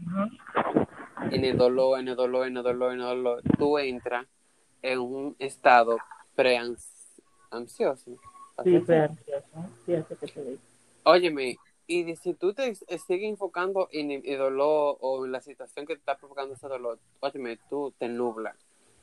en 1.31 1.44
el 1.44 1.57
dolor, 1.57 2.00
en 2.00 2.09
el 2.09 2.16
dolor, 2.16 2.46
en 2.46 2.57
el 2.57 2.62
dolor, 2.62 2.92
en 2.92 3.00
el 3.00 3.07
dolor, 3.07 3.42
tú 3.59 3.78
entras 3.78 4.26
en 4.83 4.98
un 5.00 5.37
estado 5.38 5.98
pre-ansioso. 6.35 8.12
Sí, 8.64 8.83
pero 8.87 9.04
ansioso. 9.04 9.46
Sí, 9.87 9.92
que 10.09 10.26
te 10.26 10.42
digo. 10.42 10.67
Óyeme, 11.11 11.57
y 11.87 12.14
si 12.16 12.35
tú 12.35 12.53
te 12.53 12.75
sigues 12.75 13.31
enfocando 13.31 13.88
en 13.92 14.11
el, 14.11 14.23
el 14.27 14.37
dolor 14.37 14.99
o 15.01 15.25
en 15.25 15.33
la 15.33 15.40
situación 15.40 15.87
que 15.87 15.94
te 15.94 16.01
está 16.01 16.18
provocando 16.18 16.53
ese 16.53 16.68
dolor, 16.68 16.99
óyeme, 17.21 17.59
tú 17.71 17.94
te 17.99 18.09
nublas. 18.09 18.57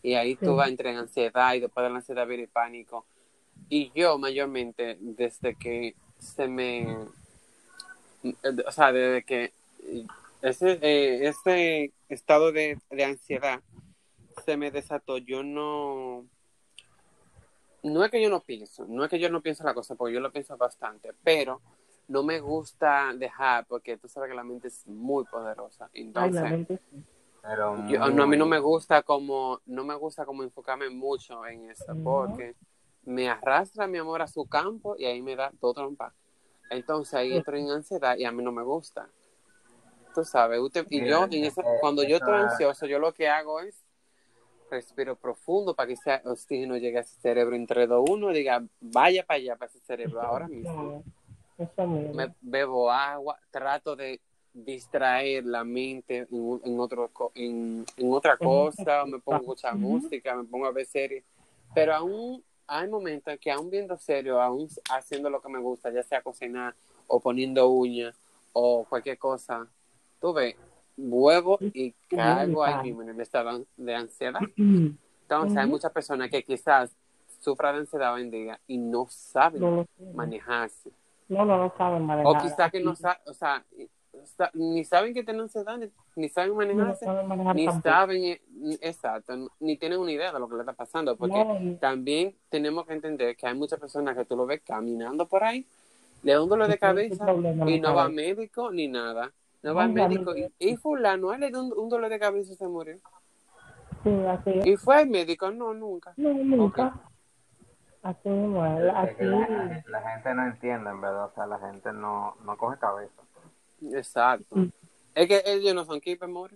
Y 0.03 0.13
ahí 0.13 0.35
tú 0.35 0.51
Sí. 0.51 0.55
vas 0.55 0.67
a 0.67 0.69
entrar 0.69 0.93
en 0.93 0.99
ansiedad 0.99 1.55
y 1.55 1.61
después 1.61 1.83
de 1.83 1.89
la 1.89 1.95
ansiedad 1.95 2.27
viene 2.27 2.47
pánico. 2.47 3.05
Y 3.69 3.91
yo 3.95 4.19
mayormente, 4.19 4.97
desde 4.99 5.55
que 5.55 5.95
se 6.19 6.47
me... 6.47 6.95
O 8.67 8.71
sea, 8.71 8.91
desde 8.91 9.23
que 9.23 9.51
ese, 10.43 10.77
eh, 10.83 11.27
ese 11.27 11.91
estado 12.09 12.51
de, 12.51 12.77
de 12.91 13.03
ansiedad 13.03 13.61
se 14.45 14.57
me 14.57 14.69
desató, 14.69 15.17
yo 15.17 15.41
no... 15.41 16.23
No 17.81 18.03
es 18.03 18.11
que 18.11 18.21
yo 18.21 18.29
no 18.29 18.41
pienso, 18.41 18.85
no 18.87 19.03
es 19.03 19.09
que 19.09 19.19
yo 19.19 19.29
no 19.31 19.41
pienso 19.41 19.63
la 19.63 19.73
cosa, 19.73 19.95
porque 19.95 20.13
yo 20.13 20.19
lo 20.19 20.31
pienso 20.31 20.55
bastante, 20.57 21.11
pero 21.23 21.61
no 22.07 22.23
me 22.23 22.39
gusta 22.39 23.13
dejar, 23.15 23.65
porque 23.67 23.97
tú 23.97 24.07
sabes 24.07 24.29
que 24.29 24.35
la 24.35 24.43
mente 24.43 24.67
es 24.67 24.85
muy 24.87 25.23
poderosa. 25.25 25.85
Ay, 25.93 26.01
Entonces, 26.01 26.43
la 26.43 26.49
mente 26.49 26.79
sí. 26.89 27.03
Pero 27.41 27.87
yo, 27.87 27.99
no, 28.09 28.23
a 28.23 28.27
mí 28.27 28.37
no 28.37 28.45
me 28.45 28.59
gusta 28.59 29.03
como, 29.03 29.61
no 29.65 29.83
me 29.83 29.95
gusta 29.95 30.25
como 30.25 30.43
enfocarme 30.43 30.89
mucho 30.89 31.45
en 31.45 31.69
eso, 31.69 31.93
No. 31.93 32.03
porque 32.03 32.55
me 33.03 33.29
arrastra 33.29 33.85
mi 33.87 33.97
amor 33.99 34.21
a 34.21 34.27
su 34.27 34.45
campo 34.47 34.95
y 34.97 35.05
ahí 35.05 35.21
me 35.21 35.35
da 35.35 35.51
todo 35.59 35.73
trompa. 35.73 36.13
Entonces 36.71 37.13
ahí 37.13 37.35
entro 37.37 37.55
en 37.55 37.69
ansiedad 37.69 38.17
y 38.17 38.25
a 38.25 38.31
mí 38.31 38.43
no 38.43 38.51
me 38.51 38.63
gusta. 38.63 39.07
Tú 40.15 40.23
sabes, 40.23 40.59
usted, 40.59 40.87
y 40.89 40.99
Sí, 41.01 41.05
yo, 41.05 41.25
en 41.25 41.33
eh, 41.33 41.51
cuando 41.81 42.01
yo 42.03 42.17
estoy 42.17 42.35
esa- 42.35 42.43
ansioso, 42.51 42.85
yo 42.87 42.97
lo 42.99 43.13
que 43.13 43.27
hago 43.27 43.59
es 43.59 43.83
respiro 44.71 45.15
profundo 45.15 45.75
para 45.75 45.87
que 45.87 45.93
ese 45.93 46.21
oxígeno 46.25 46.77
llegue 46.77 46.97
a 46.97 47.01
ese 47.01 47.19
cerebro 47.21 47.55
entre 47.55 47.85
dos 47.85 48.09
uno 48.09 48.31
y 48.31 48.35
diga, 48.35 48.63
vaya 48.79 49.23
para 49.25 49.37
allá, 49.37 49.55
para 49.55 49.69
ese 49.69 49.79
cerebro 49.81 50.21
ahora 50.21 50.47
mismo. 50.47 50.73
No, 50.83 51.03
eso 51.57 51.87
mismo. 51.87 52.13
me 52.13 52.33
bebo 52.41 52.91
agua, 52.91 53.39
trato 53.51 53.95
de 53.95 54.19
distraer 54.53 55.45
la 55.45 55.63
mente 55.63 56.27
en, 56.31 56.61
en 56.63 56.79
otro 56.79 57.11
en, 57.35 57.85
en 57.97 58.13
otra 58.13 58.37
cosa, 58.37 59.05
me 59.05 59.19
pongo 59.19 59.37
a 59.37 59.41
escuchar 59.41 59.75
música, 59.75 60.35
me 60.35 60.45
pongo 60.45 60.65
a 60.65 60.71
ver 60.71 60.85
series, 60.85 61.23
pero 61.73 61.93
aún 61.93 62.43
hay 62.67 62.87
momentos 62.87 63.33
en 63.33 63.39
que 63.39 63.51
aún 63.51 63.69
viendo 63.69 63.97
serio, 63.97 64.41
aún 64.41 64.67
haciendo 64.89 65.29
lo 65.29 65.41
que 65.41 65.49
me 65.49 65.59
gusta, 65.59 65.91
ya 65.91 66.03
sea 66.03 66.21
cocinar 66.21 66.73
o 67.07 67.19
poniendo 67.19 67.69
uñas 67.69 68.15
o 68.53 68.85
cualquier 68.85 69.17
cosa, 69.17 69.67
tú 70.21 70.33
ves, 70.33 70.55
huevo 70.97 71.59
y 71.73 71.91
caigo 72.09 72.63
ahí 72.63 72.81
mismo 72.83 73.01
en 73.01 73.09
el 73.09 73.19
estado 73.19 73.65
de 73.75 73.95
ansiedad. 73.95 74.39
Entonces 75.23 75.57
hay 75.57 75.67
muchas 75.67 75.91
personas 75.91 76.29
que 76.29 76.43
quizás 76.43 76.95
sufran 77.41 77.75
de 77.75 77.79
ansiedad 77.81 78.13
hoy 78.13 78.21
en 78.21 78.31
día 78.31 78.59
y 78.67 78.77
no 78.77 79.07
saben 79.09 79.85
manejarse. 80.13 80.91
No, 81.27 81.45
no, 81.45 81.57
no 81.57 81.73
saben 81.77 82.05
manejar. 82.05 82.35
O 82.35 82.41
quizás 82.41 82.71
que 82.71 82.79
no 82.79 82.95
saben, 82.95 83.21
o 83.27 83.33
sea, 83.33 83.63
ni 84.53 84.83
saben 84.83 85.13
que 85.13 85.23
tienen 85.23 85.43
ansiedad, 85.43 85.77
ni, 86.15 86.29
saben 86.29 86.51
No 86.51 86.55
manejarse, 86.55 87.05
saben 87.05 87.27
manejar 87.27 87.55
ni 87.55 87.65
tampoco. 87.65 87.89
saben, 87.89 88.23
eh, 88.23 88.41
exacto, 88.81 89.33
ni 89.59 89.77
tienen 89.77 89.99
una 89.99 90.11
idea 90.11 90.31
de 90.31 90.39
lo 90.39 90.47
que 90.47 90.55
le 90.55 90.61
está 90.61 90.73
pasando, 90.73 91.15
porque 91.15 91.43
No, 91.43 91.77
también 91.79 92.35
tenemos 92.49 92.85
que 92.85 92.93
entender 92.93 93.35
que 93.35 93.47
hay 93.47 93.53
muchas 93.55 93.79
personas 93.79 94.15
que 94.15 94.25
tú 94.25 94.35
lo 94.35 94.45
ves 94.45 94.61
caminando 94.65 95.27
por 95.27 95.43
ahí, 95.43 95.65
le 96.23 96.33
da 96.33 96.41
un 96.41 96.49
dolor 96.49 96.67
de 96.67 96.77
cabeza 96.77 97.25
y 97.67 97.79
no 97.79 97.93
va 97.93 98.09
médico 98.09 98.71
ni 98.71 98.87
nada. 98.87 99.31
No 99.61 99.73
va 99.73 99.87
médico 99.87 100.35
y, 100.35 100.51
y 100.59 100.75
fulano, 100.75 101.33
él 101.33 101.39
le 101.39 101.49
dio 101.49 101.59
un, 101.63 101.73
un 101.75 101.89
dolor 101.89 102.09
de 102.09 102.19
cabeza 102.19 102.53
y 102.53 102.55
se 102.55 102.67
murió. 102.67 102.99
Sí, 104.03 104.11
así 104.27 104.51
es. 104.59 104.67
Y 104.67 104.77
fue 104.77 104.97
al 104.97 105.07
médico, 105.09 105.49
no, 105.49 105.73
nunca. 105.73 106.13
No, 106.17 106.31
nunca. 106.33 106.93
Así 108.05 108.29
mismo 108.29 108.63
es. 108.65 108.83
Es 108.83 108.93
Así. 108.93 109.15
que 109.15 109.23
la, 109.25 109.83
la 109.87 110.01
gente 110.11 110.33
no 110.35 110.45
entiende, 110.45 110.89
en 110.91 111.01
verdad. 111.01 111.25
O 111.25 111.31
sea, 111.33 111.47
la 111.47 111.57
gente 111.57 111.91
no, 111.91 112.35
no 112.45 112.55
coge 112.55 112.77
cabeza. 112.77 113.21
Exacto. 113.81 114.55
Mm. 114.55 114.67
Es 115.15 115.27
que 115.27 115.41
ellos 115.45 115.73
no 115.73 115.85
son 115.85 115.99
keepers, 115.99 116.29
amor. 116.29 116.51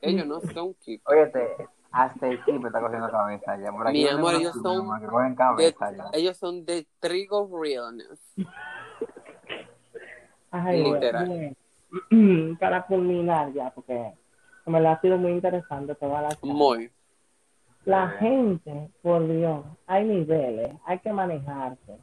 Ellos 0.00 0.26
no 0.26 0.40
son 0.40 0.72
keepers. 0.74 1.04
Óyete, 1.06 1.68
hasta 1.90 2.26
el 2.28 2.34
equipo 2.38 2.68
está 2.68 2.80
cogiendo 2.80 3.10
cabeza 3.10 3.58
ya. 3.58 3.70
Por 3.70 3.86
aquí 3.86 4.02
Mi 4.04 4.08
amor, 4.08 4.34
ellos 4.34 4.54
son 4.62 4.86
cogen 4.86 5.30
De- 5.30 5.36
cabeza 5.36 5.92
ya. 5.92 6.04
ellos 6.14 6.36
son 6.38 6.64
de 6.64 6.86
trigo 7.00 7.50
realness. 7.62 8.18
Ay, 10.50 10.82
Literal. 10.82 11.26
bueno. 12.10 12.56
Para 12.60 12.86
culminar 12.86 13.52
ya, 13.52 13.70
porque 13.74 14.12
que 14.64 14.70
me 14.70 14.80
la 14.80 14.92
ha 14.92 15.00
sido 15.00 15.18
muy 15.18 15.32
interesante 15.32 15.94
toda 15.94 16.22
la 16.22 16.28
charla. 16.30 16.54
Muy. 16.54 16.90
La 17.88 18.06
gente, 18.06 18.90
por 19.00 19.26
Dios, 19.26 19.64
hay 19.86 20.04
niveles, 20.04 20.72
hay 20.84 20.98
que 20.98 21.10
manejarse. 21.10 21.96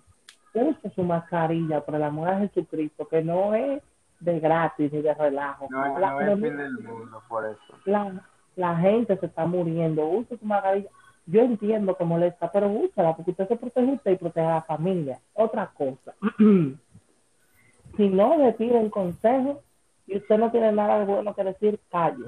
Use 0.56 0.90
su 0.96 1.04
mascarilla, 1.04 1.86
por 1.86 1.94
el 1.94 2.02
amor 2.02 2.28
a 2.28 2.40
Jesucristo, 2.40 3.08
que 3.08 3.22
no 3.22 3.54
es 3.54 3.84
de 4.20 4.40
gratis 4.40 4.92
ni 4.92 5.04
de 5.04 5.14
relajo. 5.14 5.68
No, 5.70 6.00
la, 6.00 6.14
no 6.14 6.22
es 6.22 6.42
fin 6.42 6.58
del 6.58 6.80
mundo 6.80 7.22
por 7.30 7.46
eso. 7.46 7.60
la, 7.86 8.20
la 8.56 8.76
gente 8.78 9.16
se 9.18 9.28
está 9.28 9.46
muriendo. 9.46 10.08
Use 10.08 10.36
su 10.40 10.46
mascarilla. 10.48 10.90
Yo 11.28 11.42
entiendo 11.42 11.96
que 11.96 12.04
molesta, 12.04 12.52
pero 12.52 12.68
úsala, 12.68 13.16
porque 13.16 13.30
usted 13.30 13.48
se 13.48 13.56
protege 13.56 13.92
usted 13.92 14.12
y 14.14 14.18
protege 14.18 14.48
a 14.48 14.56
la 14.56 14.62
familia. 14.64 15.20
Otra 15.36 15.68
cosa. 15.68 16.16
si 17.96 18.10
no 18.10 18.38
le 18.40 18.54
piden 18.54 18.90
consejo 18.90 19.62
y 20.08 20.18
usted 20.18 20.40
no 20.40 20.50
tiene 20.50 20.72
nada 20.72 20.98
de 20.98 21.06
bueno 21.06 21.36
que 21.36 21.44
decir, 21.44 21.80
calle. 21.92 22.26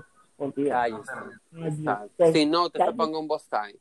Dios. 0.56 0.70
Cállese. 0.70 2.34
Si 2.34 2.46
no, 2.46 2.70
te 2.70 2.80
Cállese. 2.80 2.98
ponga 2.98 3.20
un 3.20 3.28
bostay. 3.28 3.78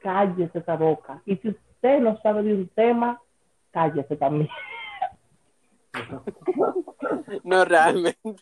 cállese 0.00 0.58
esa 0.58 0.76
boca. 0.76 1.22
Y 1.26 1.36
si 1.36 1.48
usted 1.48 2.00
no 2.00 2.18
sabe 2.22 2.42
de 2.42 2.54
un 2.54 2.68
tema, 2.68 3.20
cállese 3.70 4.16
también. 4.16 4.48
No, 7.44 7.64
realmente. 7.64 8.18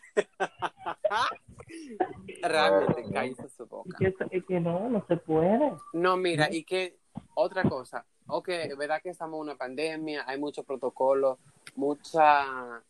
realmente, 2.41 3.03
cállese 3.13 3.49
su 3.49 3.65
boca. 3.65 3.89
Es 3.99 4.15
que, 4.15 4.37
es 4.37 4.45
que 4.45 4.59
no, 4.59 4.89
no 4.89 5.05
se 5.07 5.17
puede. 5.17 5.73
No, 5.93 6.17
mira, 6.17 6.47
y 6.51 6.63
que 6.63 6.97
otra 7.35 7.63
cosa, 7.63 8.05
ok, 8.27 8.49
es 8.49 8.77
verdad 8.77 9.01
que 9.01 9.09
estamos 9.09 9.35
en 9.37 9.41
una 9.41 9.55
pandemia, 9.55 10.23
hay 10.27 10.39
muchos 10.39 10.65
protocolos, 10.65 11.37
mucha, 11.75 12.81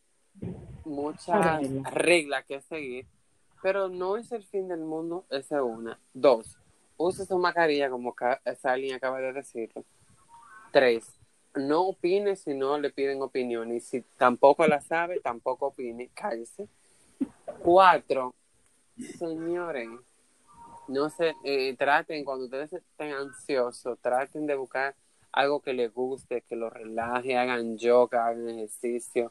muchas 0.84 1.60
reglas 1.92 2.44
que 2.44 2.60
seguir, 2.62 3.06
pero 3.62 3.88
no 3.88 4.16
es 4.16 4.32
el 4.32 4.44
fin 4.44 4.68
del 4.68 4.80
mundo, 4.80 5.24
esa 5.30 5.56
es 5.56 5.62
una. 5.62 5.98
Dos, 6.14 6.58
use 6.96 7.26
su 7.26 7.38
mascarilla 7.38 7.90
como 7.90 8.14
Sally 8.60 8.92
acaba 8.92 9.20
de 9.20 9.32
decirlo. 9.32 9.84
Tres, 10.72 11.18
no 11.54 11.82
opine 11.88 12.36
si 12.36 12.54
no 12.54 12.78
le 12.78 12.90
piden 12.90 13.22
opinión, 13.22 13.72
y 13.72 13.80
si 13.80 14.02
tampoco 14.16 14.66
la 14.66 14.80
sabe, 14.80 15.20
tampoco 15.20 15.66
opine, 15.66 16.10
cállese. 16.14 16.68
Cuatro, 17.62 18.34
señores, 19.18 19.88
no 20.88 21.10
se 21.10 21.34
eh, 21.44 21.74
traten, 21.76 22.24
cuando 22.24 22.44
ustedes 22.44 22.72
estén 22.72 23.12
ansiosos, 23.12 23.98
traten 24.00 24.46
de 24.46 24.54
buscar 24.54 24.94
algo 25.32 25.60
que 25.60 25.72
les 25.72 25.92
guste, 25.92 26.42
que 26.42 26.56
los 26.56 26.72
relaje, 26.72 27.36
hagan 27.36 27.78
yoga, 27.78 28.26
hagan 28.26 28.48
ejercicio, 28.48 29.30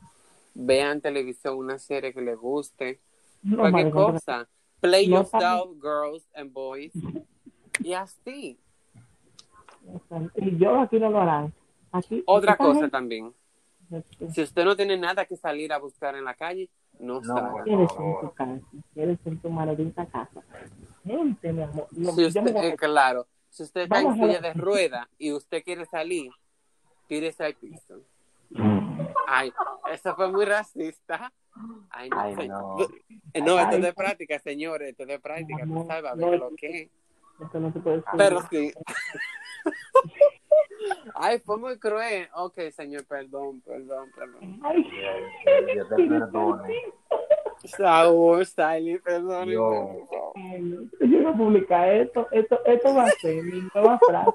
vean 0.53 1.01
televisión, 1.01 1.57
una 1.57 1.77
serie 1.77 2.13
que 2.13 2.21
les 2.21 2.37
guste, 2.37 2.99
No, 3.41 3.57
cualquier 3.57 3.83
maricón, 3.85 4.11
cosa. 4.13 4.47
Play 4.81 5.07
No 5.07 5.17
yourself, 5.17 5.71
girls 5.81 6.27
and 6.35 6.51
boys. 6.53 6.91
Y 7.81 7.93
así. 7.93 8.59
Y 10.35 10.57
yo 10.57 10.79
aquí 10.81 10.99
no 10.99 11.09
lo 11.09 11.21
harán. 11.21 11.53
Aquí, 11.91 12.23
Otra 12.25 12.57
cosa 12.57 12.73
gente- 12.81 12.89
también. 12.89 13.33
Si 14.33 14.41
usted 14.43 14.65
no 14.65 14.75
tiene 14.75 14.97
nada 14.97 15.25
que 15.25 15.35
salir 15.35 15.73
a 15.73 15.79
buscar 15.79 16.15
en 16.15 16.23
la 16.25 16.35
calle, 16.35 16.69
no 16.99 17.21
No, 17.21 17.23
salga. 17.23 17.63
Quieres 17.63 17.89
en 17.97 18.19
tu 18.21 18.33
casa, 18.33 18.61
quieres 18.93 19.19
en 19.25 19.37
tu 19.39 19.49
maldita 19.49 20.05
casa. 20.05 20.41
Gente, 21.03 21.53
mi 21.53 21.63
amor. 21.63 21.87
Lo- 21.97 22.11
Si 22.11 22.25
usted, 22.25 22.55
a- 22.55 22.65
eh, 22.65 22.75
claro, 22.75 23.25
si 23.49 23.63
usted 23.63 23.81
está 23.83 24.01
en 24.01 24.13
silla 24.13 24.41
de 24.41 24.53
rueda 24.53 25.09
y 25.17 25.31
usted 25.31 25.63
quiere 25.63 25.85
salir, 25.85 26.31
tírese 27.07 27.45
al 27.45 27.55
piso. 27.55 28.01
Ay, 29.27 29.51
eso 29.91 30.15
fue 30.15 30.31
muy 30.31 30.45
racista. 30.45 31.31
Ay, 31.91 32.09
no, 32.09 32.19
Ay, 32.19 32.35
se- 32.35 32.47
no. 32.47 32.77
Eh, 33.33 33.41
no, 33.41 33.59
esto 33.59 33.75
es 33.75 33.81
de 33.81 33.93
práctica, 33.93 34.39
señores, 34.39 34.89
esto 34.89 35.03
es 35.03 35.09
de 35.09 35.19
práctica, 35.19 35.65
No, 35.65 35.85
sabes 35.85 36.15
no, 36.15 36.35
lo 36.35 36.55
que 36.55 36.81
es. 36.83 36.89
Esto 37.41 37.59
no 37.59 37.71
se 37.71 37.79
puede 37.79 37.97
decir. 37.97 38.11
Pero 38.17 38.41
sí. 38.49 38.73
Ay, 41.15 41.39
fue 41.39 41.57
muy 41.57 41.77
cruel. 41.77 42.27
Ok, 42.35 42.57
señor, 42.71 43.05
perdón, 43.05 43.61
perdón, 43.61 44.09
perdón. 44.15 44.59
Ay, 44.63 44.89
Dios 45.73 45.89
te 45.89 45.95
perdone. 46.07 46.73
Saúl, 47.65 48.45
Sally, 48.45 48.99
perdón. 48.99 49.49
Yo. 49.49 50.05
yo 51.01 51.19
no 51.21 51.35
publicar 51.37 51.89
esto. 51.93 52.27
Esto, 52.31 52.63
esto 52.65 52.95
va 52.95 53.03
a 53.05 53.09
ser 53.11 53.43
mi 53.43 53.67
nueva 53.73 53.99
frase. 53.99 54.31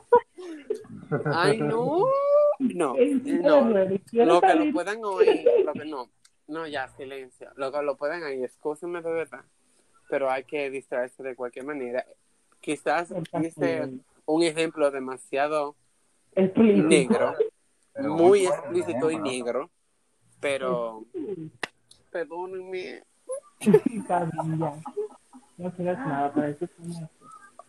Ay, 1.33 1.59
no. 1.59 2.07
No, 2.61 2.95
no. 2.95 3.75
Lo 4.12 4.41
que 4.41 4.55
lo 4.55 4.72
puedan 4.72 5.05
oír, 5.05 5.45
lo 5.64 5.72
que 5.72 5.85
no. 5.87 6.09
No, 6.47 6.66
ya, 6.66 6.88
silencio. 6.88 7.51
Lo 7.57 7.70
lo 7.82 7.97
pueden 7.97 8.22
oír, 8.22 8.45
escúchenme 8.45 9.01
de 9.03 9.12
verdad. 9.12 9.45
Pero 10.09 10.30
hay 10.30 10.45
que 10.45 10.70
distraerse 10.70 11.22
de 11.22 11.34
cualquier 11.34 11.64
manera. 11.64 12.05
Quizás 12.61 13.12
hice 13.42 13.90
un 14.26 14.42
ejemplo 14.42 14.90
demasiado 14.90 15.76
Explícito. 16.34 16.88
negro, 16.88 17.34
Pero 17.92 18.14
muy 18.14 18.47
bueno, 18.47 18.55
explícito 18.55 19.11
y 19.11 19.18
negro, 19.18 19.70
pero 20.40 21.05
perdónenme. 22.11 23.03
No 25.57 25.70
tienes 25.72 25.99
nada 25.99 26.32
para 26.32 26.49
eso. 26.49 26.68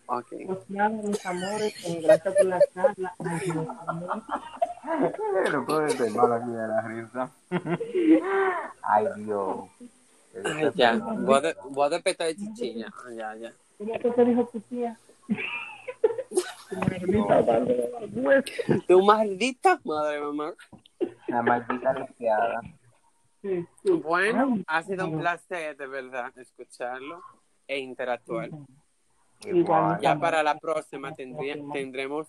Ok. 0.08 0.32
Nada, 0.70 0.90
mis 0.90 1.26
amores, 1.26 1.74
gracias 2.04 2.36
por 2.36 2.46
la 2.46 2.60
charla. 2.74 3.14
Puedo 5.66 6.10
mal 6.16 6.34
aquí 6.34 6.52
de 6.52 6.68
la 6.68 6.82
risa. 6.82 7.32
Ay, 8.84 9.06
Dios. 9.18 9.58
Ay, 10.44 10.70
ya, 10.76 10.94
voy 10.98 11.38
a, 11.38 11.42
de- 11.42 11.56
voy 11.70 11.86
a 11.86 11.90
despertar 11.90 12.28
de 12.28 12.36
chichilla. 12.36 12.88
Ya, 13.16 13.36
ya. 13.36 13.54
¿Cómo 13.78 14.00
que 14.00 14.12
te 14.12 14.26
dijo 14.26 14.46
tu 14.52 14.60
tía? 14.62 14.98
Maldita 16.72 17.42
madre. 17.42 17.92
Tu 18.88 19.02
maldita 19.04 19.80
madre, 19.86 20.20
mamá. 20.22 20.54
La 21.28 21.42
maldita 21.42 21.94
lesbiada. 21.94 22.62
Bueno, 24.04 24.58
ha 24.68 24.84
sido 24.84 25.06
un 25.08 25.20
placer 25.20 25.78
de 25.78 25.88
verdad 25.88 26.32
escucharlo 26.38 27.22
e 27.68 27.78
interactuar. 27.80 28.50
Igual. 29.44 30.00
Ya 30.02 30.18
para 30.18 30.42
la 30.44 30.58
próxima 30.58 31.14
tendría, 31.14 31.56
tendremos 31.72 32.28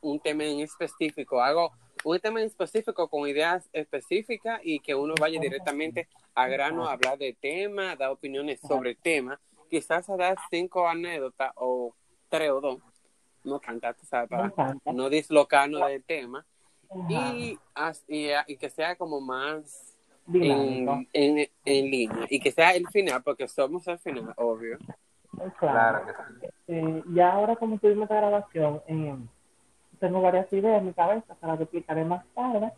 un 0.00 0.20
tema 0.20 0.44
en 0.44 0.60
específico. 0.60 1.40
Hago 1.40 1.72
un 2.04 2.18
tema 2.18 2.40
en 2.40 2.46
específico 2.46 3.08
con 3.08 3.28
ideas 3.28 3.68
específicas 3.72 4.60
y 4.64 4.80
que 4.80 4.94
uno 4.94 5.14
vaya 5.20 5.40
directamente 5.40 6.08
a 6.34 6.48
grano 6.48 6.86
a 6.86 6.92
hablar 6.92 7.18
de 7.18 7.36
tema, 7.40 7.96
dar 7.96 8.10
opiniones 8.10 8.60
sobre 8.60 8.90
el 8.90 8.96
tema. 8.96 9.40
Quizás 9.70 10.08
a 10.10 10.16
dar 10.16 10.36
cinco 10.50 10.88
anécdotas 10.88 11.52
o 11.56 11.94
tres 12.28 12.50
o 12.50 12.60
dos. 12.60 12.78
No 13.44 13.58
tantas, 13.58 13.96
Para 14.28 14.52
no 14.84 15.08
dislocarnos 15.08 15.86
del 15.88 16.04
tema. 16.04 16.44
Y, 17.08 17.58
y, 18.08 18.30
y 18.46 18.56
que 18.56 18.70
sea 18.70 18.96
como 18.96 19.20
más 19.20 19.96
en, 20.32 21.08
en, 21.12 21.48
en 21.64 21.90
línea. 21.90 22.26
Y 22.28 22.38
que 22.38 22.52
sea 22.52 22.74
el 22.74 22.86
final, 22.88 23.22
porque 23.22 23.48
somos 23.48 23.86
el 23.88 23.98
final, 23.98 24.32
obvio. 24.36 24.78
Claro. 25.58 26.02
Claro 26.04 26.06
que 26.06 26.46
sí. 26.46 26.52
Eh, 26.68 27.02
ya 27.14 27.32
ahora 27.32 27.56
como 27.56 27.78
tuvimos 27.78 28.04
esta 28.04 28.16
grabación, 28.16 28.80
eh, 28.86 29.16
tengo 29.98 30.20
varias 30.22 30.52
ideas 30.52 30.80
en 30.80 30.86
mi 30.86 30.92
cabeza 30.92 31.34
para 31.36 31.56
que 31.56 31.64
explicaré 31.64 32.04
más 32.04 32.24
tarde. 32.34 32.70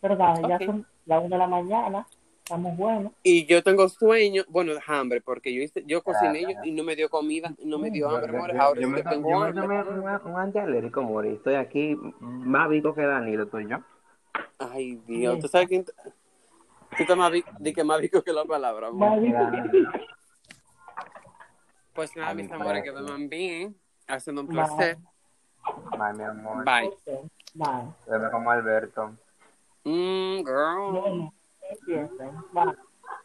Pero 0.00 0.16
nada, 0.16 0.34
Ok. 0.40 0.48
ya 0.48 0.58
son 0.66 0.86
las 1.06 1.24
una 1.24 1.36
de 1.36 1.38
la 1.40 1.46
mañana, 1.48 2.06
estamos 2.44 2.76
buenos. 2.76 3.12
Y 3.24 3.46
yo 3.46 3.62
tengo 3.64 3.88
sueño, 3.88 4.44
bueno, 4.48 4.72
hambre, 4.86 5.20
porque 5.20 5.52
yo 5.52 5.60
hice, 5.62 5.82
yo 5.86 6.02
cociné 6.02 6.44
Ah, 6.56 6.60
y 6.64 6.70
no 6.70 6.84
me 6.84 6.94
dio 6.94 7.08
comida, 7.08 7.52
no 7.64 7.78
me 7.78 7.90
dio 7.90 8.08
Yo- 8.08 8.16
hambre, 8.16 8.32
yo- 8.32 8.38
amor. 8.38 8.60
Ahora 8.60 8.80
yo 8.80 8.88
me 8.88 9.02
tengo 9.02 9.28
yo 9.28 9.38
me 9.40 9.46
hambre. 9.46 9.62
tomé 9.82 9.82
un, 9.82 10.32
un 10.34 10.40
antialérgico, 10.40 11.02
Mori. 11.02 11.30
Estoy 11.30 11.54
aquí 11.56 11.96
más 12.20 12.68
vivo 12.68 12.94
que 12.94 13.02
Danilo, 13.02 13.42
estoy 13.44 13.68
yo. 13.68 13.78
Ay, 14.60 15.00
Dios, 15.06 15.40
¿tú 15.40 15.48
sabes 15.48 15.66
quién? 15.68 15.84
Tú 15.84 15.92
estás 17.02 17.16
más 17.16 17.30
vi- 17.32 17.44
di 17.58 17.72
que 17.72 17.82
más 17.84 18.00
la 18.26 18.44
palabra, 18.44 18.88
amor. 18.88 19.10
Maldita- 19.10 19.64
Pues 21.98 22.14
nada, 22.14 22.32
mis 22.32 22.48
amores, 22.52 22.84
que 22.84 22.92
parecer. 22.92 23.08
duerman 23.08 23.28
bien. 23.28 23.76
Ha 24.06 24.20
sido 24.20 24.40
un 24.40 24.46
Bye. 24.46 24.54
placer. 24.54 24.98
Ay, 26.00 26.14
mi 26.16 26.22
amor. 26.22 26.64
Bye. 26.64 26.94
Bye. 27.54 27.92
Te 28.04 28.18
veo 28.18 28.30
como 28.30 28.52
Alberto. 28.52 29.16
Mm, 29.82 30.44
girl. 30.44 31.28
Bye. 32.52 32.76